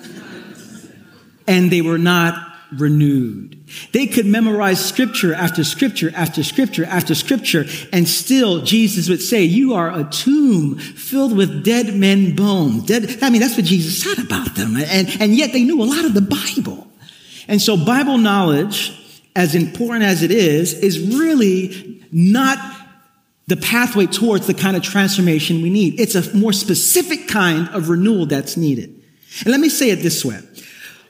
and 1.47 1.71
they 1.71 1.81
were 1.81 1.99
not 1.99 2.53
renewed. 2.77 3.59
They 3.93 4.07
could 4.07 4.27
memorize 4.27 4.85
scripture 4.85 5.35
after 5.35 5.65
scripture 5.65 6.13
after 6.15 6.43
scripture 6.43 6.85
after 6.85 7.15
scripture, 7.15 7.65
and 7.93 8.07
still 8.09 8.63
Jesus 8.63 9.09
would 9.09 9.23
say, 9.23 9.43
You 9.45 9.75
are 9.75 9.91
a 9.91 10.05
tomb 10.05 10.79
filled 10.79 11.37
with 11.37 11.65
dead 11.65 11.95
men 11.95 12.35
bones. 12.35 12.85
Dead, 12.85 13.19
I 13.23 13.31
mean, 13.31 13.41
that's 13.41 13.57
what 13.57 13.67
Jesus 13.67 14.03
said 14.03 14.25
about 14.25 14.55
them. 14.55 14.77
And, 14.77 15.09
and 15.21 15.35
yet 15.35 15.53
they 15.53 15.65
knew 15.65 15.83
a 15.83 15.85
lot 15.85 16.05
of 16.05 16.15
the 16.15 16.21
Bible. 16.21 16.87
And 17.49 17.61
so 17.61 17.77
Bible 17.77 18.19
knowledge 18.19 18.99
as 19.35 19.55
important 19.55 20.05
as 20.05 20.23
it 20.23 20.31
is, 20.31 20.75
is 20.75 21.01
really 21.17 22.05
not 22.13 22.59
the 23.47 23.57
pathway 23.57 24.07
towards 24.07 24.47
the 24.47 24.55
kind 24.55 24.77
of 24.77 24.83
transformation 24.83 25.63
we 25.63 25.71
need. 25.71 25.99
It's 26.01 26.15
a 26.15 26.37
more 26.37 26.53
specific 26.53 27.29
kind 27.29 27.69
of 27.71 27.89
renewal 27.89 28.27
that's 28.27 28.57
needed. 28.57 29.03
And 29.41 29.49
let 29.49 29.61
me 29.61 29.69
say 29.69 29.91
it 29.91 29.97
this 29.97 30.25
way. 30.25 30.41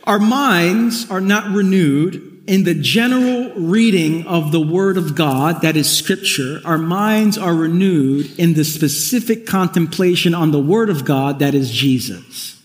Our 0.04 0.18
minds 0.18 1.11
are 1.11 1.20
not 1.20 1.52
renewed 1.54 2.42
in 2.46 2.64
the 2.64 2.74
general 2.74 3.54
reading 3.54 4.26
of 4.26 4.50
the 4.50 4.61
Word 4.61 4.96
of 4.96 5.14
God, 5.14 5.62
that 5.62 5.76
is 5.76 5.88
Scripture. 5.88 6.61
Our 6.64 6.78
minds 6.78 7.38
are 7.38 7.54
renewed 7.54 8.37
in 8.38 8.54
the 8.54 8.64
specific 8.64 9.46
contemplation 9.46 10.35
on 10.35 10.50
the 10.50 10.61
Word 10.61 10.90
of 10.90 11.04
God, 11.04 11.38
that 11.38 11.54
is 11.54 11.70
Jesus. 11.70 12.61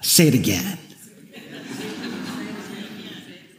say 0.00 0.28
it 0.28 0.34
again. 0.34 0.78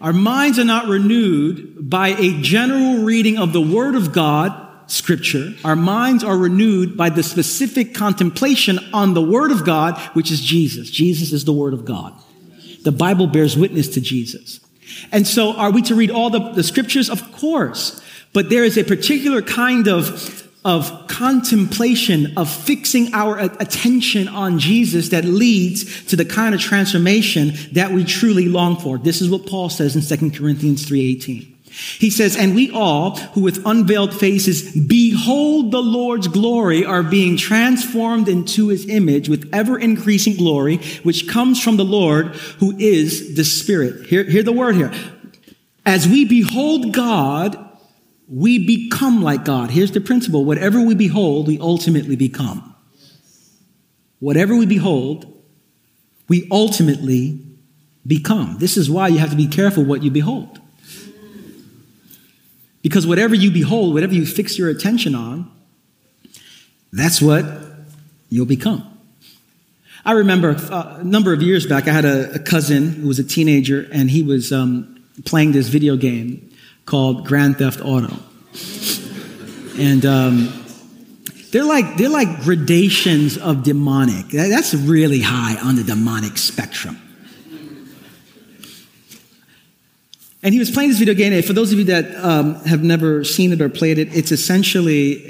Our 0.01 0.13
minds 0.13 0.57
are 0.57 0.65
not 0.65 0.87
renewed 0.87 1.89
by 1.89 2.09
a 2.09 2.41
general 2.41 3.03
reading 3.03 3.37
of 3.37 3.51
the 3.51 3.61
Word 3.61 3.95
of 3.95 4.13
God, 4.13 4.67
Scripture. 4.89 5.53
Our 5.65 5.75
minds 5.75 6.23
are 6.23 6.37
renewed 6.37 6.95
by 6.95 7.09
the 7.09 7.21
specific 7.21 7.93
contemplation 7.93 8.79
on 8.93 9.13
the 9.13 9.21
Word 9.21 9.51
of 9.51 9.65
God, 9.65 9.99
which 10.13 10.31
is 10.31 10.41
Jesus. 10.41 10.89
Jesus 10.89 11.33
is 11.33 11.43
the 11.43 11.53
Word 11.53 11.73
of 11.73 11.83
God. 11.83 12.13
The 12.83 12.93
Bible 12.93 13.27
bears 13.27 13.57
witness 13.57 13.89
to 13.89 14.01
Jesus. 14.01 14.61
And 15.11 15.27
so 15.27 15.53
are 15.53 15.69
we 15.69 15.81
to 15.83 15.95
read 15.95 16.11
all 16.11 16.29
the, 16.29 16.51
the 16.53 16.63
Scriptures? 16.63 17.09
Of 17.09 17.31
course. 17.33 18.01
But 18.31 18.49
there 18.49 18.63
is 18.63 18.77
a 18.77 18.85
particular 18.85 19.41
kind 19.41 19.87
of 19.87 20.48
of 20.65 21.07
contemplation, 21.07 22.33
of 22.37 22.49
fixing 22.49 23.13
our 23.13 23.39
attention 23.39 24.27
on 24.27 24.59
Jesus 24.59 25.09
that 25.09 25.23
leads 25.23 26.05
to 26.05 26.15
the 26.15 26.25
kind 26.25 26.53
of 26.53 26.59
transformation 26.59 27.53
that 27.71 27.91
we 27.91 28.03
truly 28.03 28.47
long 28.47 28.75
for. 28.75 28.97
This 28.97 29.21
is 29.21 29.29
what 29.29 29.45
Paul 29.45 29.69
says 29.69 29.95
in 29.95 30.01
2 30.01 30.31
Corinthians 30.31 30.85
3:18. 30.85 31.55
He 31.99 32.09
says, 32.09 32.35
and 32.35 32.55
we 32.55 32.71
all 32.71 33.15
who 33.15 33.41
with 33.41 33.65
unveiled 33.65 34.13
faces 34.13 34.75
behold 34.75 35.71
the 35.71 35.81
Lord's 35.81 36.27
glory 36.27 36.83
are 36.83 37.03
being 37.03 37.37
transformed 37.37 38.27
into 38.27 38.67
his 38.67 38.87
image 38.89 39.29
with 39.29 39.49
ever 39.53 39.77
increasing 39.79 40.35
glory, 40.35 40.77
which 41.03 41.29
comes 41.29 41.61
from 41.61 41.77
the 41.77 41.85
Lord 41.85 42.35
who 42.59 42.75
is 42.77 43.35
the 43.35 43.45
Spirit. 43.45 44.07
Hear, 44.07 44.23
hear 44.23 44.43
the 44.43 44.51
word 44.51 44.75
here. 44.75 44.91
As 45.85 46.07
we 46.07 46.25
behold 46.25 46.91
God, 46.91 47.68
we 48.29 48.63
become 48.65 49.23
like 49.23 49.43
God. 49.43 49.71
Here's 49.71 49.91
the 49.91 50.01
principle 50.01 50.45
whatever 50.45 50.81
we 50.81 50.93
behold, 50.93 51.47
we 51.47 51.59
ultimately 51.59 52.15
become. 52.15 52.75
Whatever 54.19 54.55
we 54.55 54.65
behold, 54.65 55.25
we 56.27 56.47
ultimately 56.51 57.39
become. 58.05 58.57
This 58.59 58.77
is 58.77 58.89
why 58.89 59.07
you 59.07 59.17
have 59.17 59.31
to 59.31 59.35
be 59.35 59.47
careful 59.47 59.83
what 59.83 60.03
you 60.03 60.11
behold. 60.11 60.59
Because 62.81 63.07
whatever 63.07 63.35
you 63.35 63.51
behold, 63.51 63.93
whatever 63.93 64.13
you 64.13 64.25
fix 64.25 64.57
your 64.57 64.69
attention 64.69 65.15
on, 65.15 65.51
that's 66.93 67.21
what 67.21 67.45
you'll 68.29 68.45
become. 68.45 68.85
I 70.05 70.13
remember 70.13 70.55
uh, 70.71 70.97
a 70.99 71.03
number 71.03 71.33
of 71.33 71.41
years 71.41 71.65
back, 71.65 71.87
I 71.87 71.91
had 71.91 72.05
a, 72.05 72.35
a 72.35 72.39
cousin 72.39 72.93
who 72.93 73.07
was 73.07 73.19
a 73.19 73.23
teenager, 73.23 73.87
and 73.91 74.09
he 74.09 74.23
was 74.23 74.51
um, 74.53 75.03
playing 75.25 75.51
this 75.51 75.67
video 75.67 75.97
game 75.97 76.48
called 76.89 77.25
Grand 77.25 77.57
Theft 77.57 77.79
Auto. 77.81 78.13
And 79.77 80.05
um, 80.05 80.65
they're 81.51 81.63
like 81.63 81.97
they're 81.97 82.09
like 82.09 82.41
gradations 82.41 83.37
of 83.37 83.63
demonic. 83.63 84.27
That's 84.29 84.73
really 84.73 85.21
high 85.21 85.55
on 85.61 85.75
the 85.75 85.83
demonic 85.83 86.37
spectrum. 86.37 86.97
And 90.41 90.53
he 90.53 90.59
was 90.59 90.71
playing 90.71 90.89
this 90.89 90.99
video 90.99 91.13
game. 91.13 91.33
And 91.33 91.43
for 91.43 91.53
those 91.53 91.73
of 91.73 91.79
you 91.79 91.85
that 91.85 92.15
um, 92.15 92.55
have 92.65 92.81
never 92.81 93.23
seen 93.23 93.51
it 93.51 93.61
or 93.61 93.69
played 93.69 93.97
it, 93.97 94.15
it's 94.15 94.31
essentially 94.31 95.25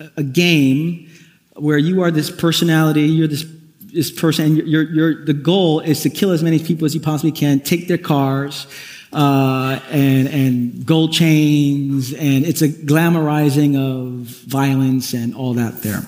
a, 0.00 0.10
a 0.18 0.22
game 0.22 1.10
where 1.56 1.78
you 1.78 2.02
are 2.02 2.10
this 2.10 2.30
personality, 2.30 3.02
you're 3.02 3.26
this, 3.26 3.44
this 3.80 4.12
person, 4.12 4.44
and 4.44 4.56
you're, 4.58 4.84
you're, 4.84 5.24
the 5.24 5.34
goal 5.34 5.80
is 5.80 6.02
to 6.02 6.10
kill 6.10 6.30
as 6.30 6.42
many 6.42 6.60
people 6.60 6.84
as 6.84 6.94
you 6.94 7.00
possibly 7.00 7.32
can, 7.32 7.58
take 7.58 7.88
their 7.88 7.98
cars, 7.98 8.68
uh, 9.12 9.78
and, 9.90 10.28
and 10.28 10.86
gold 10.86 11.12
chains, 11.12 12.12
and 12.12 12.44
it's 12.44 12.62
a 12.62 12.68
glamorizing 12.68 13.76
of 13.76 14.26
violence 14.46 15.12
and 15.12 15.34
all 15.34 15.54
that 15.54 15.82
there. 15.82 16.02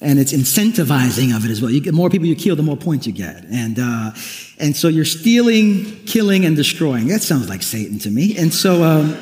And 0.00 0.18
it's 0.18 0.32
incentivizing 0.32 1.34
of 1.34 1.44
it 1.44 1.50
as 1.50 1.62
well. 1.62 1.70
You 1.70 1.80
get 1.80 1.94
more 1.94 2.10
people 2.10 2.26
you 2.26 2.36
kill, 2.36 2.56
the 2.56 2.62
more 2.62 2.76
points 2.76 3.06
you 3.06 3.12
get. 3.12 3.44
And, 3.44 3.78
uh, 3.78 4.12
and 4.58 4.76
so 4.76 4.88
you're 4.88 5.04
stealing, 5.04 6.04
killing, 6.04 6.44
and 6.44 6.54
destroying. 6.54 7.08
That 7.08 7.22
sounds 7.22 7.48
like 7.48 7.62
Satan 7.62 7.98
to 8.00 8.10
me. 8.10 8.36
And 8.36 8.52
so, 8.52 8.82
um, 8.82 9.16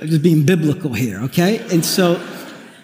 I'm 0.00 0.08
just 0.08 0.22
being 0.22 0.44
biblical 0.44 0.92
here, 0.92 1.20
okay? 1.22 1.58
And 1.72 1.84
so, 1.84 2.20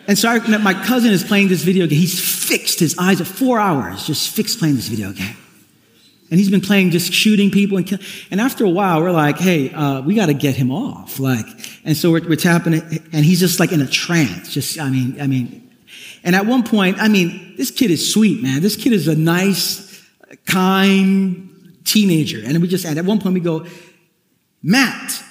and 0.07 0.17
so 0.17 0.29
I, 0.29 0.59
my 0.59 0.75
cousin 0.75 1.11
is 1.11 1.25
playing 1.25 1.49
this 1.49 1.65
video 1.65 1.89
game. 1.89 1.99
He's 1.99 2.47
fixed 2.49 2.79
his 2.79 2.97
eyes 2.97 3.21
at 3.21 3.27
four 3.27 3.59
hours, 3.59 4.07
just 4.07 4.31
fixed 4.31 4.61
playing 4.61 4.77
this 4.77 4.87
video 4.87 5.13
game. 5.13 5.37
And 6.31 6.39
he's 6.39 6.51
been 6.51 6.61
playing 6.61 6.91
just 6.91 7.13
shooting 7.13 7.51
people 7.51 7.79
and 7.79 7.87
kill. 7.87 7.99
And 8.31 8.41
after 8.41 8.65
a 8.65 8.69
while, 8.69 9.01
we're 9.01 9.13
like, 9.13 9.39
hey, 9.39 9.73
uh, 9.73 10.03
we 10.03 10.15
got 10.15 10.27
to 10.27 10.35
get 10.35 10.57
him 10.57 10.71
off. 10.71 11.19
Like, 11.19 11.47
and 11.85 11.97
so 11.97 12.11
we're, 12.11 12.29
we're 12.29 12.37
tapping 12.37 12.75
it, 12.75 12.85
and 13.13 13.25
he's 13.25 13.41
just 13.41 13.59
like 13.59 13.73
in 13.73 13.81
a 13.81 13.87
trance. 13.87 14.53
Just, 14.53 14.79
I 14.79 14.91
mean, 14.91 15.19
I 15.21 15.27
mean, 15.27 15.71
and 16.23 16.37
at 16.37 16.45
one 16.45 16.65
point, 16.65 16.99
I 16.99 17.09
mean, 17.09 17.55
this 17.57 17.71
kid 17.71 17.91
is 17.91 18.13
sweet, 18.13 18.43
man. 18.43 18.61
This 18.61 18.77
kid 18.77 18.93
is 18.93 19.09
a 19.09 19.17
nice, 19.17 20.05
kind 20.45 21.79
teenager. 21.85 22.43
And 22.45 22.61
we 22.61 22.69
just, 22.69 22.85
at 22.85 23.03
one 23.05 23.21
point 23.21 23.35
we 23.35 23.41
go, 23.41 23.67
Matt. 24.63 25.23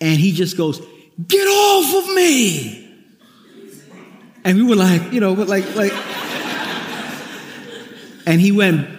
And 0.00 0.18
he 0.18 0.32
just 0.32 0.56
goes, 0.56 0.80
get 1.26 1.46
off 1.46 2.04
of 2.04 2.14
me. 2.14 2.82
And 4.44 4.56
we 4.56 4.62
were 4.62 4.76
like, 4.76 5.12
you 5.12 5.20
know, 5.20 5.32
like, 5.32 5.74
like, 5.74 5.92
and 8.26 8.40
he 8.40 8.52
went 8.52 8.95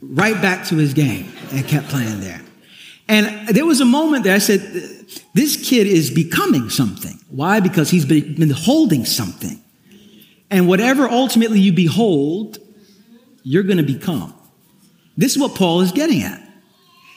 right 0.00 0.40
back 0.40 0.66
to 0.68 0.76
his 0.76 0.94
game 0.94 1.32
and 1.52 1.66
kept 1.66 1.88
playing 1.88 2.20
there. 2.20 2.40
And 3.08 3.48
there 3.48 3.66
was 3.66 3.80
a 3.80 3.84
moment 3.84 4.24
that 4.24 4.34
I 4.34 4.38
said, 4.38 4.60
this 5.34 5.68
kid 5.68 5.86
is 5.86 6.10
becoming 6.10 6.70
something. 6.70 7.18
Why? 7.28 7.60
Because 7.60 7.90
he's 7.90 8.04
been 8.04 8.50
holding 8.50 9.04
something. 9.04 9.60
And 10.50 10.68
whatever 10.68 11.08
ultimately 11.08 11.60
you 11.60 11.72
behold, 11.72 12.58
you're 13.42 13.62
going 13.62 13.78
to 13.78 13.82
become. 13.82 14.34
This 15.16 15.32
is 15.32 15.38
what 15.38 15.54
Paul 15.54 15.80
is 15.80 15.92
getting 15.92 16.22
at. 16.22 16.40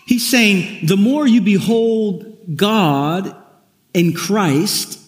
He's 0.06 0.30
saying 0.30 0.88
the 0.88 0.98
more 0.98 1.26
you 1.26 1.42
behold 1.42 2.56
God 2.56 3.36
in 3.94 4.14
Christ, 4.14 5.00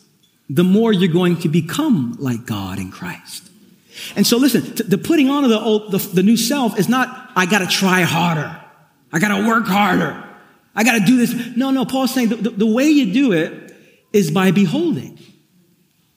the 0.49 0.63
more 0.63 0.93
you're 0.93 1.11
going 1.11 1.38
to 1.39 1.49
become 1.49 2.15
like 2.19 2.45
God 2.45 2.79
in 2.79 2.91
Christ. 2.91 3.44
And 4.15 4.25
so 4.25 4.37
listen, 4.37 4.61
the 4.87 4.97
putting 4.97 5.29
on 5.29 5.43
of 5.43 5.49
the, 5.49 5.59
old, 5.59 5.91
the, 5.91 5.97
the 5.97 6.23
new 6.23 6.37
self 6.37 6.77
is 6.77 6.89
not, 6.89 7.31
I 7.35 7.45
gotta 7.45 7.67
try 7.67 8.01
harder. 8.01 8.61
I 9.11 9.19
gotta 9.19 9.47
work 9.47 9.65
harder. 9.65 10.23
I 10.75 10.83
gotta 10.83 11.05
do 11.05 11.17
this. 11.17 11.55
No, 11.55 11.71
no, 11.71 11.85
Paul's 11.85 12.13
saying 12.13 12.29
the, 12.29 12.35
the, 12.35 12.49
the 12.49 12.65
way 12.65 12.87
you 12.87 13.13
do 13.13 13.31
it 13.31 13.73
is 14.13 14.31
by 14.31 14.51
beholding. 14.51 15.19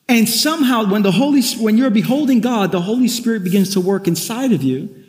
And 0.09 0.29
somehow 0.29 0.91
when 0.91 1.03
the 1.03 1.13
Holy, 1.13 1.43
when 1.61 1.77
you're 1.77 1.91
beholding 1.91 2.41
God, 2.41 2.73
the 2.73 2.81
Holy 2.81 3.09
Spirit 3.09 3.45
begins 3.45 3.75
to 3.75 3.81
work 3.81 4.09
inside 4.09 4.53
of 4.53 4.63
you 4.63 5.05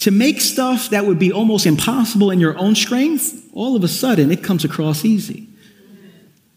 to 0.00 0.10
make 0.10 0.40
stuff 0.40 0.90
that 0.90 1.06
would 1.06 1.18
be 1.18 1.32
almost 1.32 1.64
impossible 1.64 2.30
in 2.30 2.40
your 2.40 2.58
own 2.58 2.74
strength. 2.74 3.48
All 3.54 3.76
of 3.76 3.84
a 3.84 3.88
sudden, 3.88 4.30
it 4.30 4.42
comes 4.42 4.64
across 4.64 5.04
easy. 5.04 5.48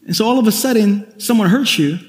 And 0.05 0.15
so 0.15 0.25
all 0.25 0.39
of 0.39 0.47
a 0.47 0.51
sudden, 0.51 1.19
someone 1.19 1.49
hurts 1.49 1.79
you, 1.79 1.99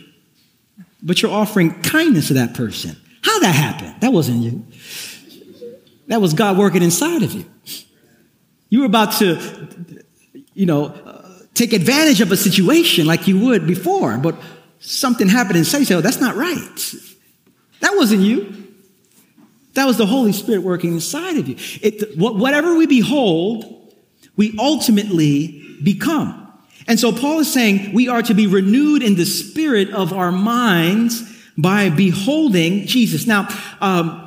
but 1.02 1.22
you're 1.22 1.30
offering 1.30 1.82
kindness 1.82 2.28
to 2.28 2.34
that 2.34 2.54
person. 2.54 2.96
How 3.26 3.40
that 3.40 3.56
happened? 3.56 3.96
That 4.02 4.12
wasn't 4.12 4.44
you. 4.44 4.64
That 6.06 6.20
was 6.20 6.32
God 6.32 6.56
working 6.56 6.80
inside 6.80 7.24
of 7.24 7.32
you. 7.32 7.44
You 8.68 8.80
were 8.80 8.86
about 8.86 9.14
to, 9.14 9.74
you 10.54 10.64
know, 10.64 10.86
uh, 10.86 11.28
take 11.52 11.72
advantage 11.72 12.20
of 12.20 12.30
a 12.30 12.36
situation 12.36 13.04
like 13.04 13.26
you 13.26 13.36
would 13.40 13.66
before, 13.66 14.16
but 14.18 14.36
something 14.78 15.28
happened 15.28 15.58
inside. 15.58 15.78
You 15.78 15.84
say, 15.86 15.94
oh, 15.96 16.00
that's 16.00 16.20
not 16.20 16.36
right. 16.36 16.94
That 17.80 17.96
wasn't 17.96 18.22
you. 18.22 18.54
That 19.74 19.86
was 19.86 19.98
the 19.98 20.06
Holy 20.06 20.32
Spirit 20.32 20.62
working 20.62 20.92
inside 20.92 21.36
of 21.36 21.48
you. 21.48 21.56
It, 21.82 22.16
whatever 22.16 22.76
we 22.76 22.86
behold, 22.86 23.92
we 24.36 24.54
ultimately 24.56 25.78
become. 25.82 26.44
And 26.86 27.00
so 27.00 27.10
Paul 27.10 27.40
is 27.40 27.52
saying 27.52 27.92
we 27.92 28.06
are 28.06 28.22
to 28.22 28.34
be 28.34 28.46
renewed 28.46 29.02
in 29.02 29.16
the 29.16 29.26
spirit 29.26 29.90
of 29.90 30.12
our 30.12 30.30
minds 30.30 31.35
by 31.56 31.90
beholding 31.90 32.86
Jesus. 32.86 33.26
Now, 33.26 33.48
um, 33.80 34.22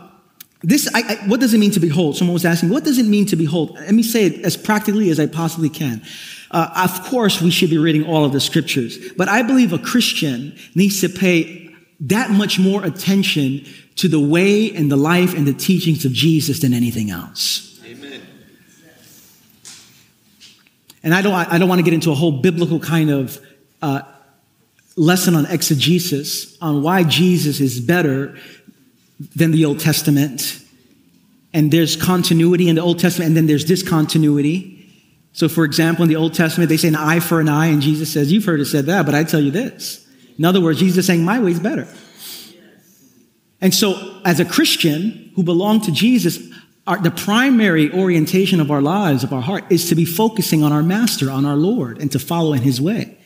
this, 0.61 0.89
I, 0.93 1.01
I, 1.01 1.15
what 1.27 1.39
does 1.39 1.53
it 1.53 1.57
mean 1.57 1.71
to 1.71 1.79
behold? 1.79 2.17
Someone 2.17 2.33
was 2.33 2.45
asking, 2.45 2.69
what 2.69 2.83
does 2.83 2.97
it 2.97 3.05
mean 3.05 3.25
to 3.27 3.35
behold? 3.35 3.75
Let 3.75 3.93
me 3.93 4.03
say 4.03 4.25
it 4.25 4.43
as 4.43 4.57
practically 4.57 5.09
as 5.09 5.19
I 5.19 5.27
possibly 5.27 5.69
can. 5.69 6.01
Uh, 6.51 6.89
of 6.89 7.03
course, 7.05 7.41
we 7.41 7.51
should 7.51 7.69
be 7.69 7.77
reading 7.77 8.03
all 8.05 8.25
of 8.25 8.33
the 8.33 8.41
scriptures, 8.41 8.97
but 9.15 9.29
I 9.29 9.43
believe 9.43 9.71
a 9.71 9.77
Christian 9.77 10.57
needs 10.75 10.99
to 11.01 11.09
pay 11.09 11.73
that 12.01 12.31
much 12.31 12.59
more 12.59 12.83
attention 12.83 13.65
to 13.97 14.07
the 14.07 14.19
way 14.19 14.73
and 14.73 14.91
the 14.91 14.95
life 14.95 15.33
and 15.35 15.45
the 15.45 15.53
teachings 15.53 16.05
of 16.05 16.11
Jesus 16.11 16.59
than 16.61 16.73
anything 16.73 17.11
else. 17.11 17.79
Amen. 17.85 18.21
And 21.03 21.13
I 21.13 21.21
don't, 21.21 21.33
I 21.33 21.57
don't 21.57 21.69
want 21.69 21.79
to 21.79 21.83
get 21.83 21.93
into 21.93 22.11
a 22.11 22.15
whole 22.15 22.31
biblical 22.31 22.79
kind 22.79 23.09
of 23.09 23.39
uh, 23.81 24.01
lesson 24.99 25.33
on 25.33 25.45
exegesis 25.45 26.57
on 26.61 26.83
why 26.83 27.03
Jesus 27.03 27.61
is 27.61 27.79
better 27.79 28.37
than 29.35 29.51
the 29.51 29.63
Old 29.65 29.79
Testament. 29.79 30.61
And 31.53 31.71
there's 31.71 31.95
continuity 31.95 32.67
in 32.67 32.75
the 32.75 32.81
Old 32.81 32.99
Testament, 32.99 33.29
and 33.29 33.37
then 33.37 33.47
there's 33.47 33.63
discontinuity. 33.63 34.75
So, 35.31 35.47
for 35.47 35.63
example, 35.63 36.03
in 36.03 36.09
the 36.09 36.17
Old 36.17 36.33
Testament, 36.33 36.69
they 36.69 36.77
say 36.77 36.89
an 36.89 36.95
eye 36.95 37.21
for 37.21 37.39
an 37.39 37.47
eye, 37.47 37.67
and 37.67 37.81
Jesus 37.81 38.11
says, 38.11 38.31
You've 38.31 38.45
heard 38.45 38.59
it 38.59 38.65
said 38.65 38.87
that, 38.87 39.05
but 39.05 39.15
I 39.15 39.23
tell 39.23 39.39
you 39.39 39.51
this. 39.51 40.05
In 40.37 40.45
other 40.45 40.61
words, 40.61 40.79
Jesus 40.79 40.99
is 40.99 41.07
saying, 41.07 41.23
My 41.23 41.39
way 41.39 41.51
is 41.51 41.59
better. 41.59 41.87
And 43.61 43.73
so, 43.73 44.21
as 44.25 44.39
a 44.39 44.45
Christian 44.45 45.31
who 45.35 45.43
belong 45.43 45.81
to 45.81 45.91
Jesus, 45.91 46.39
our, 46.85 46.97
the 46.97 47.11
primary 47.11 47.91
orientation 47.93 48.59
of 48.59 48.69
our 48.69 48.81
lives, 48.81 49.23
of 49.23 49.31
our 49.31 49.41
heart, 49.41 49.63
is 49.69 49.89
to 49.89 49.95
be 49.95 50.05
focusing 50.05 50.61
on 50.61 50.73
our 50.73 50.83
Master, 50.83 51.31
on 51.31 51.45
our 51.45 51.55
Lord, 51.55 51.99
and 51.99 52.11
to 52.11 52.19
follow 52.19 52.53
in 52.53 52.61
His 52.61 52.81
way. 52.81 53.18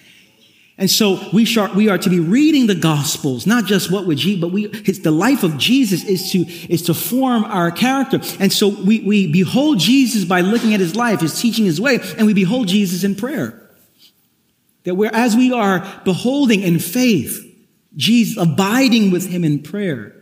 And 0.77 0.89
so 0.89 1.19
we, 1.31 1.47
we 1.75 1.89
are 1.89 1.99
to 1.99 2.09
be 2.09 2.19
reading 2.19 2.65
the 2.65 2.75
Gospels, 2.75 3.45
not 3.45 3.65
just 3.65 3.91
what 3.91 4.07
would 4.07 4.17
Jesus, 4.17 4.41
but 4.41 4.51
we, 4.51 4.67
the 4.67 5.11
life 5.11 5.43
of 5.43 5.57
Jesus 5.57 6.03
is 6.03 6.31
to, 6.31 6.39
is 6.67 6.81
to 6.83 6.95
form 6.95 7.43
our 7.45 7.69
character. 7.69 8.19
And 8.39 8.51
so 8.51 8.69
we, 8.69 9.01
we 9.01 9.31
behold 9.31 9.79
Jesus 9.79 10.25
by 10.25 10.41
looking 10.41 10.73
at 10.73 10.79
his 10.79 10.95
life, 10.95 11.21
his 11.21 11.39
teaching, 11.39 11.65
his 11.65 11.79
way, 11.79 11.99
and 12.17 12.25
we 12.25 12.33
behold 12.33 12.67
Jesus 12.67 13.03
in 13.03 13.13
prayer. 13.15 13.69
That 14.85 14.95
we're, 14.95 15.11
as 15.13 15.35
we 15.35 15.53
are 15.53 15.87
beholding 16.05 16.61
in 16.61 16.79
faith, 16.79 17.39
Jesus, 17.95 18.41
abiding 18.41 19.11
with 19.11 19.29
him 19.29 19.43
in 19.43 19.61
prayer, 19.61 20.15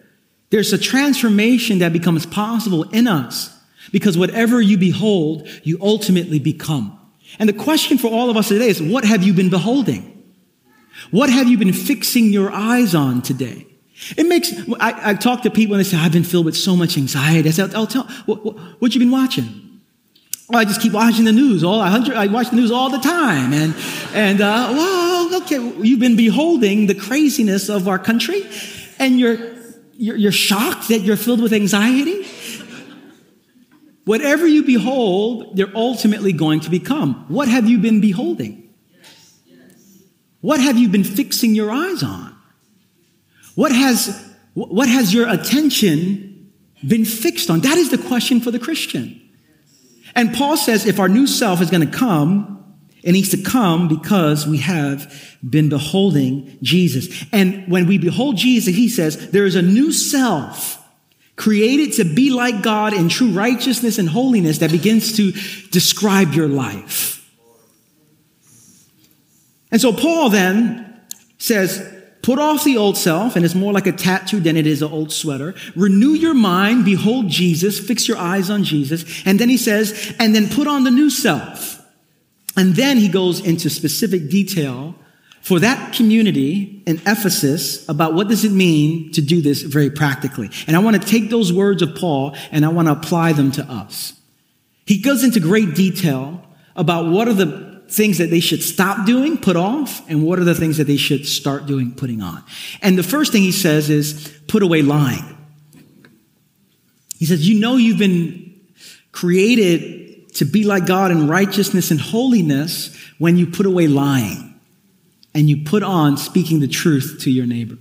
there's 0.50 0.74
a 0.74 0.78
transformation 0.78 1.80
that 1.80 1.94
becomes 1.94 2.26
possible 2.26 2.84
in 2.90 3.08
us 3.08 3.58
because 3.94 4.18
whatever 4.18 4.60
you 4.62 4.78
behold, 4.78 5.48
you 5.64 5.78
ultimately 5.82 6.40
become. 6.40 7.00
And 7.40 7.48
the 7.48 7.54
question 7.54 7.98
for 7.98 8.12
all 8.12 8.30
of 8.30 8.36
us 8.36 8.50
today 8.50 8.68
is, 8.68 8.82
what 8.82 9.06
have 9.06 9.24
you 9.24 9.34
been 9.34 9.50
beholding? 9.50 10.11
What 11.12 11.30
have 11.30 11.48
you 11.48 11.58
been 11.58 11.74
fixing 11.74 12.32
your 12.32 12.52
eyes 12.52 12.96
on 12.96 13.22
today? 13.22 13.68
It 14.18 14.26
makes, 14.26 14.52
I, 14.80 15.12
I 15.12 15.14
talk 15.14 15.44
to 15.44 15.52
people 15.52 15.76
and 15.76 15.86
they 15.86 15.88
say, 15.88 15.98
I've 15.98 16.12
been 16.12 16.24
filled 16.24 16.46
with 16.46 16.58
so 16.58 16.76
much 16.76 16.98
anxiety. 16.98 17.50
I 17.50 17.52
say, 17.52 17.64
I'll, 17.76 17.86
tell, 17.86 18.04
what, 18.26 18.44
what, 18.44 18.58
what 18.82 18.94
you 18.96 19.00
been 19.00 19.12
watching? 19.12 19.72
Well, 20.52 20.60
I 20.60 20.66
just 20.66 20.82
keep 20.82 20.92
watching 20.92 21.24
the 21.24 21.32
news. 21.32 21.64
All 21.64 21.80
I 21.80 22.28
watch 22.28 22.50
the 22.50 22.58
news 22.58 22.72
all 22.72 22.90
the 22.90 23.00
time, 23.00 23.54
and 23.54 23.74
and 24.14 24.42
uh, 24.42 24.68
well, 24.74 25.44
okay, 25.44 25.56
you've 25.82 26.02
been 26.02 26.18
beholding 26.18 26.88
the 26.88 26.94
craziness 26.94 27.70
of 27.70 27.88
our 27.88 27.98
country, 27.98 28.44
and 29.00 29.18
you're 29.18 29.38
you're, 29.94 30.18
you're 30.18 30.32
shocked 30.34 30.90
that 30.90 31.00
you're 31.04 31.16
filled 31.16 31.42
with 31.42 31.54
anxiety. 31.54 32.28
Whatever 34.04 34.46
you 34.46 34.66
behold, 34.66 35.58
you're 35.58 35.72
ultimately 35.74 36.34
going 36.34 36.60
to 36.62 36.70
become. 36.70 37.24
What 37.30 37.48
have 37.48 37.70
you 37.70 37.78
been 37.78 38.02
beholding? 38.02 38.61
What 40.42 40.60
have 40.60 40.78
you 40.78 40.90
been 40.90 41.04
fixing 41.04 41.56
your 41.56 41.72
eyes 41.72 42.04
on? 42.04 42.36
What 43.56 43.72
has, 43.72 44.34
what 44.54 44.90
has 44.90 45.14
your 45.14 45.30
attention 45.30 46.52
been 46.86 47.06
fixed 47.06 47.50
on? 47.50 47.62
That 47.62 47.78
is 47.78 47.90
the 47.90 47.98
question 47.98 48.42
for 48.42 48.52
the 48.52 48.60
Christian. 48.60 49.22
And 50.16 50.34
Paul 50.34 50.58
says 50.58 50.86
if 50.86 51.00
our 51.00 51.08
new 51.08 51.28
self 51.28 51.62
is 51.62 51.70
going 51.70 51.90
to 51.90 51.98
come, 51.98 52.58
it 53.04 53.14
needs 53.14 53.30
to 53.30 53.42
come 53.42 53.88
because 53.88 54.46
we 54.46 54.58
have 54.60 55.38
been 55.48 55.70
beholding 55.70 56.58
Jesus. 56.62 57.26
And 57.32 57.68
when 57.72 57.88
we 57.88 57.98
behold 57.98 58.38
Jesus, 58.38 58.76
he 58.76 58.90
says 58.90 59.32
there 59.32 59.46
is 59.46 59.56
a 59.56 59.62
new 59.62 59.92
self 59.92 60.78
created 61.36 61.94
to 61.94 62.04
be 62.04 62.30
like 62.30 62.62
God 62.62 62.94
in 62.94 63.10
true 63.10 63.32
righteousness 63.32 63.98
and 63.98 64.08
holiness 64.08 64.60
that 64.60 64.72
begins 64.72 65.18
to 65.18 65.32
describe 65.72 66.34
your 66.34 66.48
life. 66.48 67.21
And 69.72 69.80
so 69.80 69.94
Paul 69.94 70.30
then 70.30 71.02
says, 71.38 71.82
put 72.22 72.38
off 72.38 72.64
the 72.64 72.78
old 72.78 72.98
self, 72.98 73.36
and 73.36 73.44
it's 73.44 73.56
more 73.56 73.74
like 73.74 73.88
a 73.88 73.92
tattoo 73.92 74.40
than 74.40 74.56
it 74.58 74.68
is 74.68 74.82
an 74.82 74.92
old 74.92 75.12
sweater. 75.12 75.56
Renew 75.76 76.12
your 76.12 76.34
mind, 76.34 76.86
behold 76.86 77.30
Jesus, 77.30 77.80
fix 77.80 78.08
your 78.08 78.18
eyes 78.18 78.50
on 78.50 78.64
Jesus. 78.64 79.24
And 79.26 79.40
then 79.40 79.50
he 79.50 79.58
says, 79.58 80.14
and 80.20 80.36
then 80.36 80.50
put 80.50 80.68
on 80.68 80.84
the 80.84 80.92
new 80.92 81.10
self. 81.10 81.84
And 82.56 82.76
then 82.76 82.98
he 82.98 83.08
goes 83.08 83.40
into 83.40 83.70
specific 83.70 84.30
detail 84.30 84.96
for 85.42 85.60
that 85.60 85.94
community 85.96 86.84
in 86.86 86.98
Ephesus 87.08 87.88
about 87.90 88.14
what 88.14 88.28
does 88.28 88.46
it 88.46 88.52
mean 88.52 89.12
to 89.14 89.22
do 89.22 89.42
this 89.42 89.64
very 89.64 89.90
practically. 89.90 90.52
And 90.68 90.76
I 90.76 90.80
want 90.80 91.02
to 91.02 91.08
take 91.08 91.30
those 91.30 91.52
words 91.52 91.82
of 91.82 91.96
Paul 91.96 92.36
and 92.52 92.64
I 92.64 92.68
want 92.68 92.88
to 92.88 92.92
apply 92.92 93.34
them 93.34 93.52
to 93.54 93.64
us. 93.64 94.14
He 94.86 95.02
goes 95.02 95.24
into 95.24 95.40
great 95.40 95.74
detail 95.74 96.46
about 96.76 97.10
what 97.12 97.28
are 97.28 97.34
the 97.34 97.71
things 97.92 98.20
that 98.20 98.30
they 98.30 98.40
should 98.40 98.64
stop 98.64 99.06
doing, 99.06 99.38
put 99.38 99.58
off, 99.58 100.08
and 100.10 100.24
what 100.24 100.40
are 100.40 100.46
the 100.46 100.56
things 100.56 100.78
that 100.78 100.88
they 100.88 100.96
should 100.96 101.28
start 101.28 101.66
doing, 101.66 101.92
putting 101.92 102.22
on. 102.22 102.42
And 102.82 102.98
the 102.98 103.04
first 103.04 103.34
thing 103.34 103.42
he 103.42 103.52
says 103.52 103.90
is 103.90 104.34
put 104.48 104.64
away 104.64 104.82
lying. 104.82 105.38
He 107.20 107.26
says, 107.26 107.48
You 107.48 107.60
know, 107.60 107.76
you've 107.76 107.98
been 108.00 108.62
created 109.12 110.34
to 110.36 110.46
be 110.46 110.64
like 110.64 110.86
God 110.86 111.12
in 111.12 111.28
righteousness 111.28 111.92
and 111.92 112.00
holiness 112.00 112.96
when 113.18 113.36
you 113.36 113.46
put 113.46 113.66
away 113.66 113.88
lying 113.88 114.60
and 115.36 115.50
you 115.50 115.66
put 115.66 115.84
on 115.84 116.16
speaking 116.16 116.62
the 116.62 116.70
truth 116.70 117.18
to 117.22 117.32
your 117.32 117.46
neighbor. 117.46 117.78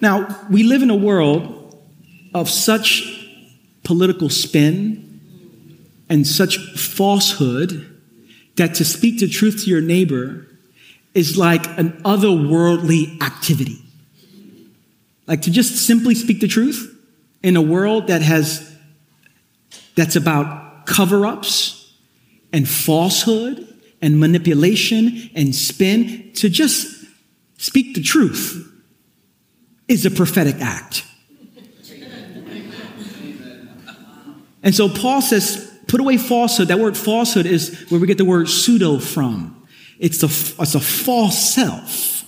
Now, 0.00 0.46
we 0.50 0.62
live 0.62 0.82
in 0.82 0.88
a 0.88 0.96
world 0.96 1.78
of 2.34 2.48
such 2.48 3.28
political 3.84 4.30
spin 4.30 5.20
and 6.08 6.26
such 6.26 6.56
falsehood 6.78 7.91
that 8.56 8.74
to 8.76 8.84
speak 8.84 9.20
the 9.20 9.28
truth 9.28 9.64
to 9.64 9.70
your 9.70 9.80
neighbor 9.80 10.46
is 11.14 11.36
like 11.36 11.66
an 11.78 11.92
otherworldly 12.02 13.20
activity. 13.22 13.78
Like 15.26 15.42
to 15.42 15.50
just 15.50 15.86
simply 15.86 16.14
speak 16.14 16.40
the 16.40 16.48
truth 16.48 16.88
in 17.42 17.56
a 17.56 17.62
world 17.62 18.08
that 18.08 18.22
has, 18.22 18.74
that's 19.94 20.16
about 20.16 20.86
cover 20.86 21.26
ups 21.26 21.94
and 22.52 22.68
falsehood 22.68 23.68
and 24.00 24.18
manipulation 24.18 25.30
and 25.34 25.54
spin, 25.54 26.32
to 26.34 26.48
just 26.48 27.06
speak 27.56 27.94
the 27.94 28.02
truth 28.02 28.68
is 29.88 30.04
a 30.04 30.10
prophetic 30.10 30.56
act. 30.60 31.04
And 34.64 34.74
so 34.74 34.88
Paul 34.88 35.20
says, 35.22 35.71
Put 35.92 36.00
away 36.00 36.16
falsehood. 36.16 36.68
That 36.68 36.78
word 36.78 36.96
falsehood 36.96 37.44
is 37.44 37.84
where 37.90 38.00
we 38.00 38.06
get 38.06 38.16
the 38.16 38.24
word 38.24 38.48
pseudo 38.48 38.98
from. 38.98 39.62
It's 39.98 40.22
a, 40.22 40.62
it's 40.62 40.74
a 40.74 40.80
false 40.80 41.52
self. 41.52 42.24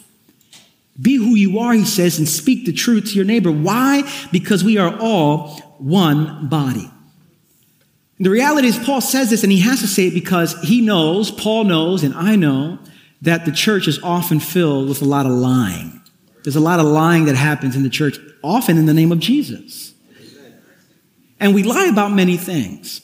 Be 1.00 1.16
who 1.16 1.34
you 1.34 1.58
are, 1.60 1.72
he 1.72 1.86
says, 1.86 2.18
and 2.18 2.28
speak 2.28 2.66
the 2.66 2.74
truth 2.74 3.06
to 3.06 3.14
your 3.14 3.24
neighbor. 3.24 3.50
Why? 3.50 4.02
Because 4.30 4.62
we 4.62 4.76
are 4.76 4.94
all 5.00 5.56
one 5.78 6.50
body. 6.50 6.90
The 8.20 8.28
reality 8.28 8.68
is, 8.68 8.78
Paul 8.78 9.00
says 9.00 9.30
this, 9.30 9.44
and 9.44 9.50
he 9.50 9.60
has 9.60 9.80
to 9.80 9.86
say 9.86 10.08
it 10.08 10.14
because 10.14 10.60
he 10.60 10.82
knows, 10.82 11.30
Paul 11.30 11.64
knows, 11.64 12.02
and 12.02 12.12
I 12.12 12.36
know 12.36 12.78
that 13.22 13.46
the 13.46 13.52
church 13.52 13.88
is 13.88 13.98
often 14.02 14.40
filled 14.40 14.90
with 14.90 15.00
a 15.00 15.06
lot 15.06 15.24
of 15.24 15.32
lying. 15.32 16.02
There's 16.42 16.54
a 16.54 16.60
lot 16.60 16.80
of 16.80 16.84
lying 16.84 17.24
that 17.24 17.36
happens 17.36 17.76
in 17.76 17.82
the 17.82 17.88
church, 17.88 18.18
often 18.42 18.76
in 18.76 18.84
the 18.84 18.92
name 18.92 19.10
of 19.10 19.20
Jesus. 19.20 19.94
And 21.40 21.54
we 21.54 21.62
lie 21.62 21.86
about 21.86 22.12
many 22.12 22.36
things. 22.36 23.00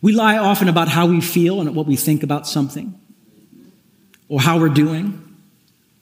We 0.00 0.12
lie 0.12 0.38
often 0.38 0.68
about 0.68 0.88
how 0.88 1.06
we 1.06 1.20
feel 1.20 1.60
and 1.60 1.74
what 1.74 1.86
we 1.86 1.96
think 1.96 2.22
about 2.22 2.46
something 2.46 2.98
or 4.28 4.40
how 4.40 4.58
we're 4.58 4.68
doing. 4.68 5.24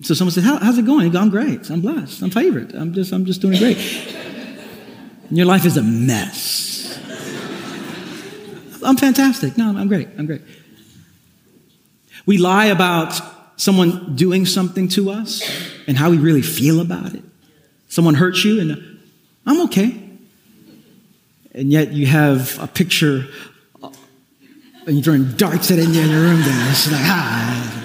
So 0.02 0.14
someone 0.14 0.32
says, 0.32 0.44
how, 0.44 0.58
How's 0.58 0.78
it 0.78 0.84
going? 0.84 1.16
I'm 1.16 1.30
great. 1.30 1.70
I'm 1.70 1.80
blessed. 1.80 2.22
I'm 2.22 2.30
favored. 2.30 2.74
I'm 2.74 2.92
just, 2.92 3.12
I'm 3.12 3.24
just 3.24 3.40
doing 3.40 3.58
great. 3.58 3.78
And 5.28 5.36
your 5.36 5.46
life 5.46 5.64
is 5.64 5.76
a 5.76 5.82
mess. 5.82 6.98
I'm 8.84 8.96
fantastic. 8.96 9.56
No, 9.56 9.76
I'm 9.76 9.88
great. 9.88 10.08
I'm 10.18 10.26
great. 10.26 10.42
We 12.26 12.38
lie 12.38 12.66
about 12.66 13.20
someone 13.56 14.14
doing 14.14 14.44
something 14.44 14.88
to 14.88 15.10
us 15.10 15.42
and 15.86 15.96
how 15.96 16.10
we 16.10 16.18
really 16.18 16.42
feel 16.42 16.80
about 16.80 17.14
it. 17.14 17.22
Someone 17.88 18.14
hurts 18.14 18.44
you 18.44 18.60
and 18.60 19.00
I'm 19.46 19.62
okay. 19.62 20.02
And 21.52 21.72
yet 21.72 21.92
you 21.92 22.06
have 22.06 22.62
a 22.62 22.66
picture 22.66 23.26
and 24.86 24.94
you're 24.94 25.02
throwing 25.02 25.32
darts 25.32 25.70
at 25.72 25.80
India 25.80 26.02
in 26.02 26.10
your 26.10 26.20
room 26.20 26.40
there. 26.42 26.70
It's 26.70 26.90
like, 26.90 27.00
ah. 27.02 27.82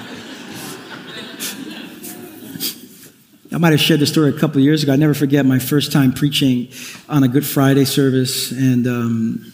I 3.53 3.57
might 3.57 3.71
have 3.71 3.81
shared 3.81 3.99
the 3.99 4.05
story 4.05 4.29
a 4.29 4.39
couple 4.39 4.59
of 4.59 4.63
years 4.63 4.83
ago. 4.83 4.93
I 4.93 4.97
never 4.97 5.15
forget 5.15 5.45
my 5.45 5.59
first 5.59 5.91
time 5.91 6.13
preaching 6.13 6.69
on 7.09 7.23
a 7.23 7.27
Good 7.27 7.45
Friday 7.45 7.85
service, 7.85 8.51
and 8.51 8.87
um, 8.87 9.51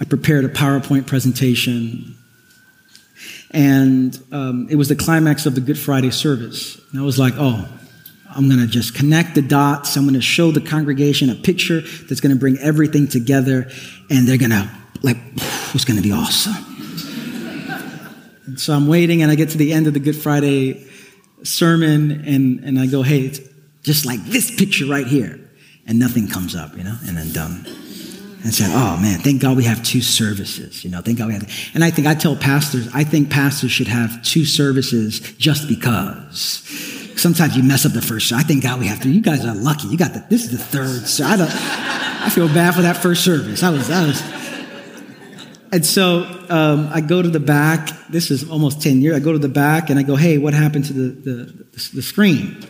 I 0.00 0.04
prepared 0.04 0.44
a 0.44 0.48
PowerPoint 0.48 1.06
presentation. 1.06 2.16
And 3.52 4.18
um, 4.32 4.66
it 4.68 4.76
was 4.76 4.88
the 4.88 4.96
climax 4.96 5.46
of 5.46 5.54
the 5.54 5.60
Good 5.60 5.78
Friday 5.78 6.10
service. 6.10 6.80
And 6.90 7.00
I 7.00 7.04
was 7.04 7.18
like, 7.18 7.34
oh, 7.36 7.68
I'm 8.34 8.48
going 8.48 8.60
to 8.60 8.66
just 8.66 8.94
connect 8.94 9.34
the 9.34 9.42
dots. 9.42 9.96
I'm 9.96 10.02
going 10.02 10.14
to 10.14 10.20
show 10.20 10.50
the 10.50 10.60
congregation 10.60 11.30
a 11.30 11.34
picture 11.34 11.82
that's 11.82 12.20
going 12.20 12.34
to 12.34 12.38
bring 12.38 12.58
everything 12.58 13.06
together, 13.06 13.70
and 14.10 14.26
they're 14.26 14.38
going 14.38 14.50
to 14.50 14.68
like, 15.02 15.16
was 15.72 15.84
going 15.84 15.96
to 15.96 16.02
be 16.02 16.12
awesome. 16.12 16.54
so 18.56 18.72
I'm 18.74 18.86
waiting, 18.86 19.22
and 19.22 19.30
I 19.30 19.34
get 19.34 19.50
to 19.50 19.58
the 19.58 19.72
end 19.72 19.86
of 19.86 19.94
the 19.94 20.00
Good 20.00 20.16
Friday 20.16 20.86
sermon, 21.42 22.10
and, 22.26 22.60
and 22.60 22.78
I 22.78 22.86
go, 22.86 23.02
hey, 23.02 23.20
it's 23.20 23.40
just 23.82 24.06
like 24.06 24.22
this 24.24 24.54
picture 24.56 24.86
right 24.86 25.06
here. 25.06 25.38
And 25.86 25.98
nothing 25.98 26.28
comes 26.28 26.54
up, 26.54 26.76
you 26.76 26.84
know, 26.84 26.96
and 27.06 27.16
then 27.16 27.32
done. 27.32 27.66
And 28.44 28.52
said, 28.52 28.70
oh 28.72 28.96
man, 29.00 29.20
thank 29.20 29.40
God 29.40 29.56
we 29.56 29.64
have 29.64 29.82
two 29.84 30.00
services, 30.00 30.84
you 30.84 30.90
know, 30.90 31.00
thank 31.00 31.18
God 31.18 31.28
we 31.28 31.34
have. 31.34 31.48
And 31.74 31.84
I 31.84 31.90
think 31.90 32.08
I 32.08 32.14
tell 32.14 32.34
pastors, 32.34 32.88
I 32.92 33.04
think 33.04 33.30
pastors 33.30 33.70
should 33.70 33.86
have 33.86 34.22
two 34.24 34.44
services 34.44 35.20
just 35.38 35.68
because. 35.68 36.62
Sometimes 37.16 37.56
you 37.56 37.62
mess 37.62 37.86
up 37.86 37.92
the 37.92 38.02
first. 38.02 38.32
I 38.32 38.42
think 38.42 38.64
God 38.64 38.80
we 38.80 38.86
have 38.88 39.00
to. 39.02 39.08
You 39.10 39.20
guys 39.20 39.44
are 39.44 39.54
lucky. 39.54 39.86
You 39.88 39.98
got 39.98 40.12
the. 40.12 40.24
This 40.28 40.44
is 40.44 40.50
the 40.50 40.58
third. 40.58 41.06
So 41.06 41.24
I. 41.24 41.36
I 42.24 42.30
feel 42.30 42.46
bad 42.46 42.74
for 42.76 42.82
that 42.82 42.96
first 42.96 43.24
service. 43.24 43.64
I 43.64 43.70
was, 43.70 43.90
I 43.90 44.06
was. 44.06 44.41
And 45.72 45.86
so 45.86 46.24
um, 46.50 46.90
I 46.92 47.00
go 47.00 47.22
to 47.22 47.30
the 47.30 47.40
back. 47.40 47.88
This 48.10 48.30
is 48.30 48.48
almost 48.50 48.82
10 48.82 49.00
years. 49.00 49.16
I 49.16 49.20
go 49.20 49.32
to 49.32 49.38
the 49.38 49.48
back 49.48 49.88
and 49.88 49.98
I 49.98 50.02
go, 50.02 50.16
hey, 50.16 50.36
what 50.36 50.52
happened 50.52 50.84
to 50.86 50.92
the, 50.92 51.08
the, 51.08 51.90
the 51.94 52.02
screen? 52.02 52.66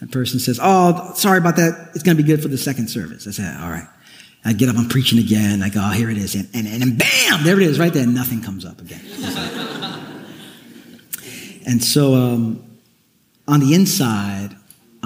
That 0.00 0.12
person 0.12 0.38
says, 0.38 0.60
oh, 0.62 1.12
sorry 1.14 1.38
about 1.38 1.56
that. 1.56 1.92
It's 1.94 2.02
going 2.02 2.14
to 2.14 2.22
be 2.22 2.26
good 2.26 2.42
for 2.42 2.48
the 2.48 2.58
second 2.58 2.88
service. 2.88 3.26
I 3.26 3.30
said, 3.30 3.58
all 3.62 3.70
right. 3.70 3.88
I 4.44 4.52
get 4.52 4.68
up, 4.68 4.76
I'm 4.76 4.88
preaching 4.88 5.18
again. 5.18 5.62
I 5.62 5.70
go, 5.70 5.80
oh, 5.82 5.90
here 5.90 6.10
it 6.10 6.18
is. 6.18 6.34
And, 6.34 6.48
and, 6.54 6.68
and 6.68 6.98
bam, 6.98 7.42
there 7.42 7.56
it 7.56 7.66
is 7.66 7.78
right 7.80 7.92
there. 7.92 8.06
Nothing 8.06 8.42
comes 8.42 8.66
up 8.66 8.78
again. 8.80 9.00
and 11.66 11.82
so 11.82 12.14
um, 12.14 12.78
on 13.48 13.60
the 13.60 13.74
inside, 13.74 14.54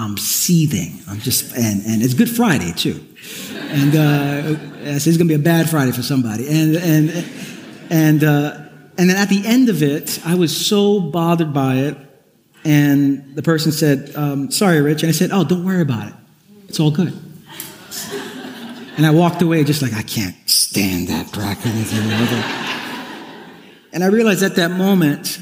I'm 0.00 0.16
seething. 0.16 0.98
I'm 1.08 1.20
just, 1.20 1.54
and, 1.54 1.84
and 1.84 2.02
it's 2.02 2.14
Good 2.14 2.30
Friday 2.30 2.72
too. 2.72 3.04
And 3.52 3.94
uh, 3.94 4.58
it's 4.78 5.04
going 5.04 5.18
to 5.18 5.24
be 5.26 5.34
a 5.34 5.38
bad 5.38 5.68
Friday 5.68 5.92
for 5.92 6.02
somebody. 6.02 6.48
And, 6.48 6.76
and, 6.76 7.24
and, 7.90 8.24
uh, 8.24 8.56
and 8.96 9.10
then 9.10 9.16
at 9.16 9.28
the 9.28 9.42
end 9.46 9.68
of 9.68 9.82
it, 9.82 10.18
I 10.24 10.36
was 10.36 10.56
so 10.56 11.00
bothered 11.00 11.52
by 11.52 11.74
it. 11.76 11.98
And 12.64 13.34
the 13.34 13.42
person 13.42 13.72
said, 13.72 14.14
um, 14.16 14.50
sorry, 14.50 14.80
Rich. 14.80 15.02
And 15.02 15.10
I 15.10 15.12
said, 15.12 15.30
oh, 15.32 15.44
don't 15.44 15.64
worry 15.64 15.82
about 15.82 16.08
it. 16.08 16.14
It's 16.68 16.80
all 16.80 16.90
good. 16.90 17.12
And 18.96 19.06
I 19.06 19.10
walked 19.10 19.42
away 19.42 19.64
just 19.64 19.82
like, 19.82 19.92
I 19.92 20.02
can't 20.02 20.36
stand 20.48 21.08
that 21.08 21.30
bracket. 21.32 21.66
and 23.92 24.02
I 24.02 24.06
realized 24.06 24.42
at 24.42 24.56
that 24.56 24.70
moment, 24.70 25.38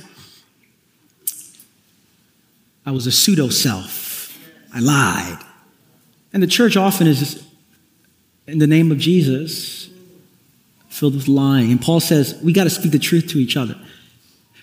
I 2.84 2.90
was 2.90 3.06
a 3.06 3.12
pseudo 3.12 3.48
self. 3.50 4.07
I 4.78 4.80
lied. 4.80 5.38
And 6.32 6.42
the 6.42 6.46
church 6.46 6.76
often 6.76 7.08
is, 7.08 7.44
in 8.46 8.58
the 8.58 8.66
name 8.66 8.92
of 8.92 8.98
Jesus, 8.98 9.90
filled 10.88 11.14
with 11.14 11.26
lying. 11.26 11.72
And 11.72 11.82
Paul 11.82 12.00
says, 12.00 12.38
we 12.42 12.52
got 12.52 12.64
to 12.64 12.70
speak 12.70 12.92
the 12.92 12.98
truth 12.98 13.28
to 13.28 13.38
each 13.38 13.56
other. 13.56 13.76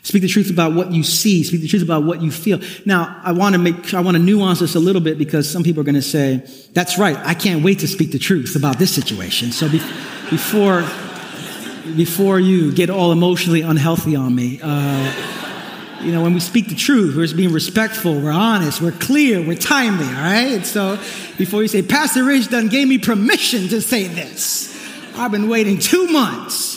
Speak 0.03 0.21
the 0.21 0.27
truth 0.27 0.49
about 0.51 0.73
what 0.73 0.91
you 0.91 1.03
see. 1.03 1.43
Speak 1.43 1.61
the 1.61 1.67
truth 1.67 1.81
about 1.83 2.03
what 2.03 2.21
you 2.21 2.31
feel. 2.31 2.59
Now, 2.85 3.19
I 3.23 3.33
want 3.33 3.55
to 3.55 3.59
make, 3.59 3.93
I 3.93 3.99
want 3.99 4.15
to 4.15 4.23
nuance 4.23 4.59
this 4.59 4.75
a 4.75 4.79
little 4.79 5.01
bit 5.01 5.17
because 5.17 5.49
some 5.51 5.63
people 5.63 5.81
are 5.81 5.83
going 5.83 5.95
to 5.95 6.01
say, 6.01 6.47
that's 6.73 6.97
right. 6.97 7.17
I 7.17 7.33
can't 7.33 7.63
wait 7.63 7.79
to 7.79 7.87
speak 7.87 8.11
the 8.11 8.19
truth 8.19 8.55
about 8.55 8.77
this 8.77 8.93
situation. 8.93 9.51
So 9.51 9.67
be, 9.67 9.79
before, 10.29 10.81
before 11.97 12.39
you 12.39 12.71
get 12.71 12.89
all 12.89 13.11
emotionally 13.11 13.61
unhealthy 13.61 14.15
on 14.15 14.33
me, 14.33 14.61
uh, 14.63 15.34
you 16.01 16.11
know, 16.11 16.21
when 16.21 16.33
we 16.33 16.39
speak 16.39 16.67
the 16.67 16.75
truth, 16.75 17.15
we're 17.15 17.35
being 17.35 17.53
respectful, 17.53 18.19
we're 18.19 18.31
honest, 18.31 18.81
we're 18.81 18.91
clear, 18.91 19.41
we're 19.41 19.55
timely, 19.55 20.05
all 20.05 20.11
right? 20.11 20.65
So 20.65 20.97
before 21.37 21.61
you 21.61 21.67
say, 21.67 21.81
Pastor 21.81 22.23
Rich 22.23 22.49
done 22.49 22.67
gave 22.67 22.87
me 22.87 22.97
permission 22.97 23.67
to 23.69 23.81
say 23.81 24.07
this, 24.07 24.71
I've 25.15 25.31
been 25.31 25.49
waiting 25.49 25.79
two 25.79 26.07
months. 26.07 26.75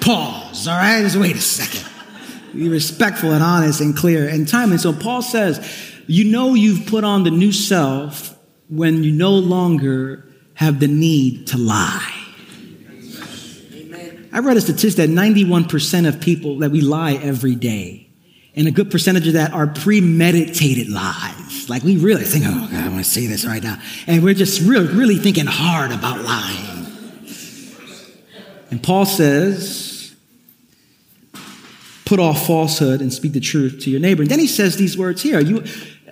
Pause, 0.00 0.68
all 0.68 0.76
right? 0.76 1.02
Just 1.02 1.16
wait 1.16 1.36
a 1.36 1.40
second. 1.40 1.88
Be 2.54 2.68
respectful 2.68 3.32
and 3.32 3.42
honest 3.42 3.80
and 3.80 3.96
clear 3.96 4.28
and 4.28 4.46
timely. 4.46 4.78
So 4.78 4.92
Paul 4.92 5.22
says, 5.22 5.66
you 6.06 6.30
know 6.30 6.54
you've 6.54 6.86
put 6.86 7.04
on 7.04 7.24
the 7.24 7.30
new 7.30 7.52
self 7.52 8.36
when 8.68 9.04
you 9.04 9.12
no 9.12 9.32
longer 9.32 10.26
have 10.54 10.80
the 10.80 10.88
need 10.88 11.46
to 11.48 11.58
lie. 11.58 12.11
I 14.32 14.38
read 14.38 14.56
a 14.56 14.60
statistic 14.60 15.08
that 15.08 15.10
91% 15.10 16.08
of 16.08 16.20
people 16.20 16.58
that 16.58 16.70
we 16.70 16.80
lie 16.80 17.14
every 17.14 17.54
day. 17.54 18.08
And 18.54 18.68
a 18.68 18.70
good 18.70 18.90
percentage 18.90 19.26
of 19.26 19.34
that 19.34 19.52
are 19.52 19.66
premeditated 19.66 20.88
lies. 20.88 21.68
Like 21.68 21.82
we 21.82 21.96
really 21.96 22.24
think, 22.24 22.44
oh 22.46 22.68
God, 22.70 22.84
I 22.84 22.88
want 22.88 23.04
to 23.04 23.10
say 23.10 23.26
this 23.26 23.44
right 23.44 23.62
now. 23.62 23.80
And 24.06 24.22
we're 24.22 24.34
just 24.34 24.60
really, 24.60 24.88
really 24.88 25.16
thinking 25.16 25.46
hard 25.46 25.90
about 25.90 26.22
lying. 26.22 26.86
And 28.70 28.82
Paul 28.82 29.04
says, 29.04 30.14
put 32.04 32.20
off 32.20 32.46
falsehood 32.46 33.00
and 33.00 33.12
speak 33.12 33.32
the 33.32 33.40
truth 33.40 33.80
to 33.82 33.90
your 33.90 34.00
neighbor. 34.00 34.22
And 34.22 34.30
then 34.30 34.38
he 34.38 34.46
says 34.46 34.76
these 34.76 34.96
words 34.98 35.22
here 35.22 35.40
you, 35.40 35.64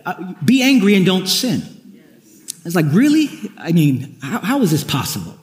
uh, 0.05 0.35
be 0.45 0.63
angry 0.63 0.95
and 0.95 1.05
don't 1.05 1.27
sin. 1.27 1.63
It's 2.65 2.75
like, 2.75 2.87
really? 2.91 3.29
I 3.57 3.73
mean, 3.73 4.19
how, 4.23 4.39
how 4.41 4.61
is 4.61 4.71
this 4.71 4.85
possible? 4.85 5.40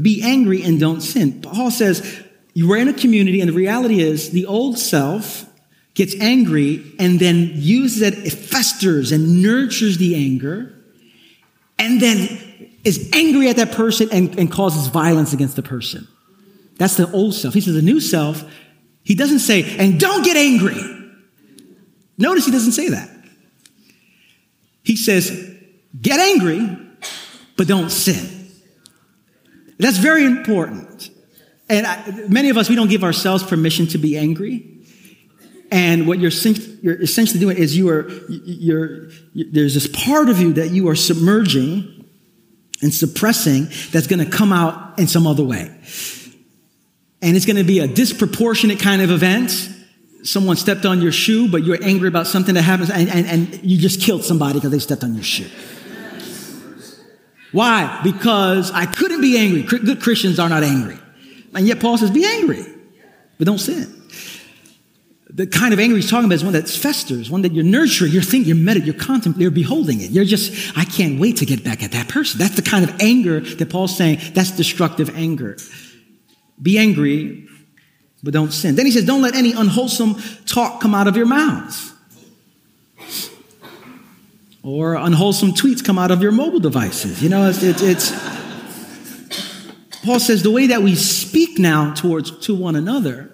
Be 0.00 0.22
angry 0.22 0.62
and 0.62 0.78
don't 0.78 1.00
sin. 1.00 1.42
Paul 1.42 1.70
says, 1.70 2.22
you 2.54 2.68
were 2.68 2.76
in 2.76 2.88
a 2.88 2.92
community, 2.92 3.40
and 3.40 3.48
the 3.48 3.54
reality 3.54 4.00
is 4.00 4.30
the 4.30 4.46
old 4.46 4.78
self 4.78 5.46
gets 5.94 6.14
angry 6.20 6.94
and 6.98 7.18
then 7.20 7.52
uses 7.54 8.02
it, 8.02 8.14
it 8.14 8.32
festers 8.32 9.12
and 9.12 9.42
nurtures 9.42 9.98
the 9.98 10.14
anger, 10.14 10.74
and 11.78 12.00
then 12.00 12.68
is 12.84 13.10
angry 13.12 13.48
at 13.48 13.56
that 13.56 13.72
person 13.72 14.08
and, 14.10 14.38
and 14.38 14.50
causes 14.50 14.86
violence 14.86 15.32
against 15.32 15.56
the 15.56 15.62
person. 15.62 16.08
That's 16.76 16.96
the 16.96 17.10
old 17.12 17.34
self. 17.34 17.54
He 17.54 17.60
says 17.60 17.74
the 17.74 17.82
new 17.82 18.00
self 18.00 18.44
he 19.02 19.14
doesn't 19.14 19.40
say, 19.40 19.76
and 19.78 19.98
don't 19.98 20.24
get 20.24 20.36
angry. 20.36 20.80
Notice 22.18 22.44
he 22.44 22.52
doesn't 22.52 22.72
say 22.72 22.90
that. 22.90 23.10
He 24.82 24.96
says, 24.96 25.30
get 26.00 26.20
angry, 26.20 26.78
but 27.56 27.66
don't 27.66 27.90
sin. 27.90 28.39
That's 29.80 29.98
very 29.98 30.24
important. 30.24 31.10
And 31.68 31.86
I, 31.86 32.12
many 32.28 32.50
of 32.50 32.56
us, 32.56 32.68
we 32.68 32.74
don't 32.74 32.88
give 32.88 33.04
ourselves 33.04 33.42
permission 33.42 33.86
to 33.88 33.98
be 33.98 34.16
angry. 34.16 34.66
And 35.72 36.06
what 36.06 36.18
you're, 36.18 36.32
you're 36.82 37.00
essentially 37.00 37.38
doing 37.38 37.56
is 37.56 37.76
you 37.76 37.88
are, 37.90 38.08
you're, 38.28 39.08
there's 39.34 39.74
this 39.74 39.86
part 39.86 40.28
of 40.28 40.40
you 40.40 40.52
that 40.54 40.70
you 40.70 40.88
are 40.88 40.96
submerging 40.96 42.04
and 42.82 42.92
suppressing 42.92 43.66
that's 43.92 44.06
going 44.06 44.24
to 44.24 44.30
come 44.30 44.52
out 44.52 44.98
in 44.98 45.06
some 45.06 45.26
other 45.26 45.44
way 45.44 45.70
and 47.22 47.36
it's 47.36 47.46
going 47.46 47.56
to 47.56 47.64
be 47.64 47.80
a 47.80 47.86
disproportionate 47.86 48.78
kind 48.78 49.02
of 49.02 49.10
event. 49.10 49.68
Someone 50.22 50.56
stepped 50.56 50.84
on 50.84 51.00
your 51.00 51.12
shoe, 51.12 51.50
but 51.50 51.64
you're 51.64 51.82
angry 51.82 52.08
about 52.08 52.26
something 52.26 52.54
that 52.54 52.62
happens, 52.62 52.90
and, 52.90 53.08
and, 53.08 53.26
and 53.26 53.64
you 53.64 53.78
just 53.78 54.00
killed 54.00 54.24
somebody 54.24 54.54
because 54.54 54.70
they 54.70 54.78
stepped 54.78 55.04
on 55.04 55.14
your 55.14 55.24
shoe. 55.24 55.48
Why? 57.52 58.00
Because 58.04 58.70
I 58.70 58.86
couldn't 58.86 59.20
be 59.20 59.36
angry. 59.36 59.62
Good 59.62 60.00
Christians 60.00 60.38
are 60.38 60.48
not 60.48 60.62
angry. 60.62 60.98
And 61.54 61.66
yet 61.66 61.80
Paul 61.80 61.98
says, 61.98 62.10
be 62.10 62.24
angry, 62.24 62.64
but 63.38 63.46
don't 63.46 63.58
sin. 63.58 63.96
The 65.28 65.46
kind 65.46 65.72
of 65.72 65.78
anger 65.78 65.96
he's 65.96 66.10
talking 66.10 66.26
about 66.26 66.34
is 66.34 66.44
one 66.44 66.54
that 66.54 66.68
festers, 66.68 67.30
one 67.30 67.42
that 67.42 67.52
you're 67.52 67.64
nurturing, 67.64 68.12
you're 68.12 68.22
thinking, 68.22 68.48
you're 68.48 68.64
meditating, 68.64 68.94
you're 68.94 69.02
contemplating, 69.02 69.42
you're 69.42 69.50
beholding 69.50 70.00
it. 70.00 70.10
You're 70.10 70.24
just, 70.24 70.76
I 70.76 70.84
can't 70.84 71.20
wait 71.20 71.36
to 71.38 71.46
get 71.46 71.62
back 71.62 71.82
at 71.82 71.92
that 71.92 72.08
person. 72.08 72.38
That's 72.38 72.56
the 72.56 72.62
kind 72.62 72.88
of 72.88 73.00
anger 73.00 73.40
that 73.40 73.70
Paul's 73.70 73.96
saying, 73.96 74.20
that's 74.34 74.50
destructive 74.50 75.16
anger. 75.16 75.56
Be 76.60 76.78
angry, 76.78 77.48
but 78.22 78.32
don't 78.32 78.52
sin. 78.52 78.74
Then 78.74 78.86
he 78.86 78.92
says, 78.92 79.04
Don't 79.04 79.22
let 79.22 79.34
any 79.34 79.52
unwholesome 79.52 80.16
talk 80.46 80.80
come 80.80 80.94
out 80.94 81.08
of 81.08 81.16
your 81.16 81.26
mouths. 81.26 81.89
Or 84.62 84.94
unwholesome 84.94 85.52
tweets 85.52 85.84
come 85.84 85.98
out 85.98 86.10
of 86.10 86.22
your 86.22 86.32
mobile 86.32 86.60
devices. 86.60 87.22
You 87.22 87.30
know, 87.30 87.48
it's, 87.48 87.62
it's, 87.62 87.82
it's 87.82 88.10
Paul 90.04 90.20
says 90.20 90.42
the 90.42 90.50
way 90.50 90.68
that 90.68 90.82
we 90.82 90.94
speak 90.94 91.58
now 91.58 91.94
towards 91.94 92.30
to 92.46 92.54
one 92.54 92.76
another 92.76 93.32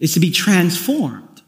is 0.00 0.14
to 0.14 0.20
be 0.20 0.30
transformed. 0.30 1.42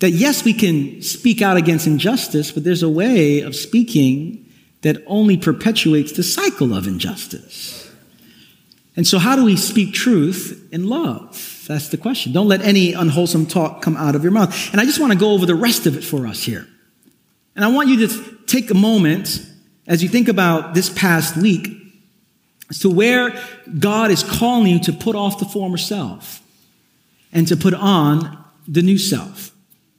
That 0.00 0.10
yes, 0.10 0.44
we 0.44 0.52
can 0.52 1.00
speak 1.02 1.42
out 1.42 1.56
against 1.56 1.86
injustice, 1.86 2.50
but 2.50 2.64
there's 2.64 2.82
a 2.82 2.88
way 2.88 3.40
of 3.40 3.54
speaking 3.54 4.50
that 4.82 5.02
only 5.06 5.36
perpetuates 5.36 6.12
the 6.12 6.24
cycle 6.24 6.74
of 6.74 6.88
injustice. 6.88 7.90
And 8.96 9.06
so, 9.06 9.18
how 9.18 9.36
do 9.36 9.44
we 9.44 9.56
speak 9.56 9.94
truth 9.94 10.68
in 10.72 10.88
love? 10.88 11.64
That's 11.68 11.88
the 11.88 11.96
question. 11.96 12.32
Don't 12.32 12.48
let 12.48 12.62
any 12.62 12.92
unwholesome 12.92 13.46
talk 13.46 13.80
come 13.80 13.96
out 13.96 14.14
of 14.16 14.22
your 14.22 14.32
mouth. 14.32 14.72
And 14.72 14.80
I 14.80 14.84
just 14.84 15.00
want 15.00 15.12
to 15.12 15.18
go 15.18 15.30
over 15.32 15.46
the 15.46 15.54
rest 15.54 15.86
of 15.86 15.96
it 15.96 16.02
for 16.02 16.26
us 16.26 16.42
here. 16.42 16.66
And 17.54 17.64
I 17.64 17.68
want 17.68 17.88
you 17.88 18.06
to 18.06 18.36
take 18.46 18.70
a 18.70 18.74
moment 18.74 19.46
as 19.86 20.02
you 20.02 20.08
think 20.08 20.28
about 20.28 20.74
this 20.74 20.88
past 20.90 21.36
week 21.36 21.68
as 22.70 22.78
to 22.80 22.90
where 22.90 23.38
God 23.78 24.10
is 24.10 24.22
calling 24.22 24.66
you 24.66 24.80
to 24.80 24.92
put 24.92 25.14
off 25.14 25.38
the 25.38 25.44
former 25.44 25.76
self 25.76 26.40
and 27.32 27.46
to 27.48 27.56
put 27.56 27.74
on 27.74 28.42
the 28.66 28.82
new 28.82 28.98
self. 28.98 29.50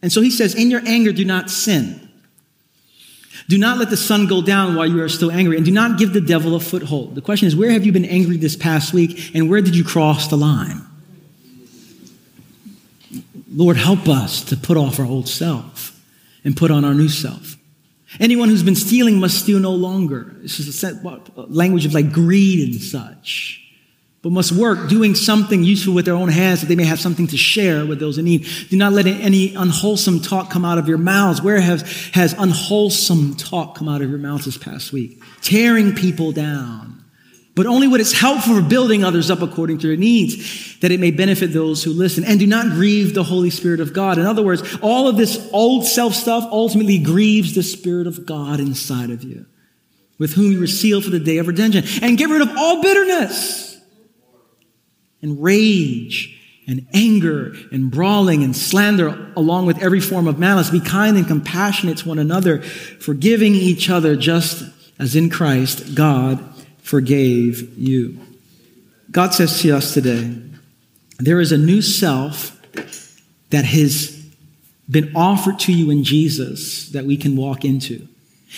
And 0.01 0.11
so 0.11 0.21
he 0.21 0.31
says, 0.31 0.55
In 0.55 0.71
your 0.71 0.81
anger, 0.85 1.11
do 1.11 1.25
not 1.25 1.49
sin. 1.49 2.09
Do 3.49 3.57
not 3.57 3.77
let 3.77 3.89
the 3.89 3.97
sun 3.97 4.27
go 4.27 4.41
down 4.41 4.75
while 4.75 4.87
you 4.87 5.01
are 5.01 5.09
still 5.09 5.31
angry, 5.31 5.57
and 5.57 5.65
do 5.65 5.71
not 5.71 5.99
give 5.99 6.13
the 6.13 6.21
devil 6.21 6.55
a 6.55 6.59
foothold. 6.59 7.15
The 7.15 7.21
question 7.21 7.47
is, 7.47 7.55
where 7.55 7.71
have 7.71 7.85
you 7.85 7.91
been 7.91 8.05
angry 8.05 8.37
this 8.37 8.55
past 8.55 8.93
week, 8.93 9.31
and 9.35 9.49
where 9.49 9.61
did 9.61 9.75
you 9.75 9.83
cross 9.83 10.27
the 10.27 10.37
line? 10.37 10.81
Lord, 13.51 13.75
help 13.75 14.07
us 14.07 14.43
to 14.45 14.57
put 14.57 14.77
off 14.77 14.99
our 14.99 15.05
old 15.05 15.27
self 15.27 15.92
and 16.43 16.55
put 16.57 16.71
on 16.71 16.83
our 16.83 16.93
new 16.93 17.09
self. 17.09 17.57
Anyone 18.19 18.49
who's 18.49 18.63
been 18.63 18.75
stealing 18.75 19.19
must 19.19 19.39
steal 19.39 19.59
no 19.59 19.71
longer. 19.71 20.35
This 20.41 20.59
is 20.59 20.83
a 20.83 21.03
language 21.35 21.85
of 21.85 21.93
like 21.93 22.11
greed 22.11 22.73
and 22.73 22.81
such. 22.81 23.59
but 24.21 24.31
must 24.31 24.53
work 24.53 24.87
doing 24.87 25.15
something 25.15 25.63
useful 25.63 25.93
with 25.93 26.05
their 26.05 26.15
own 26.15 26.29
hands 26.29 26.61
that 26.61 26.67
they 26.67 26.75
may 26.75 26.85
have 26.85 26.99
something 26.99 27.27
to 27.27 27.37
share 27.37 27.85
with 27.85 27.99
those 27.99 28.17
in 28.17 28.25
need. 28.25 28.47
Do 28.69 28.77
not 28.77 28.93
let 28.93 29.05
any 29.05 29.53
unwholesome 29.53 30.21
talk 30.21 30.49
come 30.49 30.63
out 30.63 30.77
of 30.77 30.87
your 30.87 30.97
mouths. 30.97 31.41
Where 31.41 31.59
has, 31.59 31.81
has 32.13 32.33
unwholesome 32.37 33.35
talk 33.35 33.75
come 33.75 33.89
out 33.89 34.01
of 34.01 34.09
your 34.09 34.19
mouths 34.19 34.45
this 34.45 34.57
past 34.57 34.93
week? 34.93 35.21
Tearing 35.41 35.93
people 35.93 36.31
down. 36.31 36.92
But 37.55 37.67
only 37.67 37.87
what 37.87 37.99
is 37.99 38.13
helpful 38.13 38.55
for 38.55 38.67
building 38.67 39.03
others 39.03 39.29
up 39.29 39.41
according 39.41 39.77
to 39.79 39.87
their 39.87 39.97
needs, 39.97 40.77
that 40.79 40.91
it 40.91 40.99
may 40.99 41.11
benefit 41.11 41.53
those 41.53 41.83
who 41.83 41.91
listen. 41.91 42.23
And 42.23 42.39
do 42.39 42.47
not 42.47 42.71
grieve 42.71 43.13
the 43.13 43.23
Holy 43.23 43.51
Spirit 43.51 43.79
of 43.79 43.93
God. 43.93 44.17
In 44.17 44.25
other 44.25 44.41
words, 44.41 44.77
all 44.81 45.07
of 45.07 45.17
this 45.17 45.49
old 45.53 45.85
self 45.85 46.15
stuff 46.15 46.47
ultimately 46.51 46.97
grieves 46.97 47.53
the 47.53 47.61
Spirit 47.61 48.07
of 48.07 48.25
God 48.25 48.59
inside 48.59 49.11
of 49.11 49.23
you, 49.23 49.45
with 50.17 50.33
whom 50.33 50.51
you 50.51 50.59
were 50.59 50.67
sealed 50.67 51.03
for 51.03 51.11
the 51.11 51.19
day 51.19 51.37
of 51.37 51.47
redemption. 51.47 51.83
And 52.01 52.17
get 52.17 52.29
rid 52.29 52.41
of 52.41 52.49
all 52.57 52.81
bitterness 52.81 53.77
and 55.21 55.41
rage 55.41 56.39
and 56.67 56.87
anger 56.93 57.53
and 57.71 57.91
brawling 57.91 58.43
and 58.43 58.55
slander 58.55 59.31
along 59.35 59.67
with 59.67 59.77
every 59.83 59.99
form 59.99 60.27
of 60.27 60.39
malice. 60.39 60.71
Be 60.71 60.79
kind 60.79 61.17
and 61.17 61.27
compassionate 61.27 61.99
to 61.99 62.07
one 62.07 62.17
another, 62.17 62.61
forgiving 62.61 63.53
each 63.53 63.91
other 63.91 64.15
just 64.15 64.63
as 64.97 65.15
in 65.15 65.29
Christ 65.29 65.93
God 65.93 66.52
forgave 66.83 67.77
you. 67.77 68.19
God 69.11 69.33
says 69.33 69.61
to 69.61 69.71
us 69.71 69.93
today, 69.93 70.35
there 71.19 71.39
is 71.39 71.51
a 71.51 71.57
new 71.57 71.81
self 71.81 72.59
that 73.49 73.65
has 73.65 74.11
been 74.89 75.11
offered 75.15 75.59
to 75.59 75.73
you 75.73 75.89
in 75.89 76.03
Jesus 76.03 76.89
that 76.89 77.05
we 77.05 77.17
can 77.17 77.35
walk 77.35 77.63
into. 77.63 78.07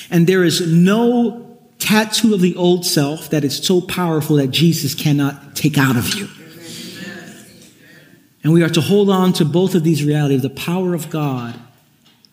And 0.10 0.28
there 0.28 0.44
is 0.44 0.66
no 0.66 1.60
tattoo 1.80 2.34
of 2.34 2.42
the 2.42 2.56
old 2.56 2.86
self 2.86 3.30
that 3.30 3.44
is 3.44 3.58
so 3.58 3.82
powerful 3.82 4.38
that 4.38 4.48
Jesus 4.48 4.96
cannot 4.96 5.56
take 5.56 5.78
out 5.78 5.96
of 5.96 6.14
you. 6.16 6.28
And 8.44 8.54
we 8.54 8.64
are 8.64 8.70
to 8.70 8.82
hold 8.82 9.10
on 9.10 9.34
to 9.34 9.46
both 9.46 9.76
of 9.76 9.84
these 9.84 10.04
realities 10.04 10.42
the 10.42 10.50
power 10.50 10.94
of 10.94 11.10
God, 11.10 11.60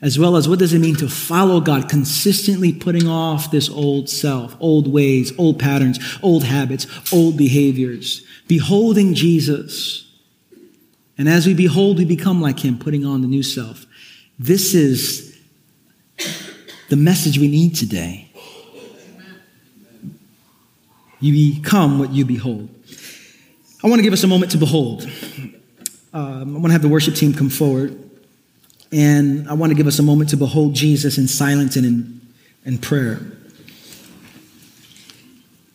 as 0.03 0.19
well 0.19 0.35
as 0.35 0.49
what 0.49 0.59
does 0.59 0.75
it 0.75 0.81
mean 0.81 0.97
to 0.97 1.09
follow 1.09 1.61
God, 1.61 1.89
consistently 1.89 2.73
putting 2.73 3.07
off 3.07 3.53
this 3.53 3.71
old 3.71 4.11
self, 4.11 4.57
old 4.59 4.93
ways, 4.93 5.33
old 5.39 5.61
patterns, 5.61 6.01
old 6.23 6.43
habits, 6.43 6.89
old 7.13 7.37
behaviors, 7.37 8.27
beholding 8.49 9.15
Jesus. 9.15 10.05
And 11.17 11.29
as 11.29 11.47
we 11.47 11.55
behold, 11.55 11.99
we 11.99 12.05
become 12.05 12.43
like 12.43 12.65
him, 12.65 12.79
putting 12.79 13.07
on 13.07 13.23
the 13.23 13.29
new 13.29 13.45
self. 13.45 13.87
This 14.41 14.75
is 14.75 15.39
the 16.89 16.97
message 16.97 17.39
we 17.39 17.47
need 17.47 17.77
today. 17.77 18.29
You 21.21 21.55
become 21.63 22.01
what 22.01 22.11
you 22.11 22.25
behold. 22.25 22.69
I 23.85 23.89
want 23.89 24.01
to 24.01 24.03
give 24.03 24.13
us 24.13 24.25
a 24.25 24.29
moment 24.29 24.51
to 24.53 24.59
behold. 24.59 25.09
Um, 26.13 26.57
I 26.57 26.59
want 26.59 26.67
to 26.67 26.73
have 26.73 26.83
the 26.83 26.89
worship 26.89 27.15
team 27.15 27.33
come 27.33 27.49
forward. 27.49 28.12
And 28.93 29.49
I 29.49 29.55
want 29.55 29.71
to 29.71 29.75
give 29.75 29.87
us 29.87 29.99
a 29.99 30.03
moment 30.03 30.31
to 30.31 30.37
behold 30.37 30.75
Jesus 30.75 31.17
in 31.17 31.27
silence 31.27 31.77
and 31.77 31.87
in, 31.87 32.21
in 32.65 32.79
prayer. 32.79 33.21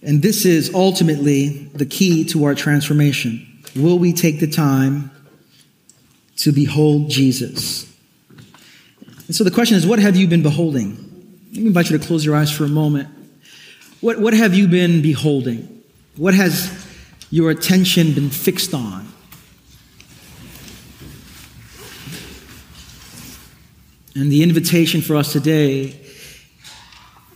And 0.03 0.21
this 0.21 0.45
is 0.45 0.73
ultimately 0.73 1.69
the 1.73 1.85
key 1.85 2.23
to 2.25 2.45
our 2.45 2.53
transformation. 2.53 3.45
Will 3.75 3.97
we 3.97 4.13
take 4.13 4.39
the 4.39 4.47
time 4.47 5.11
to 6.37 6.51
behold 6.51 7.09
Jesus? 7.09 7.91
And 9.25 9.35
so 9.35 9.43
the 9.43 9.51
question 9.51 9.75
is, 9.75 9.85
what 9.85 9.99
have 9.99 10.15
you 10.15 10.27
been 10.27 10.43
beholding? 10.43 10.91
Let 11.51 11.61
me 11.61 11.67
invite 11.67 11.89
you 11.89 11.97
to 11.97 12.05
close 12.05 12.23
your 12.23 12.35
eyes 12.35 12.51
for 12.51 12.63
a 12.63 12.69
moment. 12.69 13.09
What, 13.99 14.19
what 14.19 14.33
have 14.35 14.53
you 14.53 14.67
been 14.67 15.01
beholding? 15.01 15.83
What 16.15 16.35
has 16.35 16.71
your 17.31 17.49
attention 17.49 18.13
been 18.13 18.29
fixed 18.29 18.73
on? 18.73 19.06
And 24.19 24.31
the 24.31 24.41
invitation 24.41 25.01
for 25.01 25.15
us 25.15 25.31
today 25.31 25.95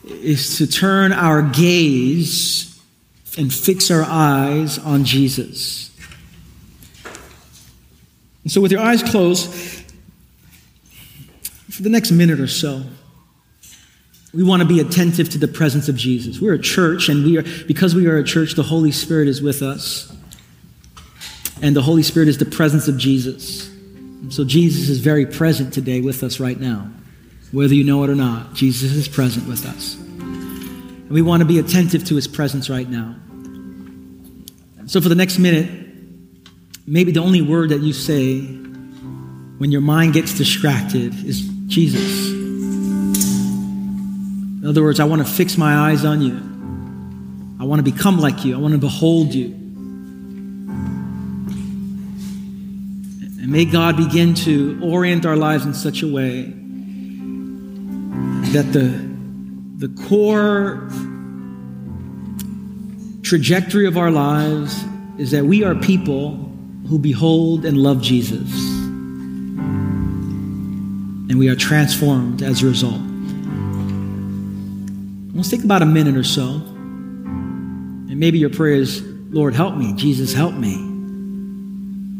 is 0.03 0.57
to 0.57 0.65
turn 0.65 1.13
our 1.13 1.43
gaze 1.43 2.81
and 3.37 3.53
fix 3.53 3.91
our 3.91 4.01
eyes 4.01 4.79
on 4.79 5.05
Jesus. 5.05 5.95
And 8.41 8.51
so, 8.51 8.61
with 8.61 8.71
your 8.71 8.81
eyes 8.81 9.03
closed, 9.03 9.53
for 11.69 11.83
the 11.83 11.89
next 11.89 12.09
minute 12.09 12.39
or 12.39 12.47
so, 12.47 12.81
we 14.33 14.41
want 14.41 14.63
to 14.63 14.67
be 14.67 14.79
attentive 14.79 15.29
to 15.29 15.37
the 15.37 15.47
presence 15.47 15.87
of 15.87 15.95
Jesus. 15.95 16.41
We're 16.41 16.55
a 16.55 16.59
church, 16.59 17.09
and 17.09 17.23
we 17.23 17.37
are 17.37 17.43
because 17.67 17.93
we 17.93 18.07
are 18.07 18.17
a 18.17 18.23
church, 18.23 18.55
the 18.55 18.63
Holy 18.63 18.91
Spirit 18.91 19.27
is 19.27 19.39
with 19.39 19.61
us. 19.61 20.11
And 21.61 21.75
the 21.75 21.83
Holy 21.83 22.01
Spirit 22.01 22.27
is 22.27 22.39
the 22.39 22.45
presence 22.45 22.87
of 22.87 22.97
Jesus. 22.97 23.70
So 24.29 24.43
Jesus 24.45 24.89
is 24.89 24.99
very 24.99 25.25
present 25.25 25.73
today 25.73 25.99
with 26.01 26.23
us 26.23 26.39
right 26.39 26.59
now. 26.59 26.89
Whether 27.51 27.73
you 27.73 27.83
know 27.83 28.03
it 28.03 28.09
or 28.09 28.15
not, 28.15 28.53
Jesus 28.53 28.93
is 28.93 29.07
present 29.07 29.47
with 29.47 29.65
us. 29.65 29.95
And 29.95 31.09
we 31.11 31.21
want 31.21 31.41
to 31.41 31.45
be 31.45 31.59
attentive 31.59 32.05
to 32.05 32.15
his 32.15 32.27
presence 32.27 32.69
right 32.69 32.89
now. 32.89 33.15
So 34.85 35.01
for 35.01 35.09
the 35.09 35.15
next 35.15 35.39
minute, 35.39 35.69
maybe 36.85 37.11
the 37.11 37.19
only 37.19 37.41
word 37.41 37.69
that 37.69 37.81
you 37.81 37.93
say 37.93 38.41
when 38.41 39.71
your 39.71 39.81
mind 39.81 40.13
gets 40.13 40.37
distracted 40.37 41.13
is 41.25 41.41
Jesus. 41.67 42.29
In 44.61 44.65
other 44.65 44.83
words, 44.83 44.99
I 44.99 45.05
want 45.05 45.25
to 45.25 45.31
fix 45.31 45.57
my 45.57 45.89
eyes 45.89 46.05
on 46.05 46.21
you. 46.21 46.37
I 47.59 47.65
want 47.65 47.83
to 47.83 47.91
become 47.91 48.19
like 48.19 48.45
you. 48.45 48.55
I 48.55 48.59
want 48.59 48.73
to 48.73 48.79
behold 48.79 49.33
you. 49.33 49.60
And 53.41 53.51
may 53.51 53.65
God 53.65 53.97
begin 53.97 54.35
to 54.35 54.79
orient 54.83 55.25
our 55.25 55.35
lives 55.35 55.65
in 55.65 55.73
such 55.73 56.03
a 56.03 56.07
way 56.07 56.43
that 58.51 58.71
the, 58.71 59.09
the 59.77 59.87
core 60.07 60.87
trajectory 63.23 63.87
of 63.87 63.97
our 63.97 64.11
lives 64.11 64.83
is 65.17 65.31
that 65.31 65.43
we 65.43 65.63
are 65.63 65.73
people 65.73 66.35
who 66.87 66.99
behold 66.99 67.65
and 67.65 67.81
love 67.81 67.99
Jesus. 68.03 68.51
And 71.31 71.39
we 71.39 71.49
are 71.49 71.55
transformed 71.55 72.43
as 72.43 72.61
a 72.61 72.67
result. 72.67 73.01
Let's 75.33 75.49
take 75.49 75.63
about 75.63 75.81
a 75.81 75.87
minute 75.87 76.15
or 76.15 76.23
so. 76.23 76.43
And 76.43 78.19
maybe 78.19 78.37
your 78.37 78.51
prayer 78.51 78.75
is, 78.75 79.01
Lord, 79.31 79.55
help 79.55 79.75
me. 79.75 79.93
Jesus, 79.95 80.31
help 80.31 80.53
me 80.53 80.90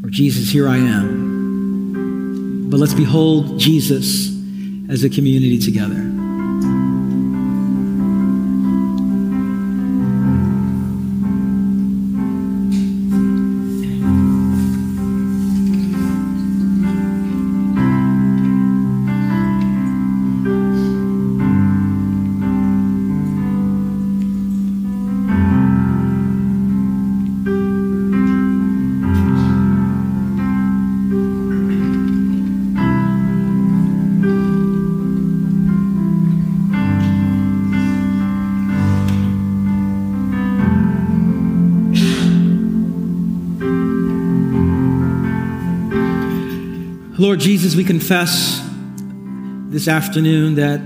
or 0.04 0.10
Jesus, 0.10 0.50
here 0.50 0.68
I 0.68 0.78
am. 0.78 2.70
But 2.70 2.80
let's 2.80 2.94
behold 2.94 3.60
Jesus 3.60 4.30
as 4.90 5.04
a 5.04 5.10
community 5.10 5.60
together. 5.60 6.21
Lord 47.32 47.40
Jesus, 47.40 47.78
we 47.78 47.86
confess 47.86 48.62
this 49.70 49.88
afternoon 49.88 50.56
that 50.56 50.82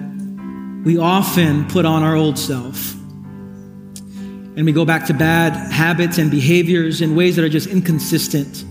we 0.85 0.95
often 0.99 1.67
put 1.67 1.85
on 1.85 2.03
our 2.03 2.15
old 2.15 2.37
self 2.37 2.93
and 2.93 4.63
we 4.63 4.71
go 4.71 4.85
back 4.85 5.07
to 5.07 5.15
bad 5.15 5.53
habits 5.71 6.19
and 6.19 6.29
behaviors 6.29 7.01
in 7.01 7.15
ways 7.15 7.35
that 7.37 7.45
are 7.45 7.49
just 7.49 7.67
inconsistent 7.67 8.63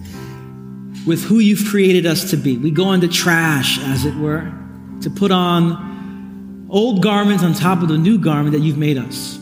with 1.04 1.24
who 1.24 1.40
you've 1.40 1.68
created 1.68 2.06
us 2.06 2.30
to 2.30 2.36
be. 2.36 2.56
We 2.56 2.70
go 2.70 2.92
into 2.92 3.08
trash, 3.08 3.80
as 3.80 4.04
it 4.04 4.14
were, 4.14 4.52
to 5.00 5.10
put 5.10 5.32
on 5.32 6.68
old 6.70 7.02
garments 7.02 7.42
on 7.42 7.54
top 7.54 7.82
of 7.82 7.88
the 7.88 7.98
new 7.98 8.18
garment 8.18 8.52
that 8.52 8.60
you've 8.60 8.78
made 8.78 8.98
us. 8.98 9.36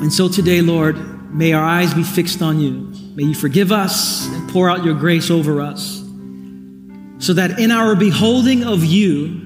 And 0.00 0.10
so 0.10 0.30
today, 0.30 0.62
Lord, 0.62 1.34
may 1.34 1.52
our 1.52 1.62
eyes 1.62 1.92
be 1.92 2.04
fixed 2.04 2.40
on 2.40 2.58
you. 2.58 2.90
May 3.14 3.24
you 3.24 3.34
forgive 3.34 3.70
us 3.70 4.26
and 4.28 4.48
pour 4.48 4.70
out 4.70 4.82
your 4.82 4.94
grace 4.94 5.30
over 5.30 5.60
us 5.60 6.03
so 7.24 7.32
that 7.32 7.58
in 7.58 7.70
our 7.70 7.96
beholding 7.96 8.64
of 8.64 8.84
you, 8.84 9.40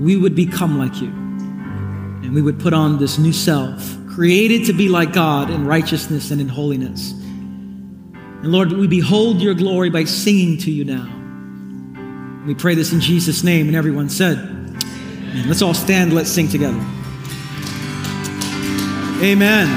we 0.00 0.16
would 0.16 0.34
become 0.34 0.78
like 0.78 1.02
you. 1.02 1.08
And 1.08 2.34
we 2.34 2.40
would 2.40 2.58
put 2.58 2.72
on 2.72 2.98
this 2.98 3.18
new 3.18 3.32
self 3.32 3.96
created 4.08 4.64
to 4.66 4.72
be 4.72 4.88
like 4.88 5.12
God 5.12 5.50
in 5.50 5.66
righteousness 5.66 6.30
and 6.30 6.40
in 6.40 6.48
holiness. 6.48 7.10
And 7.10 8.52
Lord, 8.52 8.72
we 8.72 8.86
behold 8.86 9.42
your 9.42 9.54
glory 9.54 9.90
by 9.90 10.04
singing 10.04 10.56
to 10.58 10.70
you 10.70 10.84
now. 10.84 11.10
We 12.46 12.54
pray 12.54 12.74
this 12.74 12.92
in 12.92 13.00
Jesus' 13.00 13.44
name, 13.44 13.66
and 13.66 13.76
everyone 13.76 14.08
said, 14.08 14.38
Amen. 14.38 15.48
Let's 15.48 15.62
all 15.62 15.74
stand, 15.74 16.12
let's 16.14 16.30
sing 16.30 16.48
together. 16.48 16.78
Amen. 19.20 19.68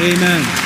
Amen. 0.00 0.63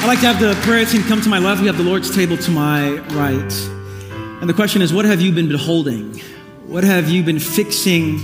I'd 0.00 0.06
like 0.06 0.20
to 0.20 0.26
have 0.32 0.40
the 0.40 0.54
prayer 0.62 0.86
team 0.86 1.02
come 1.02 1.20
to 1.22 1.28
my 1.28 1.40
left. 1.40 1.60
We 1.60 1.66
have 1.66 1.76
the 1.76 1.82
Lord's 1.82 2.14
table 2.14 2.36
to 2.36 2.50
my 2.52 2.98
right. 3.08 3.52
And 4.40 4.48
the 4.48 4.54
question 4.54 4.80
is 4.80 4.92
what 4.92 5.04
have 5.04 5.20
you 5.20 5.32
been 5.32 5.48
beholding? 5.48 6.16
What 6.66 6.84
have 6.84 7.10
you 7.10 7.24
been 7.24 7.40
fixing 7.40 8.20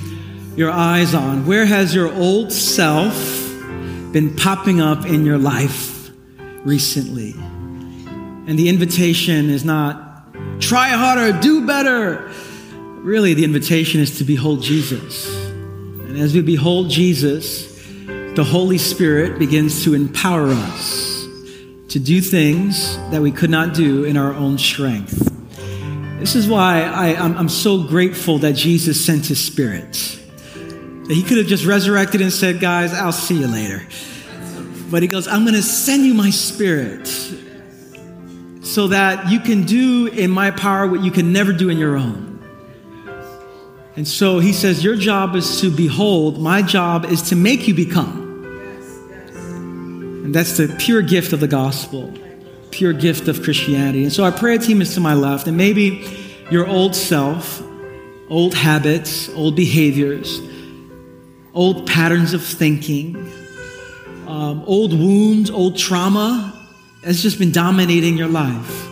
your 0.57 0.71
eyes 0.71 1.15
on? 1.15 1.47
Where 1.47 1.67
has 1.67 1.93
your 1.93 2.15
old 2.15 2.53
self 2.53 3.17
been 4.13 4.37
popping 4.37 4.81
up 4.81 5.05
in 5.05 5.27
your 5.27 5.37
life 5.37 6.11
recently? 6.65 7.33
And 7.33 8.57
the 8.57 8.69
invitation 8.69 9.51
is 9.51 9.65
not 9.65 10.33
try 10.61 10.91
harder, 10.91 11.39
do 11.41 11.67
better. 11.67 12.31
Really, 13.03 13.35
the 13.35 13.45
invitation 13.45 14.01
is 14.01 14.19
to 14.19 14.25
behold 14.25 14.63
Jesus. 14.63 15.29
And 15.49 16.17
as 16.19 16.35
we 16.35 16.41
behold 16.41 16.89
Jesus, 16.89 17.85
the 18.07 18.47
Holy 18.49 18.79
Spirit 18.79 19.41
begins 19.41 19.83
to 19.83 19.95
empower 19.95 20.51
us 20.51 21.14
to 21.95 22.01
do 22.01 22.21
things 22.21 22.97
that 23.13 23.23
we 23.23 23.31
could 23.31 23.51
not 23.51 23.73
do 23.73 24.03
in 24.03 24.17
our 24.17 24.35
own 24.35 24.59
strength. 24.59 25.31
This 26.19 26.35
is 26.35 26.49
why 26.49 26.83
I, 26.83 27.11
am 27.11 27.49
so 27.49 27.85
grateful 27.85 28.39
that 28.39 28.57
Jesus 28.57 29.05
sent 29.05 29.27
his 29.27 29.41
spirit. 29.41 29.97
He 31.07 31.23
could 31.23 31.39
have 31.39 31.47
just 31.47 31.65
resurrected 31.65 32.21
and 32.21 32.33
said, 32.33 32.59
Guys, 32.59 32.93
I'll 32.93 33.13
see 33.13 33.39
you 33.39 33.47
later. 33.47 33.81
But 34.91 35.03
he 35.03 35.09
goes, 35.09 35.29
I'm 35.29 35.43
going 35.43 35.55
to 35.55 35.63
send 35.63 36.05
you 36.05 36.15
my 36.15 36.31
spirit 36.31 37.07
so 38.65 38.89
that 38.89 39.31
you 39.31 39.39
can 39.39 39.63
do 39.63 40.09
in 40.09 40.33
my 40.33 40.51
power 40.51 40.89
what 40.89 41.01
you 41.05 41.13
can 41.13 41.33
never 41.33 41.53
do 41.53 41.69
in 41.69 41.79
your 41.79 41.97
own. 41.97 42.43
And 43.95 44.09
so 44.09 44.41
he 44.41 44.53
says, 44.53 44.83
Your 44.83 44.97
job 44.97 45.37
is 45.37 45.61
to 45.61 45.71
behold, 45.71 46.41
my 46.41 46.61
job 46.61 47.05
is 47.05 47.23
to 47.29 47.37
make 47.37 47.69
you 47.69 47.75
become. 47.75 48.24
And 50.25 50.35
that's 50.35 50.57
the 50.57 50.75
pure 50.79 51.03
gift 51.03 51.33
of 51.33 51.39
the 51.41 51.49
gospel 51.49 52.13
pure 52.75 52.93
gift 52.93 53.29
of 53.29 53.41
Christianity. 53.41 54.03
And 54.03 54.13
so 54.13 54.25
our 54.25 54.33
prayer 54.33 54.59
team 54.59 54.83
is 54.83 54.95
to 54.95 55.01
my 55.01 55.15
left, 55.15 55.47
and 55.47 55.57
maybe 55.57 56.05
your 56.51 56.67
old 56.67 56.97
self, 56.97 57.63
old 58.29 58.53
habits, 58.53 59.29
old 59.31 59.55
behaviors, 59.55 60.41
old 61.55 61.87
patterns 61.87 62.35
of 62.35 62.45
thinking, 62.45 63.31
um, 64.27 64.65
old 64.67 64.93
wounds, 64.93 65.51
old 65.51 65.79
trauma 65.79 66.53
has 67.05 67.23
just 67.23 67.39
been 67.39 67.53
dominating 67.53 68.19
your 68.19 68.29
life. 68.29 68.89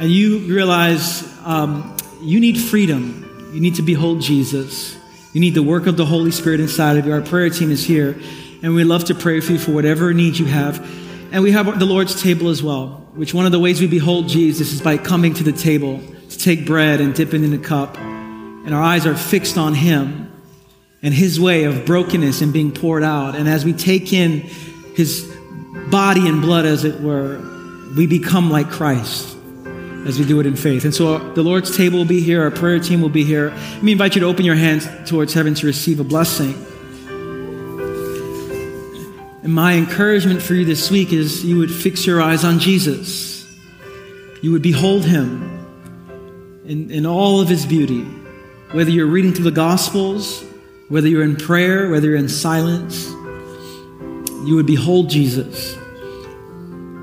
And 0.00 0.08
you 0.08 0.38
realize 0.40 1.26
um, 1.44 1.96
you 2.20 2.38
need 2.38 2.58
freedom. 2.58 3.50
You 3.52 3.60
need 3.60 3.74
to 3.74 3.82
behold 3.82 4.20
Jesus. 4.20 4.96
You 5.32 5.40
need 5.40 5.54
the 5.54 5.62
work 5.64 5.88
of 5.88 5.96
the 5.96 6.06
Holy 6.06 6.30
Spirit 6.30 6.60
inside 6.60 6.96
of 6.96 7.06
you. 7.06 7.12
Our 7.12 7.22
prayer 7.22 7.50
team 7.50 7.72
is 7.72 7.84
here, 7.84 8.16
and 8.62 8.74
we 8.74 8.84
love 8.84 9.04
to 9.04 9.14
pray 9.14 9.40
for 9.40 9.52
you 9.52 9.58
for 9.58 9.72
whatever 9.72 10.12
needs 10.12 10.38
you 10.38 10.46
have. 10.46 10.80
And 11.32 11.42
we 11.42 11.52
have 11.52 11.78
the 11.78 11.86
Lord's 11.86 12.20
table 12.20 12.48
as 12.48 12.62
well 12.62 13.00
which 13.14 13.34
one 13.34 13.46
of 13.46 13.52
the 13.52 13.58
ways 13.58 13.80
we 13.80 13.86
behold 13.86 14.28
Jesus 14.28 14.72
is 14.72 14.80
by 14.80 14.96
coming 14.96 15.34
to 15.34 15.42
the 15.42 15.52
table 15.52 16.00
to 16.28 16.38
take 16.38 16.64
bread 16.64 17.00
and 17.00 17.14
dip 17.14 17.34
it 17.34 17.42
in 17.42 17.52
a 17.52 17.58
cup. 17.58 17.98
And 17.98 18.74
our 18.74 18.82
eyes 18.82 19.06
are 19.06 19.16
fixed 19.16 19.58
on 19.58 19.74
Him 19.74 20.30
and 21.02 21.12
His 21.12 21.40
way 21.40 21.64
of 21.64 21.84
brokenness 21.84 22.40
and 22.40 22.52
being 22.52 22.72
poured 22.72 23.02
out. 23.02 23.34
And 23.34 23.48
as 23.48 23.64
we 23.64 23.72
take 23.72 24.12
in 24.12 24.40
His 24.94 25.24
body 25.90 26.28
and 26.28 26.40
blood, 26.40 26.66
as 26.66 26.84
it 26.84 27.00
were, 27.00 27.40
we 27.96 28.06
become 28.06 28.50
like 28.50 28.70
Christ 28.70 29.36
as 30.06 30.18
we 30.18 30.24
do 30.24 30.40
it 30.40 30.46
in 30.46 30.56
faith. 30.56 30.84
And 30.84 30.94
so 30.94 31.18
the 31.34 31.42
Lord's 31.42 31.76
table 31.76 31.98
will 31.98 32.06
be 32.06 32.20
here, 32.20 32.42
our 32.42 32.50
prayer 32.50 32.78
team 32.78 33.02
will 33.02 33.08
be 33.08 33.24
here. 33.24 33.50
Let 33.50 33.82
me 33.82 33.92
invite 33.92 34.14
you 34.14 34.20
to 34.20 34.26
open 34.26 34.44
your 34.44 34.54
hands 34.54 34.88
towards 35.08 35.34
heaven 35.34 35.54
to 35.54 35.66
receive 35.66 36.00
a 36.00 36.04
blessing. 36.04 36.54
And 39.42 39.54
my 39.54 39.74
encouragement 39.74 40.42
for 40.42 40.54
you 40.54 40.66
this 40.66 40.90
week 40.90 41.12
is 41.12 41.44
you 41.44 41.58
would 41.58 41.70
fix 41.70 42.06
your 42.06 42.20
eyes 42.20 42.44
on 42.44 42.58
Jesus. 42.58 43.46
You 44.42 44.52
would 44.52 44.62
behold 44.62 45.04
him 45.04 46.62
in, 46.66 46.90
in 46.90 47.06
all 47.06 47.40
of 47.40 47.48
his 47.48 47.64
beauty. 47.64 48.02
Whether 48.72 48.90
you're 48.90 49.06
reading 49.06 49.32
through 49.32 49.44
the 49.44 49.50
Gospels, 49.50 50.44
whether 50.88 51.08
you're 51.08 51.24
in 51.24 51.36
prayer, 51.36 51.90
whether 51.90 52.08
you're 52.08 52.16
in 52.16 52.28
silence, 52.28 53.08
you 54.46 54.56
would 54.56 54.66
behold 54.66 55.08
Jesus. 55.08 55.74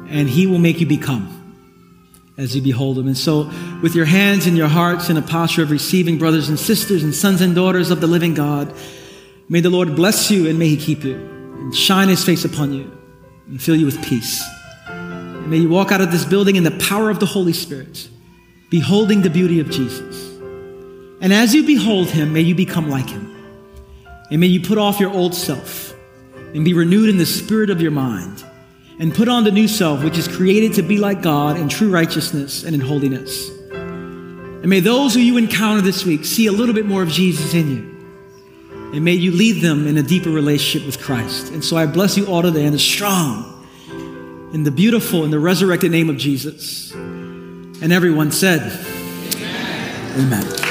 And 0.10 0.30
he 0.30 0.46
will 0.46 0.60
make 0.60 0.80
you 0.80 0.86
become 0.86 1.34
as 2.38 2.56
you 2.56 2.62
behold 2.62 3.00
him. 3.00 3.08
And 3.08 3.18
so, 3.18 3.52
with 3.82 3.96
your 3.96 4.06
hands 4.06 4.46
and 4.46 4.56
your 4.56 4.68
hearts 4.68 5.10
in 5.10 5.18
a 5.18 5.22
posture 5.24 5.64
of 5.64 5.72
receiving, 5.72 6.20
brothers 6.20 6.50
and 6.50 6.60
sisters 6.60 7.04
and 7.04 7.14
sons 7.14 7.42
and 7.42 7.56
daughters 7.56 7.90
of 7.90 8.00
the 8.00 8.08
living 8.08 8.36
God, 8.36 8.74
may 9.50 9.60
the 9.60 9.72
Lord 9.72 9.96
bless 9.96 10.30
you 10.30 10.48
and 10.48 10.60
may 10.60 10.70
he 10.70 10.78
keep 10.78 11.04
you 11.04 11.37
and 11.60 11.76
shine 11.76 12.08
his 12.08 12.24
face 12.24 12.46
upon 12.46 12.74
you 12.74 12.92
and 13.48 13.62
fill 13.62 13.76
you 13.76 13.86
with 13.86 14.04
peace. 14.04 14.44
And 14.88 15.50
may 15.50 15.58
you 15.58 15.70
walk 15.70 15.92
out 15.92 16.02
of 16.02 16.12
this 16.12 16.26
building 16.26 16.56
in 16.56 16.64
the 16.64 16.72
power 16.72 17.10
of 17.10 17.20
the 17.20 17.26
Holy 17.26 17.54
Spirit, 17.54 18.10
beholding 18.70 19.22
the 19.22 19.30
beauty 19.30 19.60
of 19.60 19.70
Jesus. 19.70 20.38
And 21.22 21.34
as 21.34 21.56
you 21.56 21.66
behold 21.66 22.10
him, 22.10 22.34
may 22.34 22.42
you 22.42 22.54
become 22.54 22.90
like 22.90 23.10
him. 23.10 23.34
And 24.30 24.40
may 24.40 24.48
you 24.48 24.62
put 24.62 24.78
off 24.78 25.00
your 25.00 25.12
old 25.12 25.34
self 25.34 25.94
and 26.54 26.64
be 26.64 26.74
renewed 26.74 27.10
in 27.10 27.18
the 27.18 27.26
spirit 27.26 27.70
of 27.70 27.82
your 27.82 27.92
mind 27.92 28.44
and 29.00 29.14
put 29.14 29.28
on 29.28 29.44
the 29.44 29.52
new 29.52 29.68
self, 29.68 30.04
which 30.04 30.18
is 30.18 30.28
created 30.28 30.74
to 30.74 30.82
be 30.82 30.98
like 30.98 31.22
God 31.22 31.58
in 31.58 31.70
true 31.70 31.90
righteousness 31.90 32.64
and 32.64 32.76
in 32.76 32.82
holiness. 32.82 33.50
And 33.72 34.70
may 34.70 34.80
those 34.80 35.14
who 35.14 35.20
you 35.20 35.38
encounter 35.38 35.82
this 35.82 36.06
week 36.06 36.26
see 36.26 36.48
a 36.48 36.52
little 36.52 36.76
bit 36.76 36.86
more 36.86 37.04
of 37.04 37.10
Jesus 37.10 37.54
in 37.54 37.70
you 37.70 37.97
and 38.94 39.04
may 39.04 39.14
you 39.14 39.32
lead 39.32 39.62
them 39.62 39.86
in 39.86 39.98
a 39.98 40.04
deeper 40.04 40.30
relationship 40.30 40.86
with 40.86 41.02
Christ. 41.02 41.52
And 41.52 41.64
so 41.64 41.78
I 41.78 41.86
bless 41.86 42.18
you 42.18 42.26
all 42.28 42.42
today 42.42 42.66
in 42.66 42.74
the 42.74 42.80
strong, 42.80 43.68
in 44.54 44.64
the 44.64 44.72
beautiful, 44.72 45.24
in 45.24 45.32
the 45.32 45.40
resurrected 45.40 45.92
name 45.92 46.10
of 46.10 46.18
Jesus. 46.18 46.92
And 46.94 47.92
everyone 47.92 48.32
said, 48.32 48.62
Amen. 49.36 50.44
Amen. 50.44 50.67